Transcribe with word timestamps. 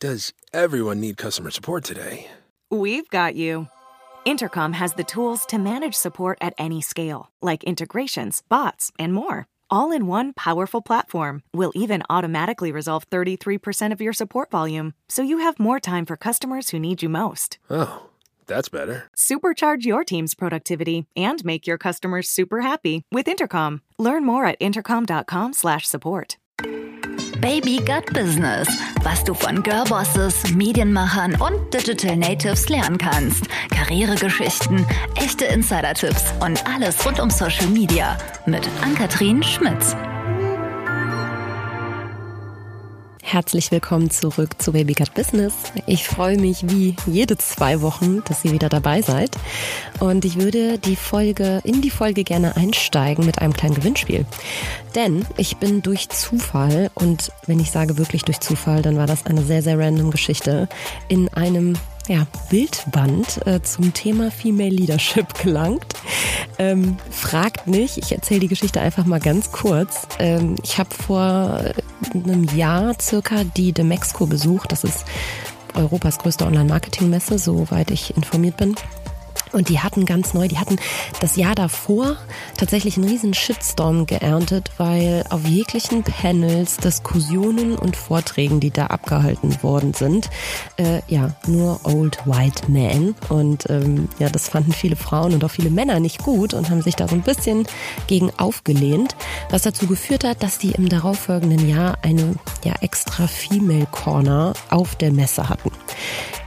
Does 0.00 0.32
everyone 0.52 1.00
need 1.00 1.16
customer 1.16 1.50
support 1.50 1.82
today? 1.82 2.30
We've 2.70 3.08
got 3.10 3.34
you. 3.34 3.66
Intercom 4.24 4.74
has 4.74 4.94
the 4.94 5.02
tools 5.02 5.44
to 5.46 5.58
manage 5.58 5.94
support 5.94 6.38
at 6.40 6.54
any 6.56 6.80
scale, 6.80 7.30
like 7.42 7.64
integrations, 7.64 8.42
bots, 8.48 8.92
and 8.96 9.12
more. 9.12 9.46
All 9.70 9.90
in 9.90 10.06
one 10.06 10.34
powerful 10.34 10.82
platform 10.82 11.42
will 11.52 11.72
even 11.74 12.04
automatically 12.08 12.70
resolve 12.70 13.10
33% 13.10 13.90
of 13.92 14.00
your 14.00 14.12
support 14.12 14.52
volume 14.52 14.94
so 15.08 15.22
you 15.22 15.38
have 15.38 15.58
more 15.58 15.80
time 15.80 16.06
for 16.06 16.16
customers 16.16 16.70
who 16.70 16.78
need 16.78 17.02
you 17.02 17.08
most. 17.08 17.58
Oh, 17.68 18.06
that's 18.46 18.68
better. 18.68 19.10
Supercharge 19.16 19.84
your 19.84 20.04
team's 20.04 20.34
productivity 20.34 21.06
and 21.16 21.44
make 21.44 21.66
your 21.66 21.78
customers 21.78 22.28
super 22.28 22.60
happy 22.60 23.02
with 23.10 23.26
Intercom. 23.26 23.82
Learn 23.98 24.24
more 24.24 24.46
at 24.46 24.58
intercom.com/support. 24.60 26.36
Baby 27.40 27.76
Gut 27.78 28.06
Business, 28.12 28.68
was 29.02 29.22
du 29.22 29.32
von 29.32 29.62
Girlbosses, 29.62 30.52
Medienmachern 30.54 31.34
und 31.40 31.72
Digital 31.72 32.16
Natives 32.16 32.68
lernen 32.68 32.98
kannst. 32.98 33.44
Karrieregeschichten, 33.70 34.84
echte 35.14 35.44
Insider-Tipps 35.44 36.34
und 36.40 36.66
alles 36.66 37.04
rund 37.06 37.20
um 37.20 37.30
Social 37.30 37.68
Media 37.68 38.18
mit 38.46 38.68
Ann-Kathrin 38.82 39.42
Schmitz. 39.42 39.94
Herzlich 43.30 43.70
willkommen 43.70 44.08
zurück 44.08 44.52
zu 44.56 44.72
Baby 44.72 44.94
Cut 44.94 45.12
Business. 45.12 45.52
Ich 45.84 46.08
freue 46.08 46.38
mich 46.38 46.66
wie 46.70 46.96
jede 47.04 47.36
zwei 47.36 47.82
Wochen, 47.82 48.24
dass 48.24 48.42
ihr 48.42 48.52
wieder 48.52 48.70
dabei 48.70 49.02
seid. 49.02 49.36
Und 50.00 50.24
ich 50.24 50.40
würde 50.40 50.78
die 50.78 50.96
Folge, 50.96 51.60
in 51.62 51.82
die 51.82 51.90
Folge 51.90 52.24
gerne 52.24 52.56
einsteigen 52.56 53.26
mit 53.26 53.42
einem 53.42 53.52
kleinen 53.52 53.74
Gewinnspiel. 53.74 54.24
Denn 54.94 55.26
ich 55.36 55.58
bin 55.58 55.82
durch 55.82 56.08
Zufall, 56.08 56.90
und 56.94 57.30
wenn 57.46 57.60
ich 57.60 57.70
sage 57.70 57.98
wirklich 57.98 58.22
durch 58.22 58.40
Zufall, 58.40 58.80
dann 58.80 58.96
war 58.96 59.06
das 59.06 59.26
eine 59.26 59.42
sehr, 59.42 59.60
sehr 59.62 59.78
random 59.78 60.10
Geschichte, 60.10 60.66
in 61.08 61.28
einem 61.34 61.74
ja, 62.08 62.26
Bildband 62.50 63.46
äh, 63.46 63.62
zum 63.62 63.92
Thema 63.92 64.30
Female 64.30 64.70
Leadership 64.70 65.34
gelangt. 65.42 65.94
Ähm, 66.58 66.96
fragt 67.10 67.66
nicht, 67.66 67.98
ich 67.98 68.12
erzähle 68.12 68.40
die 68.40 68.48
Geschichte 68.48 68.80
einfach 68.80 69.04
mal 69.04 69.20
ganz 69.20 69.52
kurz. 69.52 70.08
Ähm, 70.18 70.56
ich 70.62 70.78
habe 70.78 70.94
vor 70.94 71.60
einem 72.14 72.44
Jahr 72.56 72.96
circa 73.00 73.44
die 73.44 73.72
Demexco 73.72 74.26
besucht. 74.26 74.72
Das 74.72 74.84
ist 74.84 75.04
Europas 75.74 76.18
größte 76.18 76.46
Online-Marketing-Messe, 76.46 77.38
soweit 77.38 77.90
ich 77.90 78.16
informiert 78.16 78.56
bin. 78.56 78.74
Und 79.52 79.68
die 79.68 79.80
hatten 79.80 80.04
ganz 80.04 80.34
neu, 80.34 80.48
die 80.48 80.58
hatten 80.58 80.76
das 81.20 81.36
Jahr 81.36 81.54
davor 81.54 82.16
tatsächlich 82.56 82.96
einen 82.96 83.08
riesen 83.08 83.34
Shitstorm 83.34 84.06
geerntet, 84.06 84.70
weil 84.78 85.24
auf 85.30 85.44
jeglichen 85.44 86.02
Panels, 86.02 86.76
Diskussionen 86.76 87.76
und 87.76 87.96
Vorträgen, 87.96 88.60
die 88.60 88.70
da 88.70 88.86
abgehalten 88.86 89.62
worden 89.62 89.94
sind, 89.94 90.30
äh, 90.76 91.00
ja, 91.08 91.30
nur 91.46 91.80
Old 91.84 92.18
White 92.26 92.70
Men. 92.70 93.14
Und 93.28 93.68
ähm, 93.70 94.08
ja, 94.18 94.28
das 94.28 94.48
fanden 94.48 94.72
viele 94.72 94.96
Frauen 94.96 95.34
und 95.34 95.44
auch 95.44 95.50
viele 95.50 95.70
Männer 95.70 96.00
nicht 96.00 96.22
gut 96.22 96.54
und 96.54 96.70
haben 96.70 96.82
sich 96.82 96.96
da 96.96 97.08
so 97.08 97.14
ein 97.14 97.22
bisschen 97.22 97.66
gegen 98.06 98.30
aufgelehnt, 98.38 99.16
was 99.50 99.62
dazu 99.62 99.86
geführt 99.86 100.24
hat, 100.24 100.42
dass 100.42 100.58
die 100.58 100.72
im 100.72 100.88
darauffolgenden 100.88 101.68
Jahr 101.68 101.98
eine 102.02 102.34
ja, 102.64 102.74
extra 102.80 103.26
Female 103.26 103.86
Corner 103.90 104.54
auf 104.70 104.96
der 104.96 105.12
Messe 105.12 105.48
hatten. 105.48 105.70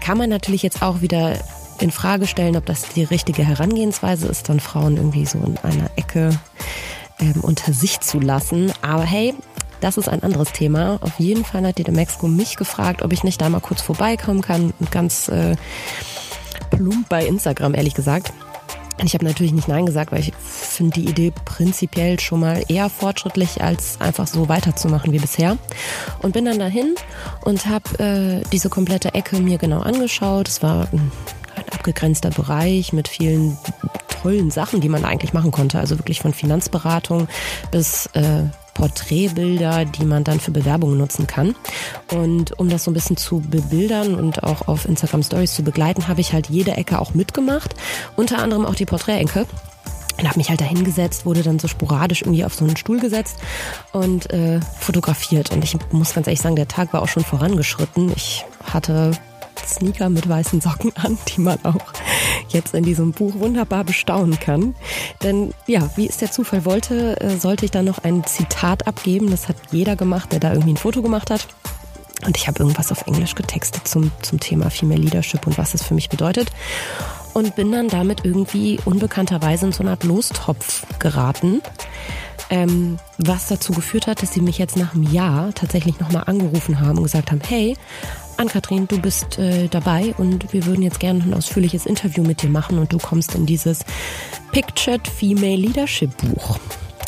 Kann 0.01 0.17
man 0.17 0.29
natürlich 0.29 0.63
jetzt 0.63 0.81
auch 0.81 1.01
wieder 1.01 1.37
in 1.81 1.91
Frage 1.91 2.27
stellen, 2.27 2.55
ob 2.55 2.65
das 2.65 2.83
die 2.83 3.03
richtige 3.03 3.43
Herangehensweise 3.43 4.27
ist, 4.27 4.49
dann 4.49 4.59
Frauen 4.59 4.97
irgendwie 4.97 5.25
so 5.25 5.39
in 5.39 5.57
einer 5.57 5.89
Ecke 5.95 6.29
ähm, 7.19 7.41
unter 7.41 7.73
sich 7.73 7.99
zu 7.99 8.19
lassen. 8.19 8.71
Aber 8.81 9.03
hey, 9.03 9.33
das 9.81 9.97
ist 9.97 10.07
ein 10.07 10.23
anderes 10.23 10.51
Thema. 10.51 10.99
Auf 11.01 11.19
jeden 11.19 11.43
Fall 11.43 11.65
hat 11.65 11.79
die 11.79 11.83
de 11.83 11.93
Mexico 11.93 12.27
mich 12.27 12.55
gefragt, 12.55 13.01
ob 13.01 13.11
ich 13.11 13.23
nicht 13.23 13.41
da 13.41 13.49
mal 13.49 13.61
kurz 13.61 13.81
vorbeikommen 13.81 14.41
kann. 14.41 14.73
Ganz 14.91 15.27
äh, 15.27 15.55
plump 16.69 17.09
bei 17.09 17.25
Instagram, 17.25 17.73
ehrlich 17.73 17.95
gesagt. 17.95 18.31
Ich 19.03 19.15
habe 19.15 19.25
natürlich 19.25 19.51
nicht 19.51 19.67
Nein 19.67 19.87
gesagt, 19.87 20.11
weil 20.11 20.19
ich 20.19 20.33
finde 20.35 21.01
die 21.01 21.09
Idee 21.09 21.33
prinzipiell 21.45 22.19
schon 22.19 22.41
mal 22.41 22.63
eher 22.67 22.87
fortschrittlich, 22.89 23.63
als 23.63 23.99
einfach 23.99 24.27
so 24.27 24.47
weiterzumachen 24.47 25.11
wie 25.11 25.17
bisher. 25.17 25.57
Und 26.21 26.33
bin 26.33 26.45
dann 26.45 26.59
dahin 26.59 26.93
und 27.43 27.65
habe 27.65 28.43
äh, 28.43 28.49
diese 28.51 28.69
komplette 28.69 29.15
Ecke 29.15 29.39
mir 29.39 29.57
genau 29.57 29.79
angeschaut. 29.79 30.47
Es 30.47 30.61
war 30.61 30.87
ein 30.91 31.11
abgegrenzter 31.71 32.29
Bereich 32.29 32.93
mit 32.93 33.07
vielen 33.07 33.57
tollen 34.21 34.51
Sachen, 34.51 34.81
die 34.81 34.89
man 34.89 35.05
eigentlich 35.05 35.33
machen 35.33 35.51
konnte. 35.51 35.79
Also 35.79 35.97
wirklich 35.97 36.21
von 36.21 36.33
Finanzberatung 36.33 37.27
bis 37.71 38.07
äh, 38.13 38.43
Porträtbilder, 38.73 39.85
die 39.85 40.05
man 40.05 40.23
dann 40.23 40.39
für 40.39 40.51
Bewerbungen 40.51 40.97
nutzen 40.97 41.27
kann. 41.27 41.55
Und 42.11 42.57
um 42.59 42.69
das 42.69 42.83
so 42.83 42.91
ein 42.91 42.93
bisschen 42.93 43.17
zu 43.17 43.39
bebildern 43.41 44.15
und 44.15 44.43
auch 44.43 44.67
auf 44.67 44.85
Instagram 44.85 45.23
Stories 45.23 45.53
zu 45.53 45.63
begleiten, 45.63 46.07
habe 46.07 46.21
ich 46.21 46.33
halt 46.33 46.49
jede 46.49 46.71
Ecke 46.71 46.99
auch 46.99 47.13
mitgemacht. 47.13 47.75
Unter 48.15 48.39
anderem 48.39 48.65
auch 48.65 48.75
die 48.75 48.85
Porträtenke. 48.85 49.45
Und 50.19 50.27
habe 50.27 50.37
mich 50.37 50.49
halt 50.49 50.61
da 50.61 50.65
hingesetzt, 50.65 51.25
wurde 51.25 51.41
dann 51.41 51.57
so 51.57 51.67
sporadisch 51.67 52.21
irgendwie 52.21 52.45
auf 52.45 52.53
so 52.53 52.63
einen 52.65 52.77
Stuhl 52.77 52.99
gesetzt 52.99 53.37
und 53.91 54.29
äh, 54.31 54.59
fotografiert. 54.79 55.51
Und 55.51 55.63
ich 55.63 55.75
muss 55.91 56.13
ganz 56.13 56.27
ehrlich 56.27 56.41
sagen, 56.41 56.55
der 56.55 56.67
Tag 56.67 56.93
war 56.93 57.01
auch 57.01 57.07
schon 57.07 57.23
vorangeschritten. 57.23 58.11
Ich 58.15 58.45
hatte 58.63 59.11
Sneaker 59.67 60.09
mit 60.09 60.27
weißen 60.27 60.61
Socken 60.61 60.91
an, 60.95 61.17
die 61.27 61.41
man 61.41 61.59
auch 61.63 61.93
jetzt 62.49 62.73
in 62.73 62.83
diesem 62.83 63.11
Buch 63.11 63.35
wunderbar 63.35 63.83
bestaunen 63.83 64.39
kann. 64.39 64.75
Denn 65.23 65.53
ja, 65.67 65.89
wie 65.95 66.07
es 66.07 66.17
der 66.17 66.31
Zufall 66.31 66.65
wollte, 66.65 67.19
äh, 67.21 67.37
sollte 67.37 67.65
ich 67.65 67.71
dann 67.71 67.85
noch 67.85 67.99
ein 68.03 68.23
Zitat 68.25 68.87
abgeben. 68.87 69.29
Das 69.31 69.47
hat 69.47 69.55
jeder 69.71 69.95
gemacht, 69.95 70.31
der 70.31 70.39
da 70.39 70.51
irgendwie 70.51 70.73
ein 70.73 70.77
Foto 70.77 71.01
gemacht 71.01 71.29
hat. 71.29 71.47
Und 72.25 72.37
ich 72.37 72.47
habe 72.47 72.59
irgendwas 72.59 72.91
auf 72.91 73.07
Englisch 73.07 73.35
getextet 73.35 73.87
zum, 73.87 74.11
zum 74.21 74.39
Thema 74.39 74.69
Female 74.69 75.01
Leadership 75.01 75.47
und 75.47 75.57
was 75.57 75.73
es 75.73 75.83
für 75.83 75.95
mich 75.95 76.09
bedeutet. 76.09 76.49
Und 77.33 77.55
bin 77.55 77.71
dann 77.71 77.87
damit 77.87 78.25
irgendwie 78.25 78.79
unbekannterweise 78.85 79.67
in 79.67 79.71
so 79.71 79.81
eine 79.81 79.91
Art 79.91 80.03
Lostopf 80.03 80.85
geraten. 80.99 81.61
Ähm, 82.49 82.97
was 83.17 83.47
dazu 83.47 83.71
geführt 83.71 84.07
hat, 84.07 84.21
dass 84.21 84.33
sie 84.33 84.41
mich 84.41 84.57
jetzt 84.57 84.75
nach 84.75 84.93
einem 84.93 85.03
Jahr 85.03 85.53
tatsächlich 85.53 85.99
nochmal 85.99 86.23
angerufen 86.25 86.81
haben 86.81 86.97
und 86.97 87.03
gesagt 87.03 87.31
haben, 87.31 87.39
hey, 87.47 87.77
Ann-Kathrin, 88.41 88.87
du 88.87 88.99
bist 88.99 89.37
äh, 89.37 89.67
dabei 89.67 90.15
und 90.17 90.51
wir 90.51 90.65
würden 90.65 90.81
jetzt 90.81 90.99
gerne 90.99 91.23
ein 91.23 91.33
ausführliches 91.35 91.85
Interview 91.85 92.23
mit 92.23 92.41
dir 92.41 92.49
machen 92.49 92.79
und 92.79 92.91
du 92.91 92.97
kommst 92.97 93.35
in 93.35 93.45
dieses 93.45 93.85
Pictured 94.51 95.07
Female 95.07 95.57
Leadership 95.57 96.09
Buch. 96.17 96.57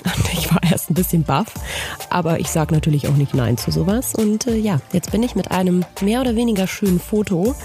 Und 0.03 0.33
ich 0.33 0.53
war 0.53 0.61
erst 0.61 0.91
ein 0.91 0.93
bisschen 0.93 1.23
baff, 1.23 1.51
aber 2.11 2.39
ich 2.39 2.49
sage 2.49 2.75
natürlich 2.75 3.07
auch 3.07 3.15
nicht 3.15 3.33
Nein 3.33 3.57
zu 3.57 3.71
sowas. 3.71 4.13
Und 4.13 4.45
äh, 4.45 4.57
ja, 4.57 4.79
jetzt 4.91 5.11
bin 5.11 5.23
ich 5.23 5.33
mit 5.33 5.49
einem 5.49 5.83
mehr 6.01 6.21
oder 6.21 6.35
weniger 6.35 6.67
schönen 6.67 6.99
Foto, 6.99 7.55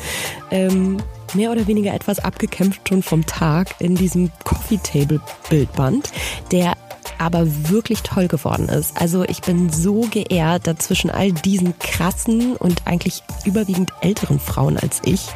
ähm, 0.50 0.96
mehr 1.34 1.52
oder 1.52 1.66
weniger 1.66 1.92
etwas 1.92 2.20
abgekämpft 2.20 2.88
schon 2.88 3.02
vom 3.02 3.26
Tag 3.26 3.74
in 3.80 3.96
diesem 3.96 4.30
Coffee 4.44 4.78
Table 4.78 5.20
Bildband, 5.50 6.10
der 6.52 6.72
aber 7.18 7.46
wirklich 7.68 8.02
toll 8.02 8.28
geworden 8.28 8.68
ist. 8.68 9.00
Also 9.00 9.24
ich 9.24 9.42
bin 9.42 9.70
so 9.70 10.02
geehrt, 10.10 10.66
dazwischen 10.66 11.10
all 11.10 11.32
diesen 11.32 11.78
krassen 11.78 12.56
und 12.56 12.86
eigentlich 12.86 13.22
überwiegend 13.44 13.92
älteren 14.00 14.40
Frauen 14.40 14.78
als 14.78 15.00
ich 15.04 15.26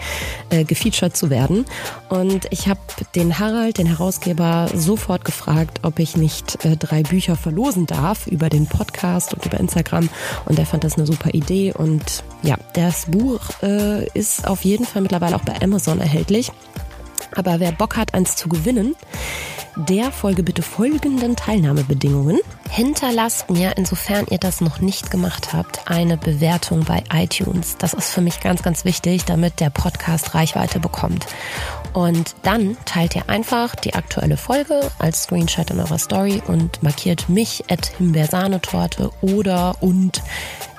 äh, 0.51 0.65
gefeatured 0.65 1.17
zu 1.17 1.31
werden. 1.31 1.65
Und 2.09 2.47
ich 2.51 2.69
habe 2.69 2.81
den 3.15 3.39
Harald, 3.39 3.79
den 3.79 3.87
Herausgeber, 3.87 4.69
sofort 4.75 5.25
gefragt, 5.25 5.81
ob 5.83 5.99
ich 5.99 6.17
nicht 6.17 6.65
äh, 6.65 6.77
drei 6.77 7.03
Bücher 7.03 7.37
verlosen 7.37 7.87
darf 7.87 8.27
über 8.27 8.49
den 8.49 8.67
Podcast 8.67 9.35
und 9.35 9.45
über 9.47 9.59
Instagram. 9.59 10.09
Und 10.47 10.59
er 10.59 10.67
fand 10.67 10.85
das 10.85 10.97
eine 10.97 11.07
super 11.07 11.31
Idee. 11.33 11.73
Und 11.73 12.25
ja, 12.43 12.57
das 12.75 13.07
Buch 13.07 13.41
äh, 13.63 14.07
ist 14.09 14.47
auf 14.47 14.65
jeden 14.65 14.85
Fall 14.85 15.03
mittlerweile 15.03 15.37
auch 15.37 15.45
bei 15.45 15.61
Amazon 15.61 16.01
erhältlich. 16.01 16.53
Aber 17.35 17.61
wer 17.61 17.73
Bock 17.73 17.97
hat, 17.97 18.15
eins 18.15 18.37
zu 18.37 18.49
gewinnen, 18.49 18.95
der 19.77 20.13
folge 20.13 20.43
bitte 20.43 20.63
folgenden 20.63 21.35
Teilnahmebedingungen. 21.37 22.41
Hinterlasst 22.69 23.51
mir, 23.51 23.77
insofern 23.77 24.27
ihr 24.29 24.39
das 24.39 24.61
noch 24.61 24.81
nicht 24.81 25.11
gemacht 25.11 25.53
habt, 25.53 25.91
eine 25.91 26.17
Bewertung 26.17 26.85
bei 26.85 27.03
iTunes. 27.13 27.77
Das 27.79 27.95
ist 27.95 28.11
für 28.11 28.21
mich 28.21 28.41
ganz, 28.41 28.63
ganz 28.63 28.85
wichtig, 28.85 29.25
damit 29.25 29.61
der 29.61 29.71
Podcast 29.71 30.35
Reichweite 30.35 30.79
bekommt. 30.79 31.27
Und 31.93 32.35
dann 32.43 32.77
teilt 32.85 33.15
ihr 33.17 33.29
einfach 33.29 33.75
die 33.75 33.95
aktuelle 33.95 34.37
Folge 34.37 34.91
als 34.99 35.25
Screenshot 35.25 35.71
in 35.71 35.81
eurer 35.81 35.99
Story 35.99 36.43
und 36.47 36.83
markiert 36.83 37.29
mich 37.29 37.65
at 37.71 37.87
Himbeersahnetorte 37.99 39.11
oder 39.21 39.77
und 39.81 40.23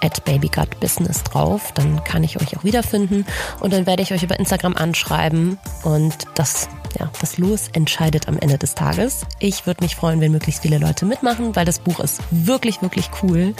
at 0.01 0.23
babygutbusiness 0.25 1.23
drauf. 1.23 1.71
Dann 1.73 2.03
kann 2.03 2.23
ich 2.23 2.41
euch 2.41 2.57
auch 2.57 2.63
wiederfinden 2.63 3.25
und 3.59 3.73
dann 3.73 3.85
werde 3.85 4.03
ich 4.03 4.11
euch 4.13 4.23
über 4.23 4.39
Instagram 4.39 4.75
anschreiben 4.75 5.59
und 5.83 6.15
das, 6.35 6.67
ja, 6.99 7.09
das 7.19 7.37
Los 7.37 7.69
entscheidet 7.73 8.27
am 8.27 8.37
Ende 8.37 8.57
des 8.57 8.75
Tages. 8.75 9.25
Ich 9.39 9.65
würde 9.65 9.83
mich 9.83 9.95
freuen, 9.95 10.21
wenn 10.21 10.31
möglichst 10.31 10.61
viele 10.61 10.77
Leute 10.77 11.05
mitmachen, 11.05 11.55
weil 11.55 11.65
das 11.65 11.79
Buch 11.79 11.99
ist 11.99 12.21
wirklich, 12.31 12.81
wirklich 12.81 13.09
cool 13.21 13.53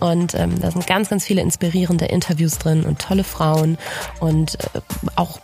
und 0.00 0.34
ähm, 0.34 0.60
da 0.60 0.70
sind 0.70 0.86
ganz, 0.86 1.08
ganz 1.08 1.24
viele 1.24 1.42
inspirierende 1.42 2.06
Interviews 2.06 2.58
drin 2.58 2.84
und 2.84 3.00
tolle 3.00 3.24
Frauen 3.24 3.78
und 4.20 4.58
äh, 4.60 4.80
auch 5.16 5.40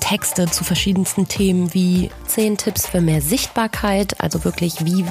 Texte 0.00 0.46
zu 0.46 0.64
verschiedensten 0.64 1.28
Themen 1.28 1.72
wie 1.74 2.10
zehn 2.26 2.56
Tipps 2.56 2.86
für 2.86 3.00
mehr 3.00 3.20
Sichtbarkeit, 3.20 4.20
also 4.20 4.44
wirklich 4.44 4.84
wie 4.84 5.04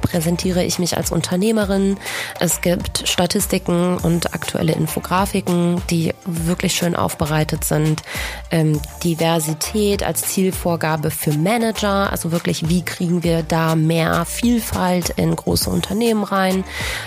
präsentiere 0.00 0.64
ich 0.64 0.78
mich 0.78 0.96
als 0.96 1.10
Unternehmerin. 1.10 1.98
Es 2.38 2.60
gibt 2.60 3.08
Statistiken 3.08 3.98
und 3.98 4.34
aktuelle 4.34 4.72
Infografiken, 4.72 5.80
die 5.90 6.14
wirklich 6.24 6.74
schön 6.74 6.96
aufbereitet 6.96 7.64
sind. 7.64 8.02
Ähm, 8.50 8.80
Diversität 9.04 10.02
als 10.02 10.22
Zielvorgabe 10.22 11.10
für 11.10 11.32
Manager, 11.32 12.10
also 12.10 12.32
wirklich, 12.32 12.68
wie 12.68 12.82
kriegen 12.82 13.22
wir 13.22 13.42
da 13.42 13.74
mehr 13.76 14.24
Vielfalt 14.24 15.10
in 15.10 15.34
große 15.34 15.70
Unternehmen 15.70 16.24
rein. 16.24 16.64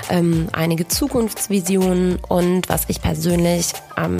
Ähm, 0.09 0.47
einige 0.51 0.87
Zukunftsvisionen 0.87 2.19
und 2.27 2.69
was 2.69 2.83
ich 2.87 3.01
persönlich 3.01 3.73
am 3.95 4.17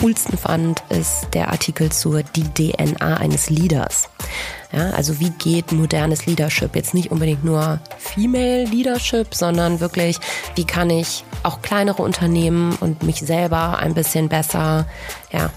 coolsten 0.00 0.36
fand, 0.36 0.82
ist 0.88 1.28
der 1.34 1.50
Artikel 1.50 1.90
zur 1.90 2.22
Die 2.22 2.42
DNA 2.42 3.16
eines 3.16 3.50
Leaders. 3.50 4.08
Ja, 4.74 4.90
also 4.90 5.20
wie 5.20 5.30
geht 5.30 5.70
modernes 5.70 6.26
Leadership? 6.26 6.74
Jetzt 6.74 6.94
nicht 6.94 7.12
unbedingt 7.12 7.44
nur 7.44 7.78
Female 7.96 8.64
Leadership, 8.64 9.32
sondern 9.32 9.78
wirklich, 9.78 10.18
wie 10.56 10.64
kann 10.64 10.90
ich 10.90 11.22
auch 11.44 11.62
kleinere 11.62 12.02
Unternehmen 12.02 12.76
und 12.80 13.04
mich 13.04 13.20
selber 13.20 13.78
ein 13.78 13.94
bisschen 13.94 14.28
besser, 14.28 14.86
ja, 15.30 15.50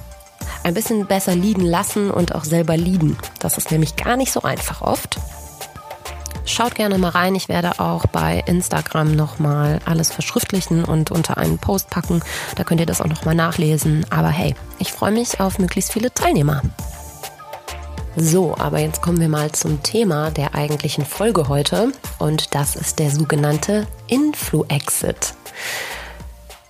ein 0.64 0.76
bisschen 0.76 1.08
besser 1.08 1.34
leaden 1.34 1.66
lassen 1.66 2.12
und 2.12 2.36
auch 2.36 2.44
selber 2.44 2.78
leaden. 2.78 3.18
Das 3.40 3.58
ist 3.58 3.72
nämlich 3.72 3.96
gar 3.96 4.18
nicht 4.18 4.32
so 4.32 4.44
einfach 4.44 4.84
oft. 4.84 5.18
Schaut 6.46 6.76
gerne 6.76 6.98
mal 7.00 7.10
rein. 7.10 7.34
Ich 7.34 7.50
werde 7.50 7.80
auch 7.80 8.06
bei 8.06 8.44
Instagram 8.46 9.16
nochmal 9.16 9.80
alles 9.86 10.12
verschriftlichen 10.12 10.86
und 10.86 11.10
unter 11.10 11.38
einen 11.38 11.58
Post 11.58 11.90
packen. 11.90 12.22
Da 12.56 12.64
könnt 12.64 12.80
ihr 12.80 12.86
das 12.86 13.02
auch 13.02 13.08
nochmal 13.08 13.36
nachlesen. 13.36 14.06
Aber 14.12 14.30
hey, 14.30 14.56
ich 14.78 14.94
freue 14.94 15.12
mich 15.12 15.40
auf 15.40 15.58
möglichst 15.58 15.92
viele 15.92 16.14
Teilnehmer. 16.14 16.62
So, 18.20 18.56
aber 18.58 18.80
jetzt 18.80 19.04
kommen 19.04 19.20
wir 19.20 19.30
mal 19.30 19.52
zum 19.52 19.84
Thema 19.84 20.32
der 20.32 20.56
eigentlichen 20.56 21.06
Folge 21.06 21.50
heute. 21.50 21.92
Und 22.18 22.56
das 22.56 22.76
ist 22.76 22.98
der 22.98 23.12
sogenannte 23.12 23.86
Influ-Exit. 24.08 25.36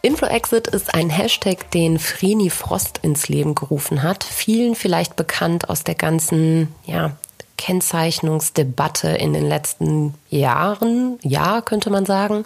Influ-Exit 0.01 0.67
ist 0.67 0.93
ein 0.93 1.09
Hashtag, 1.09 1.71
den 1.71 1.99
Vreni 1.99 2.49
Frost 2.49 2.99
ins 3.01 3.29
Leben 3.29 3.55
gerufen 3.55 4.03
hat. 4.03 4.25
Vielen 4.25 4.75
vielleicht 4.75 5.15
bekannt 5.15 5.69
aus 5.69 5.85
der 5.85 5.95
ganzen, 5.95 6.75
ja, 6.85 7.15
Kennzeichnungsdebatte 7.57 9.09
in 9.09 9.33
den 9.33 9.47
letzten 9.47 10.13
Jahren, 10.29 11.19
ja, 11.21 11.61
könnte 11.61 11.89
man 11.89 12.05
sagen. 12.05 12.45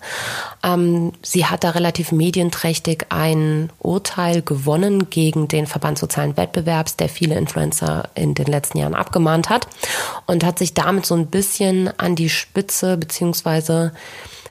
Ähm, 0.64 1.12
sie 1.22 1.46
hat 1.46 1.64
da 1.64 1.72
relativ 1.72 2.12
medienträchtig 2.12 3.06
ein 3.10 3.70
Urteil 3.80 4.42
gewonnen 4.42 5.10
gegen 5.10 5.48
den 5.48 5.68
Verband 5.68 6.00
Sozialen 6.00 6.38
Wettbewerbs, 6.38 6.96
der 6.96 7.10
viele 7.10 7.36
Influencer 7.36 8.10
in 8.16 8.34
den 8.34 8.48
letzten 8.48 8.78
Jahren 8.78 8.96
abgemahnt 8.96 9.50
hat 9.50 9.68
und 10.26 10.44
hat 10.44 10.58
sich 10.58 10.74
damit 10.74 11.06
so 11.06 11.16
ein 11.16 11.28
bisschen 11.28 11.90
an 12.00 12.16
die 12.16 12.30
Spitze 12.30 12.98
beziehungsweise 12.98 13.92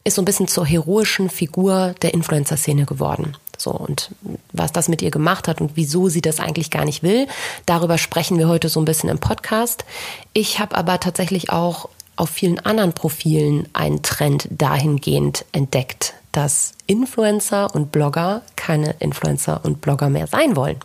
ist 0.05 0.17
so 0.17 0.23
ein 0.23 0.27
bisschen 0.27 0.49
zur 0.49 0.67
heroischen 0.67 1.29
Figur 1.29 1.95
der 2.03 2.15
Influencer-Szene 2.15 2.87
geworden. 2.87 3.37
So, 3.61 3.73
und 3.73 4.11
was 4.53 4.73
das 4.73 4.89
mit 4.89 5.03
ihr 5.03 5.11
gemacht 5.11 5.47
hat 5.47 5.61
und 5.61 5.73
wieso 5.75 6.09
sie 6.09 6.23
das 6.23 6.41
eigentlich 6.41 6.71
gar 6.71 6.87
nicht 6.87 7.03
will, 7.03 7.27
darüber 7.67 7.99
sprechen 7.99 8.39
wir 8.39 8.49
heute 8.49 8.71
so 8.71 8.81
ein 8.81 8.87
bisschen 8.87 9.11
im 9.11 9.19
Podcast. 9.19 9.85
Ich 10.33 10.61
habe 10.61 10.77
aber 10.77 10.99
tatsächlich 10.99 11.51
auch 11.51 11.91
auf 12.17 12.31
vielen 12.31 12.59
anderen 12.61 12.95
Profilen 12.95 13.69
einen 13.75 14.03
Trend 14.03 14.49
dahingehend 14.51 15.45
entdeckt, 15.53 16.15
dass 16.33 16.73
Influencer 16.87 17.75
und 17.75 17.93
Blogger 17.93 18.43
keine 18.57 18.95
Influencer 18.99 19.61
und 19.63 19.81
Blogger 19.81 20.09
mehr 20.09 20.27
sein 20.27 20.57
wollen. 20.57 20.79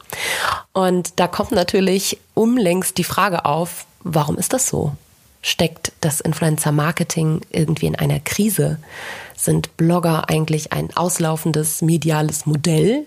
Und 0.73 1.19
da 1.19 1.27
kommt 1.27 1.51
natürlich 1.51 2.19
umlängst 2.33 2.97
die 2.97 3.03
Frage 3.03 3.45
auf, 3.45 3.85
warum 4.03 4.37
ist 4.37 4.53
das 4.53 4.67
so? 4.67 4.93
Steckt 5.47 5.91
das 6.01 6.21
Influencer-Marketing 6.21 7.41
irgendwie 7.51 7.85
in 7.85 7.95
einer 7.95 8.19
Krise? 8.19 8.79
Sind 9.37 9.77
Blogger 9.77 10.27
eigentlich 10.27 10.73
ein 10.73 10.89
auslaufendes 10.97 11.83
mediales 11.83 12.47
Modell? 12.47 13.05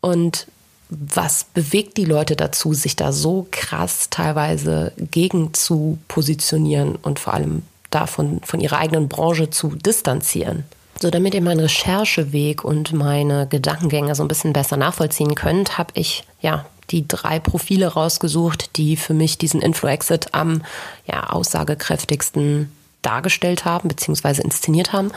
Und 0.00 0.48
was 0.90 1.44
bewegt 1.44 1.96
die 1.96 2.04
Leute 2.04 2.34
dazu, 2.34 2.74
sich 2.74 2.96
da 2.96 3.12
so 3.12 3.46
krass 3.52 4.10
teilweise 4.10 4.92
gegen 4.96 5.54
zu 5.54 5.98
positionieren 6.08 6.96
und 6.96 7.20
vor 7.20 7.34
allem 7.34 7.62
davon 7.90 8.40
von 8.42 8.58
ihrer 8.58 8.78
eigenen 8.78 9.06
Branche 9.06 9.50
zu 9.50 9.76
distanzieren? 9.76 10.64
So, 11.00 11.10
damit 11.10 11.32
ihr 11.32 11.42
meinen 11.42 11.60
Rechercheweg 11.60 12.64
und 12.64 12.92
meine 12.92 13.46
Gedankengänge 13.46 14.16
so 14.16 14.24
ein 14.24 14.28
bisschen 14.28 14.52
besser 14.52 14.76
nachvollziehen 14.76 15.36
könnt, 15.36 15.78
habe 15.78 15.92
ich 15.94 16.24
ja 16.40 16.66
die 16.90 17.06
drei 17.06 17.38
Profile 17.38 17.88
rausgesucht, 17.88 18.76
die 18.76 18.96
für 18.96 19.14
mich 19.14 19.38
diesen 19.38 19.60
Info-Exit 19.60 20.34
am 20.34 20.62
ja, 21.06 21.30
aussagekräftigsten 21.30 22.72
dargestellt 23.02 23.64
haben 23.64 23.88
bzw. 23.88 24.42
inszeniert 24.42 24.92
haben. 24.92 25.12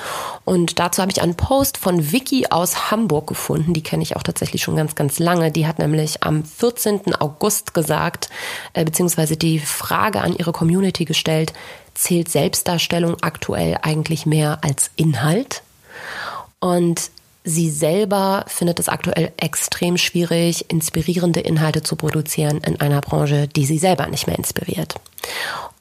Und 0.45 0.79
dazu 0.79 1.01
habe 1.01 1.11
ich 1.11 1.21
einen 1.21 1.35
Post 1.35 1.77
von 1.77 2.11
Vicky 2.11 2.47
aus 2.49 2.91
Hamburg 2.91 3.27
gefunden. 3.27 3.73
Die 3.73 3.81
kenne 3.81 4.03
ich 4.03 4.15
auch 4.15 4.23
tatsächlich 4.23 4.61
schon 4.61 4.75
ganz, 4.75 4.95
ganz 4.95 5.19
lange. 5.19 5.51
Die 5.51 5.65
hat 5.67 5.79
nämlich 5.79 6.23
am 6.23 6.45
14. 6.45 7.15
August 7.15 7.73
gesagt, 7.73 8.29
äh, 8.73 8.85
beziehungsweise 8.85 9.35
die 9.35 9.59
Frage 9.59 10.21
an 10.21 10.35
ihre 10.35 10.51
Community 10.51 11.05
gestellt, 11.05 11.53
zählt 11.93 12.29
Selbstdarstellung 12.29 13.17
aktuell 13.21 13.77
eigentlich 13.81 14.25
mehr 14.25 14.59
als 14.61 14.91
Inhalt? 14.95 15.63
Und 16.59 17.09
Sie 17.43 17.69
selber 17.69 18.45
findet 18.47 18.79
es 18.79 18.87
aktuell 18.87 19.31
extrem 19.37 19.97
schwierig, 19.97 20.69
inspirierende 20.69 21.39
Inhalte 21.39 21.81
zu 21.81 21.95
produzieren 21.95 22.59
in 22.59 22.79
einer 22.79 23.01
Branche, 23.01 23.47
die 23.47 23.65
sie 23.65 23.79
selber 23.79 24.07
nicht 24.07 24.27
mehr 24.27 24.37
inspiriert. 24.37 24.95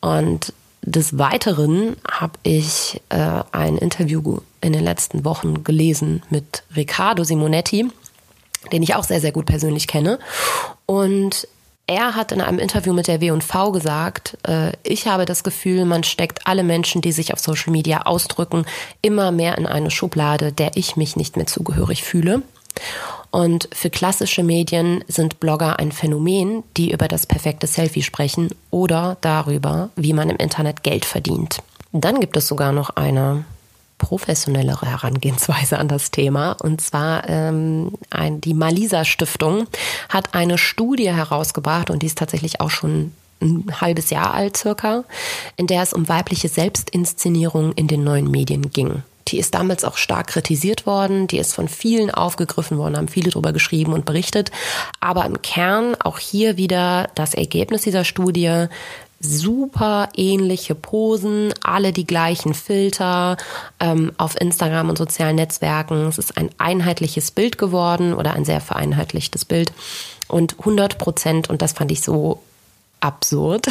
Und 0.01 0.55
des 0.83 1.19
Weiteren 1.19 1.97
habe 2.11 2.39
ich 2.43 3.03
äh, 3.11 3.43
ein 3.53 3.77
Interview 3.77 4.39
in 4.63 4.73
den 4.73 4.85
letzten 4.85 5.25
Wochen 5.27 5.63
gelesen 5.63 6.23
mit 6.31 6.63
Riccardo 6.75 7.25
Simonetti, 7.25 7.87
den 8.73 8.83
ich 8.83 8.95
auch 8.95 9.05
sehr, 9.05 9.21
sehr 9.21 9.33
gut 9.33 9.47
persönlich 9.47 9.87
kenne. 9.87 10.19
Und 10.87 11.47
er 11.91 12.15
hat 12.15 12.31
in 12.31 12.41
einem 12.41 12.61
Interview 12.61 12.93
mit 12.93 13.09
der 13.09 13.21
W&V 13.21 13.73
gesagt, 13.73 14.39
äh, 14.47 14.71
ich 14.85 15.09
habe 15.09 15.25
das 15.25 15.43
Gefühl, 15.43 15.85
man 15.85 16.05
steckt 16.05 16.47
alle 16.47 16.63
Menschen, 16.63 17.03
die 17.03 17.11
sich 17.11 17.33
auf 17.33 17.41
Social 17.41 17.73
Media 17.73 18.03
ausdrücken, 18.03 18.65
immer 19.03 19.33
mehr 19.33 19.59
in 19.59 19.67
eine 19.67 19.91
Schublade, 19.91 20.53
der 20.53 20.71
ich 20.77 20.95
mich 20.95 21.17
nicht 21.17 21.37
mehr 21.37 21.47
zugehörig 21.47 22.05
fühle. 22.05 22.43
Und 23.33 23.69
für 23.73 23.91
klassische 23.91 24.45
Medien 24.45 25.03
sind 25.09 25.41
Blogger 25.41 25.81
ein 25.81 25.91
Phänomen, 25.91 26.63
die 26.77 26.93
über 26.93 27.09
das 27.09 27.27
perfekte 27.27 27.67
Selfie 27.67 28.03
sprechen 28.03 28.55
oder 28.71 29.17
darüber, 29.21 29.91
wie 29.97 30.13
man 30.13 30.31
im 30.31 30.37
Internet 30.37 30.85
Geld 30.85 31.05
verdient. 31.05 31.61
Dann 31.91 32.21
gibt 32.21 32.37
es 32.37 32.47
sogar 32.47 32.71
noch 32.71 32.91
eine 32.91 33.45
professionellere 34.01 34.87
Herangehensweise 34.87 35.79
an 35.79 35.87
das 35.87 36.11
Thema. 36.11 36.53
Und 36.53 36.81
zwar 36.81 37.29
ähm, 37.29 37.93
ein, 38.11 38.41
die 38.41 38.55
Malisa 38.55 39.05
Stiftung 39.05 39.69
hat 40.09 40.35
eine 40.35 40.59
Studie 40.59 41.13
herausgebracht 41.13 41.91
und 41.91 42.03
die 42.03 42.07
ist 42.07 42.19
tatsächlich 42.19 42.61
auch 42.61 42.71
schon 42.71 43.13
ein 43.41 43.81
halbes 43.81 44.11
Jahr 44.11 44.35
alt 44.35 44.57
circa, 44.57 45.05
in 45.57 45.67
der 45.67 45.83
es 45.83 45.93
um 45.93 46.09
weibliche 46.09 46.49
Selbstinszenierung 46.49 47.73
in 47.73 47.87
den 47.87 48.03
neuen 48.03 48.31
Medien 48.31 48.71
ging. 48.71 49.03
Die 49.29 49.39
ist 49.39 49.55
damals 49.55 49.85
auch 49.85 49.97
stark 49.97 50.27
kritisiert 50.29 50.87
worden, 50.87 51.27
die 51.27 51.39
ist 51.39 51.55
von 51.55 51.69
vielen 51.69 52.11
aufgegriffen 52.11 52.79
worden, 52.79 52.97
haben 52.97 53.09
viele 53.09 53.31
darüber 53.31 53.53
geschrieben 53.53 53.93
und 53.93 54.05
berichtet. 54.05 54.51
Aber 54.99 55.25
im 55.25 55.41
Kern 55.41 55.95
auch 56.01 56.19
hier 56.19 56.57
wieder 56.57 57.09
das 57.15 57.35
Ergebnis 57.35 57.83
dieser 57.83 58.05
Studie, 58.05 58.67
super 59.21 60.09
ähnliche 60.17 60.75
Posen, 60.75 61.53
alle 61.63 61.93
die 61.93 62.07
gleichen 62.07 62.55
Filter 62.55 63.37
ähm, 63.79 64.13
auf 64.17 64.41
Instagram 64.41 64.89
und 64.89 64.99
sozialen 64.99 65.37
Netzwerken. 65.37 66.07
Es 66.09 66.17
ist 66.17 66.39
ein 66.39 66.49
einheitliches 66.57 67.31
Bild 67.31 67.59
geworden 67.59 68.15
oder 68.15 68.33
ein 68.33 68.47
sehr 68.47 68.63
vereinheitlichtes 68.63 69.45
Bild. 69.45 69.73
Und 70.27 70.59
100 70.61 70.97
Prozent, 70.97 71.51
und 71.51 71.61
das 71.61 71.75
fand 71.75 71.93
ich 71.93 72.01
so 72.01 72.43
absurd, 73.01 73.69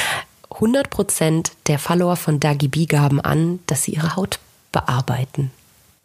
100 0.50 0.88
Prozent 0.88 1.52
der 1.66 1.78
Follower 1.78 2.16
von 2.16 2.40
Dagi 2.40 2.68
B 2.68 2.86
gaben 2.86 3.20
an, 3.20 3.58
dass 3.66 3.82
sie 3.82 3.92
ihre 3.92 4.16
Haut 4.16 4.38
bearbeiten. 4.72 5.50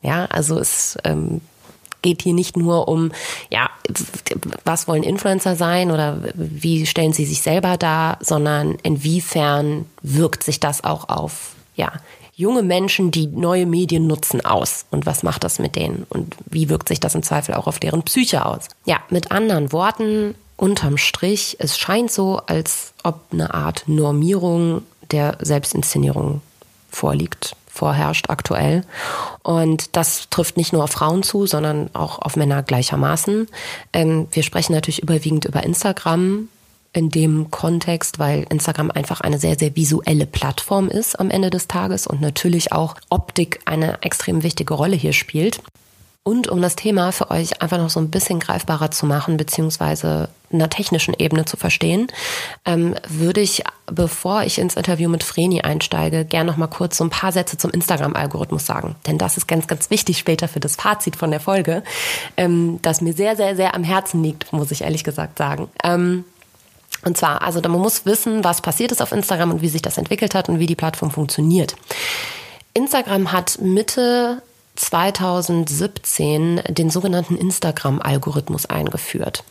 Ja, 0.02 0.26
also 0.26 0.60
es 0.60 0.98
ähm, 1.06 1.40
geht 2.02 2.22
hier 2.22 2.34
nicht 2.34 2.58
nur 2.58 2.88
um, 2.88 3.12
ja, 3.50 3.70
was 4.66 4.88
wollen 4.88 5.04
Influencer 5.04 5.56
sein 5.56 5.92
oder 5.92 6.20
wie 6.34 6.86
stellen 6.86 7.14
sie 7.14 7.26
sich 7.26 7.42
selber 7.42 7.78
dar, 7.78 8.18
sondern 8.22 8.78
inwiefern 8.84 9.86
wirkt 10.02 10.44
sich 10.44 10.60
das 10.60 10.84
auch 10.84 11.10
auf, 11.10 11.56
ja, 11.76 11.92
junge 12.36 12.64
Menschen, 12.64 13.12
die 13.12 13.28
neue 13.28 13.66
Medien 13.66 14.08
nutzen, 14.08 14.44
aus? 14.44 14.86
Und 14.90 15.06
was 15.06 15.24
macht 15.24 15.44
das 15.44 15.60
mit 15.60 15.76
denen? 15.76 16.06
Und 16.10 16.36
wie 16.50 16.70
wirkt 16.70 16.88
sich 16.88 17.00
das 17.00 17.14
im 17.14 17.24
Zweifel 17.24 17.54
auch 17.54 17.68
auf 17.68 17.80
deren 17.80 18.04
Psyche 18.04 18.46
aus? 18.46 18.68
Ja, 18.86 19.02
mit 19.10 19.32
anderen 19.32 19.72
Worten, 19.72 20.36
unterm 20.58 20.98
Strich, 20.98 21.58
es 21.60 21.78
scheint 21.78 22.12
so, 22.12 22.42
als 22.48 22.94
ob 23.04 23.22
eine 23.32 23.54
Art 23.54 23.84
Normierung 23.88 24.84
der 25.12 25.38
Selbstinszenierung 25.42 26.42
vorliegt 26.90 27.56
vorherrscht 27.72 28.30
aktuell. 28.30 28.84
Und 29.44 29.96
das 29.96 30.30
trifft 30.30 30.58
nicht 30.58 30.74
nur 30.74 30.84
auf 30.84 30.92
Frauen 30.92 31.24
zu, 31.24 31.46
sondern 31.46 31.90
auch 31.94 32.20
auf 32.20 32.36
Männer 32.36 32.64
gleichermaßen. 32.64 33.48
Ähm, 33.94 34.28
wir 34.32 34.44
sprechen 34.44 34.74
natürlich 34.74 35.02
überwiegend 35.02 35.46
über 35.46 35.64
Instagram. 35.64 36.50
in 36.94 37.10
dem 37.10 37.50
Kontext, 37.52 38.20
weil 38.20 38.46
Instagram 38.50 38.92
einfach 38.92 39.22
eine 39.22 39.40
sehr, 39.40 39.58
sehr 39.58 39.78
visuelle 39.78 40.26
Plattform 40.26 40.90
ist 40.90 41.18
am 41.18 41.30
Ende 41.30 41.50
des 41.50 41.68
Tages 41.68 42.06
und 42.06 42.20
natürlich 42.20 42.74
auch 42.74 42.96
Optik 43.10 43.62
eine 43.64 44.02
extrem 44.02 44.44
wichtige 44.44 44.74
Rolle 44.74 44.98
hier 44.98 45.14
spielt. 45.14 45.62
Und 46.24 46.48
um 46.48 46.62
das 46.62 46.76
Thema 46.76 47.12
für 47.12 47.32
euch 47.32 47.64
einfach 47.64 47.80
noch 47.80 47.90
so 47.90 48.00
ein 48.00 48.12
bisschen 48.12 48.40
greifbarer 48.40 48.92
zu 48.92 49.08
machen, 49.08 49.38
beziehungsweise 49.38 50.30
einer 50.54 50.70
technischen 50.70 51.16
Ebene 51.18 51.46
zu 51.46 51.58
verstehen, 51.58 52.10
ähm, 52.64 52.94
würde 53.08 53.42
ich, 53.42 53.64
bevor 53.88 54.44
ich 54.44 54.60
ins 54.60 54.76
Interview 54.76 55.10
mit 55.10 55.24
Vreni 55.24 55.62
einsteige, 55.62 56.24
gerne 56.24 56.52
noch 56.52 56.58
mal 56.58 56.68
kurz 56.68 56.98
so 56.98 57.04
ein 57.04 57.10
paar 57.10 57.32
Sätze 57.32 57.58
zum 57.58 57.72
Instagram-Algorithmus 57.72 58.68
sagen. 58.68 58.96
Denn 59.08 59.18
das 59.18 59.38
ist 59.38 59.48
ganz, 59.48 59.66
ganz 59.66 59.90
wichtig 59.90 60.20
später 60.20 60.48
für 60.48 60.60
das 60.60 60.76
Fazit 60.76 61.16
von 61.16 61.32
der 61.32 61.40
Folge, 61.40 61.82
ähm, 62.38 62.78
das 62.84 63.02
mir 63.02 63.14
sehr, 63.14 63.36
sehr, 63.36 63.56
sehr 63.56 63.74
am 63.74 63.84
Herzen 63.84 64.22
liegt, 64.22 64.54
muss 64.54 64.70
ich 64.70 64.84
ehrlich 64.84 65.04
gesagt 65.04 65.40
sagen. 65.40 65.70
Ähm, 65.84 66.26
und 67.04 67.18
zwar, 67.18 67.42
also 67.42 67.62
man 67.62 67.82
muss 67.82 68.06
wissen, 68.06 68.44
was 68.44 68.62
passiert 68.62 68.92
ist 68.92 69.02
auf 69.02 69.12
Instagram 69.12 69.54
und 69.54 69.62
wie 69.64 69.70
sich 69.70 69.82
das 69.82 69.98
entwickelt 69.98 70.36
hat 70.36 70.50
und 70.50 70.60
wie 70.60 70.68
die 70.68 70.76
Plattform 70.76 71.10
funktioniert. 71.10 71.76
Instagram 72.76 73.32
hat 73.32 73.60
Mitte 73.60 74.44
2017 74.76 76.62
den 76.70 76.90
sogenannten 76.90 77.36
Instagram-Algorithmus 77.36 78.66
eingeführt. 78.66 79.44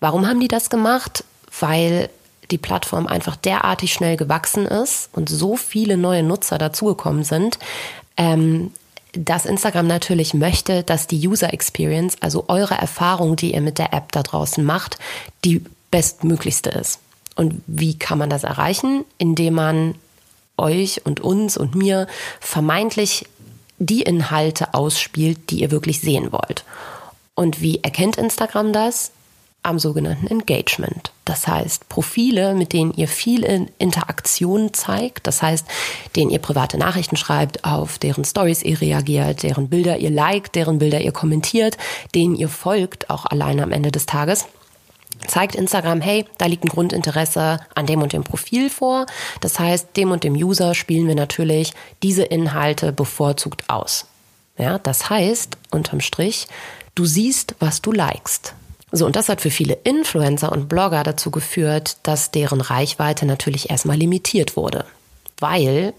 Warum 0.00 0.26
haben 0.26 0.40
die 0.40 0.48
das 0.48 0.70
gemacht? 0.70 1.24
Weil 1.58 2.08
die 2.50 2.58
Plattform 2.58 3.06
einfach 3.06 3.36
derartig 3.36 3.92
schnell 3.92 4.16
gewachsen 4.16 4.66
ist 4.66 5.08
und 5.12 5.28
so 5.28 5.56
viele 5.56 5.96
neue 5.96 6.22
Nutzer 6.22 6.58
dazugekommen 6.58 7.24
sind, 7.24 7.58
ähm, 8.16 8.72
dass 9.12 9.46
Instagram 9.46 9.86
natürlich 9.86 10.34
möchte, 10.34 10.82
dass 10.82 11.06
die 11.06 11.26
User 11.26 11.52
Experience, 11.52 12.16
also 12.20 12.46
eure 12.48 12.74
Erfahrung, 12.74 13.36
die 13.36 13.54
ihr 13.54 13.60
mit 13.60 13.78
der 13.78 13.92
App 13.92 14.12
da 14.12 14.22
draußen 14.22 14.64
macht, 14.64 14.98
die 15.44 15.62
bestmöglichste 15.90 16.70
ist. 16.70 17.00
Und 17.34 17.62
wie 17.66 17.98
kann 17.98 18.18
man 18.18 18.30
das 18.30 18.44
erreichen? 18.44 19.04
Indem 19.18 19.54
man 19.54 19.94
euch 20.56 21.04
und 21.04 21.20
uns 21.20 21.56
und 21.56 21.74
mir 21.74 22.06
vermeintlich 22.40 23.26
die 23.86 24.02
Inhalte 24.02 24.74
ausspielt, 24.74 25.50
die 25.50 25.60
ihr 25.60 25.70
wirklich 25.70 26.00
sehen 26.00 26.32
wollt. 26.32 26.64
Und 27.34 27.60
wie 27.60 27.82
erkennt 27.82 28.16
Instagram 28.16 28.72
das? 28.72 29.12
Am 29.64 29.78
sogenannten 29.78 30.26
Engagement. 30.26 31.12
Das 31.24 31.46
heißt, 31.46 31.88
Profile, 31.88 32.54
mit 32.54 32.72
denen 32.72 32.92
ihr 32.94 33.06
viel 33.06 33.44
in 33.44 33.70
Interaktion 33.78 34.74
zeigt, 34.74 35.28
das 35.28 35.40
heißt, 35.40 35.66
denen 36.16 36.32
ihr 36.32 36.40
private 36.40 36.78
Nachrichten 36.78 37.16
schreibt, 37.16 37.64
auf 37.64 37.98
deren 37.98 38.24
Stories 38.24 38.64
ihr 38.64 38.80
reagiert, 38.80 39.44
deren 39.44 39.68
Bilder 39.68 39.98
ihr 39.98 40.10
liked, 40.10 40.56
deren 40.56 40.78
Bilder 40.78 41.00
ihr 41.00 41.12
kommentiert, 41.12 41.76
denen 42.14 42.34
ihr 42.34 42.48
folgt, 42.48 43.08
auch 43.08 43.24
alleine 43.24 43.62
am 43.62 43.70
Ende 43.70 43.92
des 43.92 44.06
Tages 44.06 44.46
zeigt 45.26 45.54
Instagram, 45.54 46.00
hey, 46.00 46.24
da 46.38 46.46
liegt 46.46 46.64
ein 46.64 46.68
Grundinteresse 46.68 47.60
an 47.74 47.86
dem 47.86 48.02
und 48.02 48.12
dem 48.12 48.24
Profil 48.24 48.70
vor. 48.70 49.06
Das 49.40 49.58
heißt, 49.58 49.96
dem 49.96 50.10
und 50.10 50.24
dem 50.24 50.34
User 50.34 50.74
spielen 50.74 51.08
wir 51.08 51.14
natürlich 51.14 51.72
diese 52.02 52.22
Inhalte 52.22 52.92
bevorzugt 52.92 53.68
aus. 53.68 54.06
Ja, 54.58 54.78
das 54.78 55.10
heißt, 55.10 55.56
unterm 55.70 56.00
Strich, 56.00 56.46
du 56.94 57.04
siehst, 57.04 57.54
was 57.58 57.82
du 57.82 57.92
likest. 57.92 58.54
So, 58.94 59.06
und 59.06 59.16
das 59.16 59.30
hat 59.30 59.40
für 59.40 59.50
viele 59.50 59.78
Influencer 59.84 60.52
und 60.52 60.68
Blogger 60.68 61.02
dazu 61.02 61.30
geführt, 61.30 61.96
dass 62.02 62.30
deren 62.30 62.60
Reichweite 62.60 63.24
natürlich 63.24 63.70
erstmal 63.70 63.96
limitiert 63.96 64.56
wurde. 64.56 64.84
Weil 65.38 65.94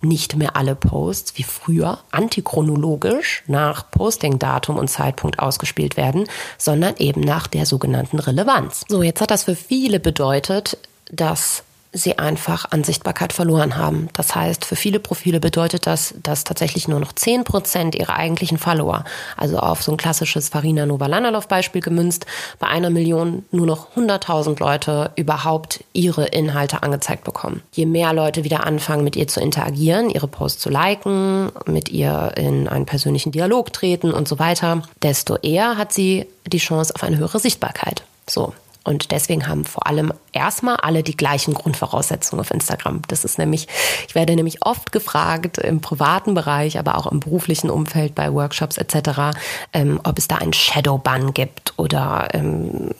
nicht 0.00 0.36
mehr 0.36 0.56
alle 0.56 0.74
Posts 0.74 1.36
wie 1.36 1.42
früher 1.42 1.98
antichronologisch 2.10 3.42
nach 3.46 3.90
Postingdatum 3.90 4.76
und 4.76 4.88
Zeitpunkt 4.88 5.38
ausgespielt 5.40 5.96
werden, 5.96 6.24
sondern 6.56 6.94
eben 6.98 7.20
nach 7.20 7.46
der 7.46 7.66
sogenannten 7.66 8.18
Relevanz. 8.18 8.84
So, 8.88 9.02
jetzt 9.02 9.20
hat 9.20 9.30
das 9.30 9.44
für 9.44 9.56
viele 9.56 9.98
bedeutet, 9.98 10.78
dass 11.10 11.64
sie 11.92 12.18
einfach 12.18 12.70
an 12.70 12.84
Sichtbarkeit 12.84 13.32
verloren 13.32 13.76
haben. 13.76 14.08
Das 14.12 14.34
heißt, 14.34 14.64
für 14.64 14.76
viele 14.76 15.00
Profile 15.00 15.40
bedeutet 15.40 15.86
das, 15.86 16.14
dass 16.22 16.44
tatsächlich 16.44 16.86
nur 16.88 17.00
noch 17.00 17.12
10 17.12 17.44
Prozent 17.44 17.94
ihrer 17.94 18.14
eigentlichen 18.14 18.58
Follower, 18.58 19.04
also 19.36 19.58
auf 19.58 19.82
so 19.82 19.92
ein 19.92 19.96
klassisches 19.96 20.50
Farina 20.50 20.86
Novalanalov 20.86 21.48
Beispiel 21.48 21.80
gemünzt, 21.80 22.26
bei 22.58 22.66
einer 22.66 22.90
Million 22.90 23.44
nur 23.50 23.66
noch 23.66 23.96
100.000 23.96 24.60
Leute 24.60 25.10
überhaupt 25.16 25.84
ihre 25.92 26.26
Inhalte 26.26 26.82
angezeigt 26.82 27.24
bekommen. 27.24 27.62
Je 27.72 27.86
mehr 27.86 28.12
Leute 28.12 28.44
wieder 28.44 28.66
anfangen, 28.66 29.04
mit 29.04 29.16
ihr 29.16 29.28
zu 29.28 29.40
interagieren, 29.40 30.10
ihre 30.10 30.28
Posts 30.28 30.62
zu 30.62 30.70
liken, 30.70 31.50
mit 31.66 31.88
ihr 31.88 32.32
in 32.36 32.68
einen 32.68 32.86
persönlichen 32.86 33.32
Dialog 33.32 33.72
treten 33.72 34.12
und 34.12 34.28
so 34.28 34.38
weiter, 34.38 34.82
desto 35.02 35.36
eher 35.36 35.76
hat 35.78 35.92
sie 35.92 36.26
die 36.46 36.58
Chance 36.58 36.94
auf 36.94 37.02
eine 37.02 37.16
höhere 37.18 37.40
Sichtbarkeit. 37.40 38.02
So. 38.28 38.52
Und 38.88 39.10
deswegen 39.10 39.46
haben 39.46 39.66
vor 39.66 39.86
allem 39.86 40.14
erstmal 40.32 40.76
alle 40.76 41.02
die 41.02 41.14
gleichen 41.14 41.52
Grundvoraussetzungen 41.52 42.40
auf 42.40 42.50
Instagram. 42.50 43.02
Das 43.08 43.22
ist 43.22 43.36
nämlich, 43.36 43.68
ich 44.08 44.14
werde 44.14 44.34
nämlich 44.34 44.64
oft 44.64 44.92
gefragt 44.92 45.58
im 45.58 45.82
privaten 45.82 46.32
Bereich, 46.32 46.78
aber 46.78 46.96
auch 46.96 47.06
im 47.06 47.20
beruflichen 47.20 47.68
Umfeld 47.68 48.14
bei 48.14 48.32
Workshops 48.32 48.78
etc., 48.78 49.36
ähm, 49.74 50.00
ob 50.04 50.16
es 50.16 50.26
da 50.26 50.36
einen 50.36 50.54
Shadowban 50.54 51.34
gibt 51.34 51.74
oder 51.76 52.28
ähm, 52.32 52.92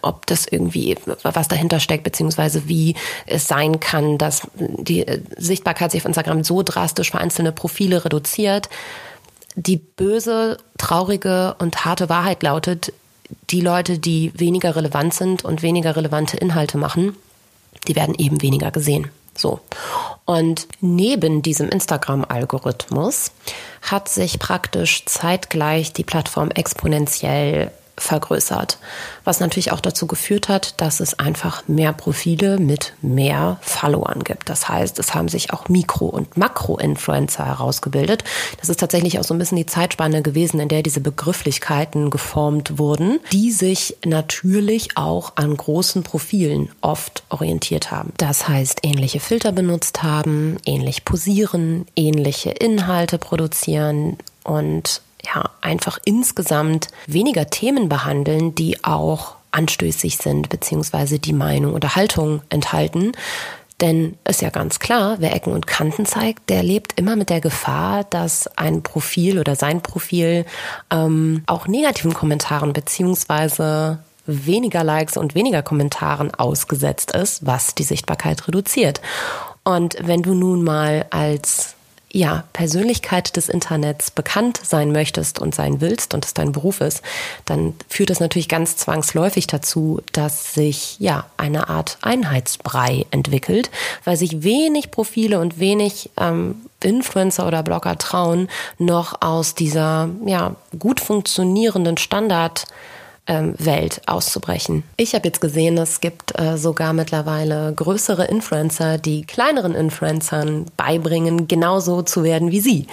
ob 0.00 0.26
das 0.26 0.46
irgendwie 0.46 0.96
was 1.24 1.48
dahinter 1.48 1.80
steckt, 1.80 2.04
beziehungsweise 2.04 2.68
wie 2.68 2.94
es 3.26 3.48
sein 3.48 3.80
kann, 3.80 4.18
dass 4.18 4.42
die 4.54 5.04
Sichtbarkeit 5.36 5.90
sich 5.90 6.02
auf 6.02 6.06
Instagram 6.06 6.44
so 6.44 6.62
drastisch 6.62 7.10
für 7.10 7.18
einzelne 7.18 7.50
Profile 7.50 8.04
reduziert. 8.04 8.68
Die 9.56 9.76
böse, 9.76 10.58
traurige 10.78 11.56
und 11.58 11.84
harte 11.84 12.08
Wahrheit 12.08 12.44
lautet, 12.44 12.92
die 13.50 13.60
Leute, 13.60 13.98
die 13.98 14.32
weniger 14.34 14.76
relevant 14.76 15.14
sind 15.14 15.44
und 15.44 15.62
weniger 15.62 15.96
relevante 15.96 16.36
Inhalte 16.36 16.78
machen, 16.78 17.16
die 17.88 17.96
werden 17.96 18.14
eben 18.16 18.42
weniger 18.42 18.70
gesehen. 18.70 19.10
So. 19.36 19.60
Und 20.24 20.68
neben 20.80 21.42
diesem 21.42 21.68
Instagram-Algorithmus 21.68 23.32
hat 23.80 24.08
sich 24.08 24.38
praktisch 24.38 25.04
zeitgleich 25.06 25.92
die 25.92 26.04
Plattform 26.04 26.50
exponentiell 26.50 27.72
vergrößert. 27.98 28.78
Was 29.24 29.40
natürlich 29.40 29.72
auch 29.72 29.80
dazu 29.80 30.06
geführt 30.06 30.48
hat, 30.48 30.80
dass 30.80 31.00
es 31.00 31.18
einfach 31.18 31.68
mehr 31.68 31.92
Profile 31.92 32.58
mit 32.58 32.94
mehr 33.02 33.58
Followern 33.60 34.24
gibt. 34.24 34.48
Das 34.48 34.68
heißt, 34.68 34.98
es 34.98 35.14
haben 35.14 35.28
sich 35.28 35.52
auch 35.52 35.68
Mikro- 35.68 36.06
und 36.06 36.36
Makro-Influencer 36.36 37.44
herausgebildet. 37.44 38.24
Das 38.58 38.68
ist 38.68 38.80
tatsächlich 38.80 39.18
auch 39.18 39.24
so 39.24 39.34
ein 39.34 39.38
bisschen 39.38 39.58
die 39.58 39.66
Zeitspanne 39.66 40.22
gewesen, 40.22 40.58
in 40.60 40.68
der 40.68 40.82
diese 40.82 41.00
Begrifflichkeiten 41.00 42.10
geformt 42.10 42.78
wurden, 42.78 43.20
die 43.30 43.50
sich 43.50 43.96
natürlich 44.04 44.96
auch 44.96 45.32
an 45.36 45.56
großen 45.56 46.02
Profilen 46.02 46.70
oft 46.80 47.22
orientiert 47.28 47.90
haben. 47.90 48.12
Das 48.16 48.48
heißt, 48.48 48.80
ähnliche 48.82 49.20
Filter 49.20 49.52
benutzt 49.52 50.02
haben, 50.02 50.56
ähnlich 50.64 51.04
posieren, 51.04 51.86
ähnliche 51.94 52.50
Inhalte 52.50 53.18
produzieren 53.18 54.16
und 54.44 55.02
ja, 55.22 55.50
einfach 55.60 55.98
insgesamt 56.04 56.88
weniger 57.06 57.48
Themen 57.48 57.88
behandeln, 57.88 58.54
die 58.54 58.82
auch 58.84 59.36
anstößig 59.52 60.16
sind, 60.16 60.48
beziehungsweise 60.48 61.18
die 61.18 61.32
Meinung 61.32 61.74
oder 61.74 61.94
Haltung 61.94 62.42
enthalten. 62.48 63.12
Denn 63.80 64.16
ist 64.28 64.42
ja 64.42 64.50
ganz 64.50 64.78
klar, 64.78 65.16
wer 65.18 65.34
Ecken 65.34 65.52
und 65.52 65.66
Kanten 65.66 66.06
zeigt, 66.06 66.50
der 66.50 66.62
lebt 66.62 66.98
immer 66.98 67.16
mit 67.16 67.30
der 67.30 67.40
Gefahr, 67.40 68.04
dass 68.04 68.46
ein 68.56 68.82
Profil 68.82 69.38
oder 69.38 69.56
sein 69.56 69.82
Profil 69.82 70.46
ähm, 70.90 71.42
auch 71.46 71.66
negativen 71.66 72.14
Kommentaren 72.14 72.72
beziehungsweise 72.72 73.98
weniger 74.24 74.84
Likes 74.84 75.16
und 75.16 75.34
weniger 75.34 75.62
Kommentaren 75.62 76.32
ausgesetzt 76.32 77.10
ist, 77.10 77.44
was 77.44 77.74
die 77.74 77.82
Sichtbarkeit 77.82 78.46
reduziert. 78.46 79.00
Und 79.64 79.96
wenn 80.00 80.22
du 80.22 80.34
nun 80.34 80.62
mal 80.62 81.06
als 81.10 81.74
ja, 82.12 82.44
Persönlichkeit 82.52 83.36
des 83.36 83.48
Internets 83.48 84.10
bekannt 84.10 84.60
sein 84.62 84.92
möchtest 84.92 85.38
und 85.38 85.54
sein 85.54 85.80
willst 85.80 86.12
und 86.12 86.26
es 86.26 86.34
dein 86.34 86.52
Beruf 86.52 86.82
ist, 86.82 87.02
dann 87.46 87.74
führt 87.88 88.10
das 88.10 88.20
natürlich 88.20 88.50
ganz 88.50 88.76
zwangsläufig 88.76 89.46
dazu, 89.46 90.00
dass 90.12 90.52
sich 90.52 91.00
ja 91.00 91.24
eine 91.38 91.70
Art 91.70 91.96
Einheitsbrei 92.02 93.06
entwickelt, 93.10 93.70
weil 94.04 94.16
sich 94.18 94.42
wenig 94.42 94.90
Profile 94.90 95.40
und 95.40 95.58
wenig 95.58 96.10
ähm, 96.20 96.56
Influencer 96.82 97.46
oder 97.46 97.62
Blogger 97.62 97.96
trauen, 97.96 98.48
noch 98.78 99.22
aus 99.22 99.54
dieser 99.54 100.10
ja 100.26 100.56
gut 100.78 101.00
funktionierenden 101.00 101.96
Standard 101.96 102.66
ähm, 103.26 103.54
Welt 103.58 104.02
auszubrechen. 104.06 104.82
Ich 104.96 105.14
habe 105.14 105.28
jetzt 105.28 105.40
gesehen, 105.40 105.78
es 105.78 106.00
gibt 106.00 106.38
äh, 106.38 106.56
sogar 106.56 106.92
mittlerweile 106.92 107.72
größere 107.74 108.24
Influencer, 108.24 108.98
die 108.98 109.22
kleineren 109.22 109.74
Influencern 109.74 110.66
beibringen, 110.76 111.46
genauso 111.46 112.02
zu 112.02 112.24
werden 112.24 112.50
wie 112.50 112.60
sie. 112.60 112.86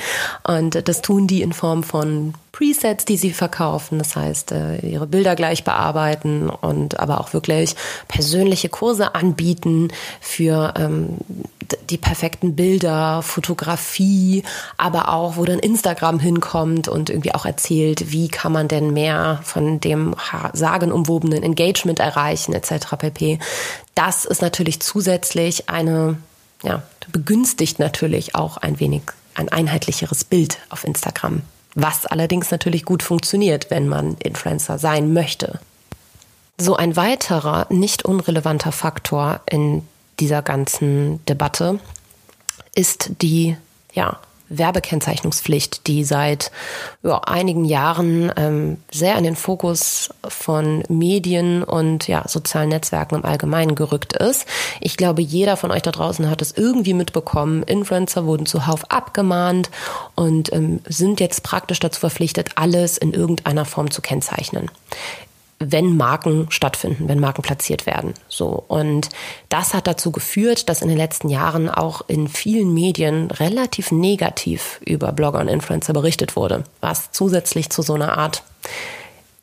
Und 0.44 0.88
das 0.88 1.02
tun 1.02 1.28
die 1.28 1.42
in 1.42 1.54
Form 1.54 1.84
von 1.84 2.34
Presets, 2.60 3.06
die 3.06 3.16
sie 3.16 3.32
verkaufen. 3.32 4.00
Das 4.00 4.18
heißt, 4.18 4.51
äh, 4.51 4.80
ihre 4.80 5.08
Bilder 5.08 5.36
gleich 5.36 5.63
bearbeiten 5.63 6.50
und 6.50 7.00
aber 7.00 7.22
auch 7.22 7.32
wirklich 7.32 7.75
persönliche 8.10 8.68
Kurse 8.68 9.16
anbieten 9.16 9.89
für 10.20 10.74
ähm, 10.78 11.18
die 11.89 11.98
perfekten 11.98 12.56
Bilder, 12.56 13.22
Fotografie, 13.22 14.44
aber 14.75 15.13
auch, 15.13 15.38
wo 15.38 15.46
dann 15.46 15.60
Instagram 15.60 16.20
hinkommt 16.20 16.89
und 16.89 17.10
irgendwie 17.10 17.34
auch 17.34 17.46
erzählt, 17.46 18.12
wie 18.12 18.28
kann 18.28 18.51
man 18.51 18.68
denn 18.68 18.92
mehr 18.92 19.39
von 19.44 19.80
dem 19.80 20.16
sagenumwobenen 20.54 21.44
Engagement 21.44 22.00
erreichen, 22.00 22.54
etc. 22.54 22.98
pp. 22.98 23.39
Das 23.96 24.25
ist 24.25 24.42
natürlich 24.42 24.82
zusätzlich 24.82 25.70
eine, 25.70 26.18
ja, 26.63 26.84
begünstigt 27.12 27.80
natürlich 27.80 28.36
auch 28.36 28.58
ein 28.58 28.80
wenig 28.82 29.04
ein 29.36 29.48
einheitlicheres 29.48 30.25
Bild 30.25 30.58
auf 30.70 30.84
Instagram. 30.84 31.44
Was 31.76 32.06
allerdings 32.06 32.52
natürlich 32.52 32.84
gut 32.84 33.04
funktioniert, 33.04 33.70
wenn 33.70 33.88
man 33.88 34.18
Influencer 34.18 34.80
sein 34.80 35.14
möchte. 35.14 35.60
So 36.58 36.76
ein 36.76 36.96
weiterer 36.96 37.68
nicht 37.70 38.04
unrelevanter 38.04 38.72
Faktor 38.72 39.42
in 39.50 39.88
dieser 40.20 40.42
ganzen 40.42 41.24
Debatte 41.26 41.80
ist 42.76 43.12
die 43.22 43.56
ja, 43.94 44.20
Werbekennzeichnungspflicht, 44.50 45.88
die 45.88 46.03
seit 46.03 46.51
ja, 47.03 47.20
einigen 47.20 47.65
Jahren 47.65 48.32
ähm, 48.36 48.77
sehr 48.91 49.18
in 49.18 49.24
den 49.24 49.36
Fokus 49.36 50.10
von 50.27 50.84
Medien 50.89 51.63
und 51.63 52.08
ja, 52.08 52.27
sozialen 52.27 52.70
Netzwerken 52.70 53.15
im 53.15 53.25
Allgemeinen 53.25 53.75
gerückt 53.75 54.13
ist. 54.13 54.46
Ich 54.82 54.98
glaube, 54.98 55.22
jeder 55.22 55.58
von 55.58 55.72
euch 55.72 55.82
da 55.82 55.91
draußen 55.91 56.29
hat 56.29 56.41
es 56.41 56.51
irgendwie 56.51 56.94
mitbekommen. 56.94 57.63
Influencer 57.63 58.25
wurden 58.25 58.46
zuhauf 58.46 58.89
abgemahnt 58.91 59.70
und 60.15 60.51
ähm, 60.53 60.82
sind 60.88 61.20
jetzt 61.20 61.44
praktisch 61.44 61.79
dazu 61.79 62.00
verpflichtet, 62.00 62.51
alles 62.56 62.98
in 62.98 63.13
irgendeiner 63.13 63.65
Form 63.65 63.91
zu 63.91 64.01
kennzeichnen 64.01 64.70
wenn 65.60 65.98
Marken 65.98 66.48
stattfinden, 66.50 67.10
wenn 67.10 67.20
Marken 67.20 67.42
platziert 67.42 67.86
werden. 67.86 68.13
So. 68.30 68.63
Und 68.68 69.10
das 69.50 69.74
hat 69.74 69.88
dazu 69.88 70.12
geführt, 70.12 70.70
dass 70.70 70.82
in 70.82 70.88
den 70.88 70.98
letzten 70.98 71.30
Jahren 71.30 71.70
auch 71.70 72.01
in 72.08 72.28
vielen 72.28 72.74
Medien 72.74 73.30
relativ 73.30 73.92
negativ 73.92 74.80
über 74.86 75.12
Blogger 75.12 75.39
und 75.39 75.50
Influencer 75.50 75.94
berichtet 75.94 76.36
wurde, 76.36 76.63
was 76.80 77.12
zusätzlich 77.12 77.70
zu 77.70 77.82
so 77.82 77.94
einer 77.94 78.18
Art 78.18 78.44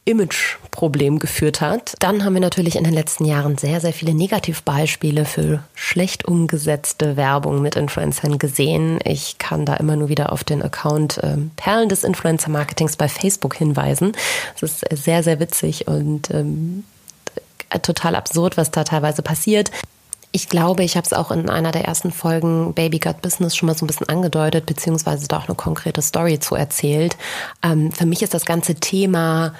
Imageproblem 0.06 1.18
geführt 1.18 1.60
hat. 1.60 1.94
Dann 1.98 2.24
haben 2.24 2.34
wir 2.34 2.40
natürlich 2.40 2.76
in 2.76 2.84
den 2.84 2.94
letzten 2.94 3.24
Jahren 3.24 3.58
sehr, 3.58 3.80
sehr 3.80 3.92
viele 3.92 4.14
Negativbeispiele 4.14 5.24
für 5.24 5.64
schlecht 5.74 6.24
umgesetzte 6.24 7.16
Werbung 7.16 7.60
mit 7.60 7.74
Influencern 7.74 8.38
gesehen. 8.38 9.00
Ich 9.04 9.38
kann 9.38 9.66
da 9.66 9.74
immer 9.74 9.96
nur 9.96 10.08
wieder 10.08 10.32
auf 10.32 10.44
den 10.44 10.62
Account 10.62 11.18
äh, 11.18 11.36
Perlen 11.56 11.88
des 11.88 12.04
Influencer-Marketings 12.04 12.96
bei 12.96 13.08
Facebook 13.08 13.56
hinweisen. 13.56 14.12
Es 14.54 14.62
ist 14.62 14.84
sehr, 14.92 15.24
sehr 15.24 15.40
witzig 15.40 15.88
und 15.88 16.30
ähm, 16.30 16.84
total 17.82 18.14
absurd, 18.14 18.56
was 18.56 18.70
da 18.70 18.84
teilweise 18.84 19.22
passiert. 19.22 19.72
Ich 20.30 20.48
glaube, 20.48 20.84
ich 20.84 20.96
habe 20.96 21.04
es 21.04 21.12
auch 21.12 21.30
in 21.30 21.48
einer 21.48 21.72
der 21.72 21.84
ersten 21.84 22.12
Folgen 22.12 22.74
Baby 22.74 22.98
Got 23.00 23.22
Business 23.22 23.56
schon 23.56 23.66
mal 23.66 23.76
so 23.76 23.84
ein 23.84 23.88
bisschen 23.88 24.08
angedeutet, 24.08 24.66
beziehungsweise 24.66 25.26
da 25.26 25.38
auch 25.38 25.48
eine 25.48 25.56
konkrete 25.56 26.02
Story 26.02 26.38
zu 26.38 26.54
erzählt. 26.54 27.16
Ähm, 27.64 27.90
für 27.90 28.06
mich 28.06 28.22
ist 28.22 28.34
das 28.34 28.44
ganze 28.44 28.76
Thema 28.76 29.54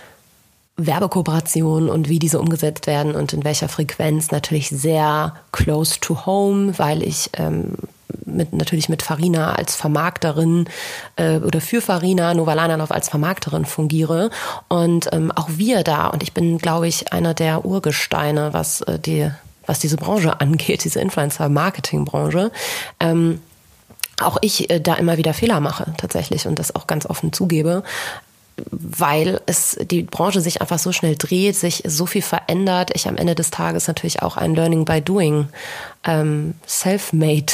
Werbekooperationen 0.77 1.89
und 1.89 2.09
wie 2.09 2.19
diese 2.19 2.39
umgesetzt 2.39 2.87
werden 2.87 3.15
und 3.15 3.33
in 3.33 3.45
welcher 3.45 3.69
Frequenz 3.69 4.31
natürlich 4.31 4.69
sehr 4.69 5.35
close 5.53 6.01
to 6.01 6.27
home, 6.27 6.79
weil 6.79 7.03
ich 7.03 7.31
ähm, 7.35 7.77
mit, 8.27 8.53
natürlich 8.53 8.89
mit 8.89 9.03
Farina 9.03 9.55
als 9.55 9.75
Vermarkterin 9.75 10.69
äh, 11.17 11.39
oder 11.39 11.61
für 11.61 11.81
Farina 11.81 12.35
Novalananov 12.35 12.91
als 12.91 13.09
Vermarkterin 13.09 13.65
fungiere. 13.65 14.31
Und 14.69 15.09
ähm, 15.13 15.33
auch 15.33 15.49
wir 15.51 15.83
da 15.83 16.09
und 16.09 16.23
ich 16.23 16.33
bin 16.33 16.59
glaube 16.59 16.89
ich 16.89 17.13
einer 17.13 17.35
der 17.35 17.65
Urgesteine 17.65 18.53
was 18.53 18.83
äh, 18.83 18.99
die 18.99 19.31
was 19.65 19.79
diese 19.79 19.97
Branche 19.97 20.41
angeht 20.41 20.85
diese 20.85 21.01
Influencer 21.01 21.49
Marketing 21.49 22.05
Branche 22.05 22.51
ähm, 23.01 23.41
auch 24.21 24.39
ich 24.41 24.71
äh, 24.71 24.81
da 24.81 24.95
immer 24.95 25.17
wieder 25.17 25.35
Fehler 25.35 25.61
mache 25.61 25.93
tatsächlich 25.97 26.47
und 26.47 26.59
das 26.59 26.75
auch 26.75 26.87
ganz 26.87 27.07
offen 27.07 27.33
zugebe 27.33 27.83
weil 28.71 29.41
es 29.47 29.79
die 29.91 30.03
Branche 30.03 30.41
sich 30.41 30.61
einfach 30.61 30.79
so 30.79 30.93
schnell 30.93 31.17
dreht, 31.17 31.57
sich 31.57 31.83
so 31.87 32.07
viel 32.07 32.23
verändert. 32.23 32.91
Ich 32.95 33.07
am 33.09 33.17
Ende 33.17 33.35
des 33.35 33.51
Tages 33.51 33.87
natürlich 33.87 34.23
auch 34.23 34.37
ein 34.37 34.55
Learning 34.55 34.85
by 34.85 35.01
Doing 35.03 35.49
ähm, 36.07 36.55
Self-Made 36.67 37.53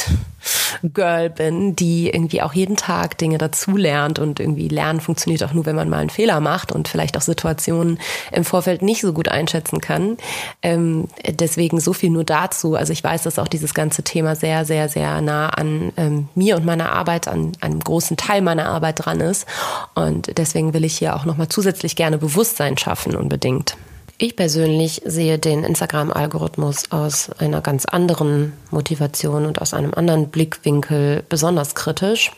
Girl 0.83 1.29
bin, 1.29 1.75
die 1.75 2.09
irgendwie 2.09 2.41
auch 2.41 2.53
jeden 2.53 2.75
Tag 2.75 3.17
Dinge 3.17 3.37
dazulernt 3.37 4.19
und 4.19 4.39
irgendwie 4.39 4.67
Lernen 4.67 4.99
funktioniert 4.99 5.43
auch 5.43 5.53
nur, 5.53 5.65
wenn 5.65 5.75
man 5.75 5.89
mal 5.89 5.99
einen 5.99 6.09
Fehler 6.09 6.39
macht 6.39 6.71
und 6.71 6.87
vielleicht 6.87 7.17
auch 7.17 7.21
Situationen 7.21 7.99
im 8.31 8.43
Vorfeld 8.43 8.81
nicht 8.81 9.01
so 9.01 9.13
gut 9.13 9.29
einschätzen 9.29 9.79
kann. 9.81 10.17
Ähm, 10.61 11.07
deswegen 11.27 11.79
so 11.79 11.93
viel 11.93 12.09
nur 12.09 12.23
dazu. 12.23 12.75
Also 12.75 12.91
ich 12.93 13.03
weiß, 13.03 13.23
dass 13.23 13.39
auch 13.39 13.47
dieses 13.47 13.73
ganze 13.73 14.03
Thema 14.03 14.35
sehr, 14.35 14.65
sehr, 14.65 14.89
sehr 14.89 15.21
nah 15.21 15.49
an 15.49 15.93
ähm, 15.97 16.27
mir 16.35 16.57
und 16.57 16.65
meiner 16.65 16.91
Arbeit, 16.91 17.27
an 17.27 17.53
einem 17.61 17.79
großen 17.79 18.17
Teil 18.17 18.41
meiner 18.41 18.67
Arbeit 18.67 19.05
dran 19.05 19.21
ist. 19.21 19.47
Und 19.95 20.37
deswegen 20.37 20.73
will 20.73 20.83
ich 20.83 20.97
hier 20.97 21.15
auch 21.15 21.25
nochmal 21.25 21.49
zusätzlich 21.49 21.95
gerne 21.95 22.17
Bewusstsein 22.17 22.77
schaffen, 22.77 23.15
unbedingt. 23.15 23.77
Ich 24.19 24.35
persönlich 24.35 25.01
sehe 25.05 25.39
den 25.39 25.63
Instagram-Algorithmus 25.63 26.91
aus 26.91 27.31
einer 27.39 27.61
ganz 27.61 27.85
anderen 27.85 28.53
Motivation 28.69 29.45
und 29.45 29.59
aus 29.59 29.73
einem 29.73 29.93
anderen 29.93 30.29
Blickwinkel 30.29 31.23
besonders 31.27 31.73
kritisch. 31.73 32.31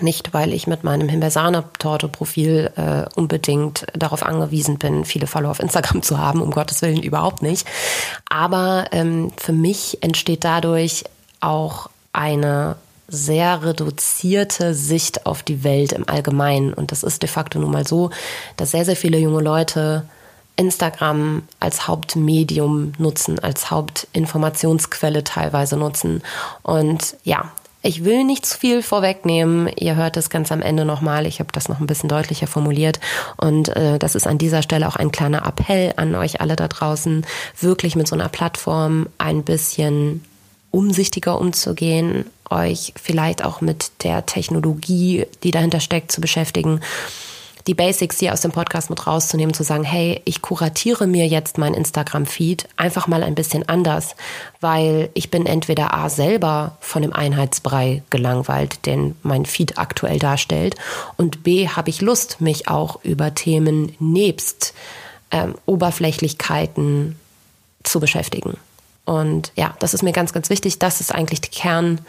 Nicht, 0.00 0.34
weil 0.34 0.52
ich 0.52 0.66
mit 0.66 0.82
meinem 0.82 1.08
Himbeersahne-Torte-Profil 1.08 2.72
äh, 2.74 3.04
unbedingt 3.14 3.86
darauf 3.92 4.24
angewiesen 4.24 4.78
bin, 4.78 5.04
viele 5.04 5.28
Follower 5.28 5.52
auf 5.52 5.60
Instagram 5.60 6.02
zu 6.02 6.18
haben, 6.18 6.42
um 6.42 6.50
Gottes 6.50 6.82
Willen 6.82 7.02
überhaupt 7.02 7.42
nicht. 7.42 7.64
Aber 8.28 8.86
ähm, 8.90 9.30
für 9.36 9.52
mich 9.52 10.02
entsteht 10.02 10.42
dadurch 10.42 11.04
auch 11.38 11.90
eine 12.12 12.76
sehr 13.06 13.62
reduzierte 13.62 14.74
Sicht 14.74 15.26
auf 15.26 15.44
die 15.44 15.62
Welt 15.62 15.92
im 15.92 16.08
Allgemeinen. 16.08 16.72
Und 16.72 16.90
das 16.90 17.04
ist 17.04 17.22
de 17.22 17.28
facto 17.28 17.60
nun 17.60 17.70
mal 17.70 17.86
so, 17.86 18.10
dass 18.56 18.72
sehr, 18.72 18.84
sehr 18.84 18.96
viele 18.96 19.18
junge 19.18 19.42
Leute 19.42 20.04
Instagram 20.56 21.42
als 21.60 21.88
Hauptmedium 21.88 22.92
nutzen, 22.98 23.38
als 23.38 23.70
Hauptinformationsquelle 23.70 25.24
teilweise 25.24 25.76
nutzen. 25.76 26.22
Und 26.62 27.16
ja, 27.24 27.50
ich 27.82 28.04
will 28.04 28.24
nicht 28.24 28.46
zu 28.46 28.58
viel 28.58 28.82
vorwegnehmen. 28.82 29.68
Ihr 29.76 29.94
hört 29.96 30.16
es 30.16 30.30
ganz 30.30 30.50
am 30.50 30.62
Ende 30.62 30.86
nochmal. 30.86 31.26
Ich 31.26 31.38
habe 31.38 31.52
das 31.52 31.68
noch 31.68 31.80
ein 31.80 31.86
bisschen 31.86 32.08
deutlicher 32.08 32.46
formuliert. 32.46 32.98
Und 33.36 33.68
äh, 33.76 33.98
das 33.98 34.14
ist 34.14 34.26
an 34.26 34.38
dieser 34.38 34.62
Stelle 34.62 34.88
auch 34.88 34.96
ein 34.96 35.12
kleiner 35.12 35.46
Appell 35.46 35.92
an 35.96 36.14
euch 36.14 36.40
alle 36.40 36.56
da 36.56 36.68
draußen, 36.68 37.26
wirklich 37.60 37.94
mit 37.94 38.08
so 38.08 38.14
einer 38.14 38.30
Plattform 38.30 39.08
ein 39.18 39.42
bisschen 39.42 40.24
umsichtiger 40.70 41.38
umzugehen, 41.38 42.24
euch 42.48 42.94
vielleicht 42.96 43.44
auch 43.44 43.60
mit 43.60 43.92
der 44.02 44.24
Technologie, 44.24 45.26
die 45.42 45.50
dahinter 45.50 45.80
steckt, 45.80 46.10
zu 46.10 46.20
beschäftigen 46.20 46.80
die 47.66 47.74
Basics 47.74 48.18
hier 48.18 48.32
aus 48.32 48.42
dem 48.42 48.52
Podcast 48.52 48.90
mit 48.90 49.06
rauszunehmen, 49.06 49.54
zu 49.54 49.62
sagen, 49.62 49.84
hey, 49.84 50.20
ich 50.24 50.42
kuratiere 50.42 51.06
mir 51.06 51.26
jetzt 51.26 51.56
mein 51.56 51.74
Instagram-Feed 51.74 52.68
einfach 52.76 53.06
mal 53.06 53.22
ein 53.22 53.34
bisschen 53.34 53.68
anders, 53.68 54.16
weil 54.60 55.08
ich 55.14 55.30
bin 55.30 55.46
entweder 55.46 55.94
A 55.94 56.10
selber 56.10 56.76
von 56.80 57.02
dem 57.02 57.12
Einheitsbrei 57.12 58.02
gelangweilt, 58.10 58.84
den 58.86 59.16
mein 59.22 59.46
Feed 59.46 59.78
aktuell 59.78 60.18
darstellt, 60.18 60.76
und 61.16 61.42
B 61.42 61.68
habe 61.68 61.90
ich 61.90 62.00
Lust, 62.00 62.40
mich 62.40 62.68
auch 62.68 63.02
über 63.02 63.34
Themen 63.34 63.94
nebst 63.98 64.74
ähm, 65.30 65.54
Oberflächlichkeiten 65.66 67.16
zu 67.82 68.00
beschäftigen. 68.00 68.56
Und 69.04 69.52
ja, 69.54 69.74
das 69.80 69.92
ist 69.92 70.02
mir 70.02 70.12
ganz, 70.12 70.32
ganz 70.32 70.48
wichtig. 70.48 70.78
Das 70.78 71.00
ist 71.00 71.14
eigentlich 71.14 71.42
die, 71.42 71.50
Kern, 71.50 72.00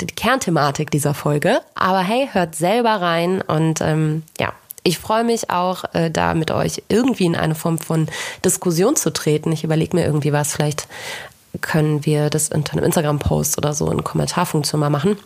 die 0.00 0.06
Kernthematik 0.06 0.90
dieser 0.90 1.14
Folge. 1.14 1.60
Aber 1.74 2.00
hey, 2.00 2.28
hört 2.32 2.56
selber 2.56 3.00
rein 3.00 3.40
und 3.40 3.80
ähm, 3.80 4.24
ja, 4.40 4.52
ich 4.82 4.98
freue 4.98 5.24
mich 5.24 5.50
auch, 5.50 5.84
äh, 5.92 6.10
da 6.10 6.34
mit 6.34 6.50
euch 6.50 6.82
irgendwie 6.88 7.26
in 7.26 7.36
eine 7.36 7.54
Form 7.54 7.78
von 7.78 8.08
Diskussion 8.44 8.96
zu 8.96 9.12
treten. 9.12 9.52
Ich 9.52 9.64
überlege 9.64 9.96
mir 9.96 10.04
irgendwie 10.04 10.32
was. 10.32 10.54
Vielleicht 10.54 10.86
können 11.60 12.06
wir 12.06 12.30
das 12.30 12.48
unter 12.50 12.72
einem 12.72 12.84
Instagram-Post 12.84 13.58
oder 13.58 13.74
so 13.74 13.90
in 13.90 14.04
Kommentarfunktion 14.04 14.80
mal 14.80 14.90
machen. 14.90 15.18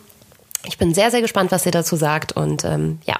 Ich 0.65 0.77
bin 0.77 0.93
sehr, 0.93 1.11
sehr 1.11 1.21
gespannt, 1.21 1.51
was 1.51 1.65
ihr 1.65 1.71
dazu 1.71 1.95
sagt. 1.95 2.31
Und 2.33 2.65
ähm, 2.65 2.99
ja, 3.05 3.17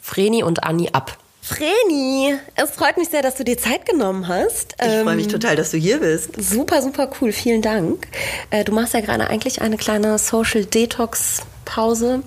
Vreni 0.00 0.42
und 0.42 0.64
Anni 0.64 0.90
ab. 0.92 1.16
Vreni, 1.40 2.34
es 2.56 2.72
freut 2.72 2.98
mich 2.98 3.08
sehr, 3.08 3.22
dass 3.22 3.36
du 3.36 3.44
dir 3.44 3.56
Zeit 3.56 3.86
genommen 3.86 4.28
hast. 4.28 4.74
Ich 4.80 4.86
ähm, 4.86 5.04
freue 5.04 5.16
mich 5.16 5.28
total, 5.28 5.56
dass 5.56 5.70
du 5.70 5.78
hier 5.78 6.00
bist. 6.00 6.30
Super, 6.36 6.82
super 6.82 7.08
cool. 7.20 7.32
Vielen 7.32 7.62
Dank. 7.62 8.06
Äh, 8.50 8.64
du 8.64 8.72
machst 8.72 8.92
ja 8.92 9.00
gerade 9.00 9.28
eigentlich 9.28 9.62
eine 9.62 9.78
kleine 9.78 10.18
Social 10.18 10.64
Detox 10.66 11.42
Pause 11.64 12.22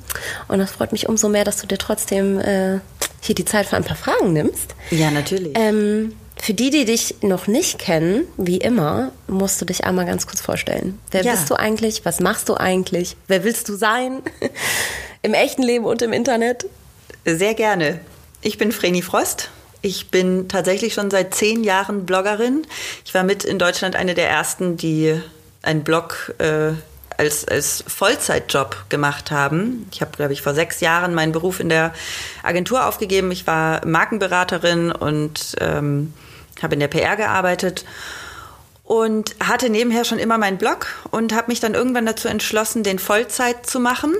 und 0.47 0.59
das 0.59 0.71
freut 0.71 0.91
mich 0.91 1.09
umso 1.09 1.27
mehr, 1.27 1.43
dass 1.43 1.57
du 1.57 1.67
dir 1.67 1.79
trotzdem 1.79 2.39
äh, 2.39 2.79
hier 3.21 3.35
die 3.35 3.45
Zeit 3.45 3.67
für 3.67 3.77
ein 3.77 3.83
paar 3.83 3.95
Fragen 3.95 4.33
nimmst. 4.33 4.75
Ja, 4.89 5.11
natürlich. 5.11 5.57
Ähm, 5.57 6.13
für 6.41 6.55
die, 6.55 6.71
die 6.71 6.85
dich 6.85 7.15
noch 7.21 7.45
nicht 7.45 7.77
kennen, 7.77 8.23
wie 8.35 8.57
immer, 8.57 9.11
musst 9.27 9.61
du 9.61 9.65
dich 9.65 9.85
einmal 9.85 10.07
ganz 10.07 10.25
kurz 10.25 10.41
vorstellen. 10.41 10.99
Wer 11.11 11.23
ja. 11.23 11.31
bist 11.33 11.49
du 11.49 11.55
eigentlich? 11.55 12.03
Was 12.03 12.19
machst 12.19 12.49
du 12.49 12.55
eigentlich? 12.55 13.15
Wer 13.27 13.43
willst 13.43 13.69
du 13.69 13.75
sein? 13.75 14.21
Im 15.21 15.35
echten 15.35 15.61
Leben 15.61 15.85
und 15.85 16.01
im 16.01 16.13
Internet? 16.13 16.65
Sehr 17.25 17.53
gerne. 17.53 17.99
Ich 18.41 18.57
bin 18.57 18.71
Vreni 18.71 19.03
Frost. 19.03 19.51
Ich 19.83 20.09
bin 20.09 20.47
tatsächlich 20.47 20.95
schon 20.95 21.11
seit 21.11 21.35
zehn 21.35 21.63
Jahren 21.63 22.07
Bloggerin. 22.07 22.65
Ich 23.05 23.13
war 23.13 23.23
mit 23.23 23.43
in 23.43 23.59
Deutschland 23.59 23.95
eine 23.95 24.15
der 24.15 24.27
ersten, 24.27 24.77
die 24.77 25.21
einen 25.61 25.83
Blog 25.83 26.33
äh, 26.39 26.71
als, 27.21 27.47
als 27.47 27.83
Vollzeitjob 27.85 28.89
gemacht 28.89 29.29
haben. 29.29 29.87
Ich 29.91 30.01
habe, 30.01 30.11
glaube 30.17 30.33
ich, 30.33 30.41
vor 30.41 30.55
sechs 30.55 30.79
Jahren 30.79 31.13
meinen 31.13 31.31
Beruf 31.31 31.59
in 31.59 31.69
der 31.69 31.93
Agentur 32.41 32.87
aufgegeben. 32.87 33.29
Ich 33.31 33.45
war 33.45 33.85
Markenberaterin 33.85 34.91
und 34.91 35.55
ähm, 35.59 36.13
habe 36.63 36.73
in 36.73 36.79
der 36.79 36.87
PR 36.87 37.15
gearbeitet 37.17 37.85
und 38.83 39.35
hatte 39.39 39.69
nebenher 39.69 40.03
schon 40.03 40.17
immer 40.17 40.39
meinen 40.39 40.57
Blog 40.57 40.87
und 41.11 41.33
habe 41.33 41.51
mich 41.51 41.59
dann 41.59 41.75
irgendwann 41.75 42.07
dazu 42.07 42.27
entschlossen, 42.27 42.81
den 42.81 42.97
Vollzeit 42.97 43.67
zu 43.67 43.79
machen. 43.79 44.15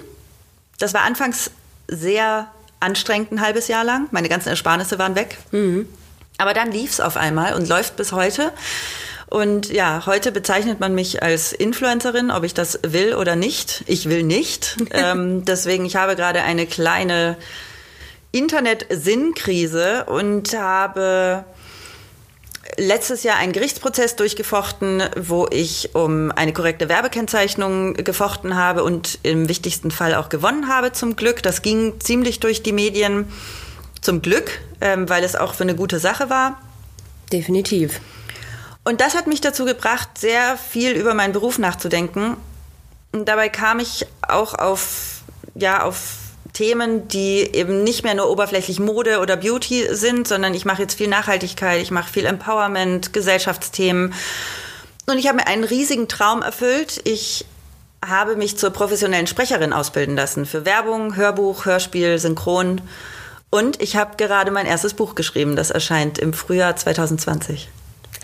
Das 0.77 0.93
war 0.93 1.01
anfangs 1.01 1.49
sehr 1.87 2.51
anstrengend, 2.79 3.31
ein 3.31 3.41
halbes 3.41 3.67
Jahr 3.67 3.83
lang. 3.83 4.09
Meine 4.11 4.29
ganzen 4.29 4.49
Ersparnisse 4.49 4.99
waren 4.99 5.15
weg. 5.15 5.39
Mhm. 5.51 5.89
Aber 6.37 6.53
dann 6.53 6.71
lief 6.71 6.91
es 6.91 7.01
auf 7.01 7.17
einmal 7.17 7.55
und 7.55 7.67
läuft 7.67 7.95
bis 7.95 8.11
heute. 8.11 8.51
Und 9.31 9.71
ja, 9.71 10.05
heute 10.05 10.33
bezeichnet 10.33 10.81
man 10.81 10.93
mich 10.93 11.23
als 11.23 11.53
Influencerin, 11.53 12.31
ob 12.31 12.43
ich 12.43 12.53
das 12.53 12.79
will 12.83 13.15
oder 13.15 13.37
nicht. 13.37 13.81
Ich 13.87 14.09
will 14.09 14.23
nicht. 14.23 14.75
ähm, 14.91 15.45
deswegen, 15.45 15.85
ich 15.85 15.95
habe 15.95 16.17
gerade 16.17 16.41
eine 16.41 16.67
kleine 16.67 17.37
Internet-Sinnkrise 18.33 20.03
und 20.03 20.53
habe 20.53 21.45
letztes 22.75 23.23
Jahr 23.23 23.37
einen 23.37 23.53
Gerichtsprozess 23.53 24.17
durchgefochten, 24.17 25.01
wo 25.15 25.47
ich 25.49 25.95
um 25.95 26.31
eine 26.31 26.51
korrekte 26.51 26.89
Werbekennzeichnung 26.89 27.93
gefochten 27.93 28.57
habe 28.57 28.83
und 28.83 29.19
im 29.23 29.47
wichtigsten 29.47 29.91
Fall 29.91 30.13
auch 30.13 30.27
gewonnen 30.27 30.67
habe, 30.67 30.91
zum 30.91 31.15
Glück. 31.15 31.41
Das 31.41 31.61
ging 31.61 32.01
ziemlich 32.01 32.41
durch 32.41 32.63
die 32.63 32.73
Medien, 32.73 33.31
zum 34.01 34.21
Glück, 34.21 34.59
ähm, 34.81 35.07
weil 35.07 35.23
es 35.23 35.37
auch 35.37 35.53
für 35.53 35.63
eine 35.63 35.75
gute 35.75 35.99
Sache 35.99 36.29
war. 36.29 36.59
Definitiv. 37.31 38.01
Und 38.83 39.01
das 39.01 39.15
hat 39.15 39.27
mich 39.27 39.41
dazu 39.41 39.65
gebracht, 39.65 40.17
sehr 40.17 40.57
viel 40.57 40.91
über 40.93 41.13
meinen 41.13 41.33
Beruf 41.33 41.59
nachzudenken. 41.59 42.37
Und 43.11 43.27
dabei 43.27 43.49
kam 43.49 43.79
ich 43.79 44.07
auch 44.21 44.55
auf, 44.55 45.21
ja, 45.53 45.83
auf 45.83 46.17
Themen, 46.53 47.07
die 47.07 47.41
eben 47.53 47.83
nicht 47.83 48.03
mehr 48.03 48.15
nur 48.15 48.29
oberflächlich 48.29 48.79
Mode 48.79 49.19
oder 49.19 49.37
Beauty 49.37 49.87
sind, 49.95 50.27
sondern 50.27 50.53
ich 50.53 50.65
mache 50.65 50.81
jetzt 50.81 50.95
viel 50.95 51.07
Nachhaltigkeit, 51.07 51.81
ich 51.81 51.91
mache 51.91 52.11
viel 52.11 52.25
Empowerment, 52.25 53.13
Gesellschaftsthemen. 53.13 54.13
Und 55.05 55.17
ich 55.17 55.27
habe 55.27 55.37
mir 55.37 55.47
einen 55.47 55.63
riesigen 55.63 56.07
Traum 56.07 56.41
erfüllt. 56.41 57.01
Ich 57.05 57.45
habe 58.05 58.35
mich 58.35 58.57
zur 58.57 58.71
professionellen 58.71 59.27
Sprecherin 59.27 59.73
ausbilden 59.73 60.15
lassen 60.15 60.45
für 60.45 60.65
Werbung, 60.65 61.15
Hörbuch, 61.15 61.65
Hörspiel, 61.65 62.17
Synchron. 62.17 62.81
Und 63.49 63.81
ich 63.81 63.95
habe 63.95 64.17
gerade 64.17 64.51
mein 64.51 64.65
erstes 64.65 64.93
Buch 64.93 65.15
geschrieben. 65.15 65.55
Das 65.55 65.71
erscheint 65.71 66.17
im 66.17 66.33
Frühjahr 66.33 66.75
2020. 66.75 67.69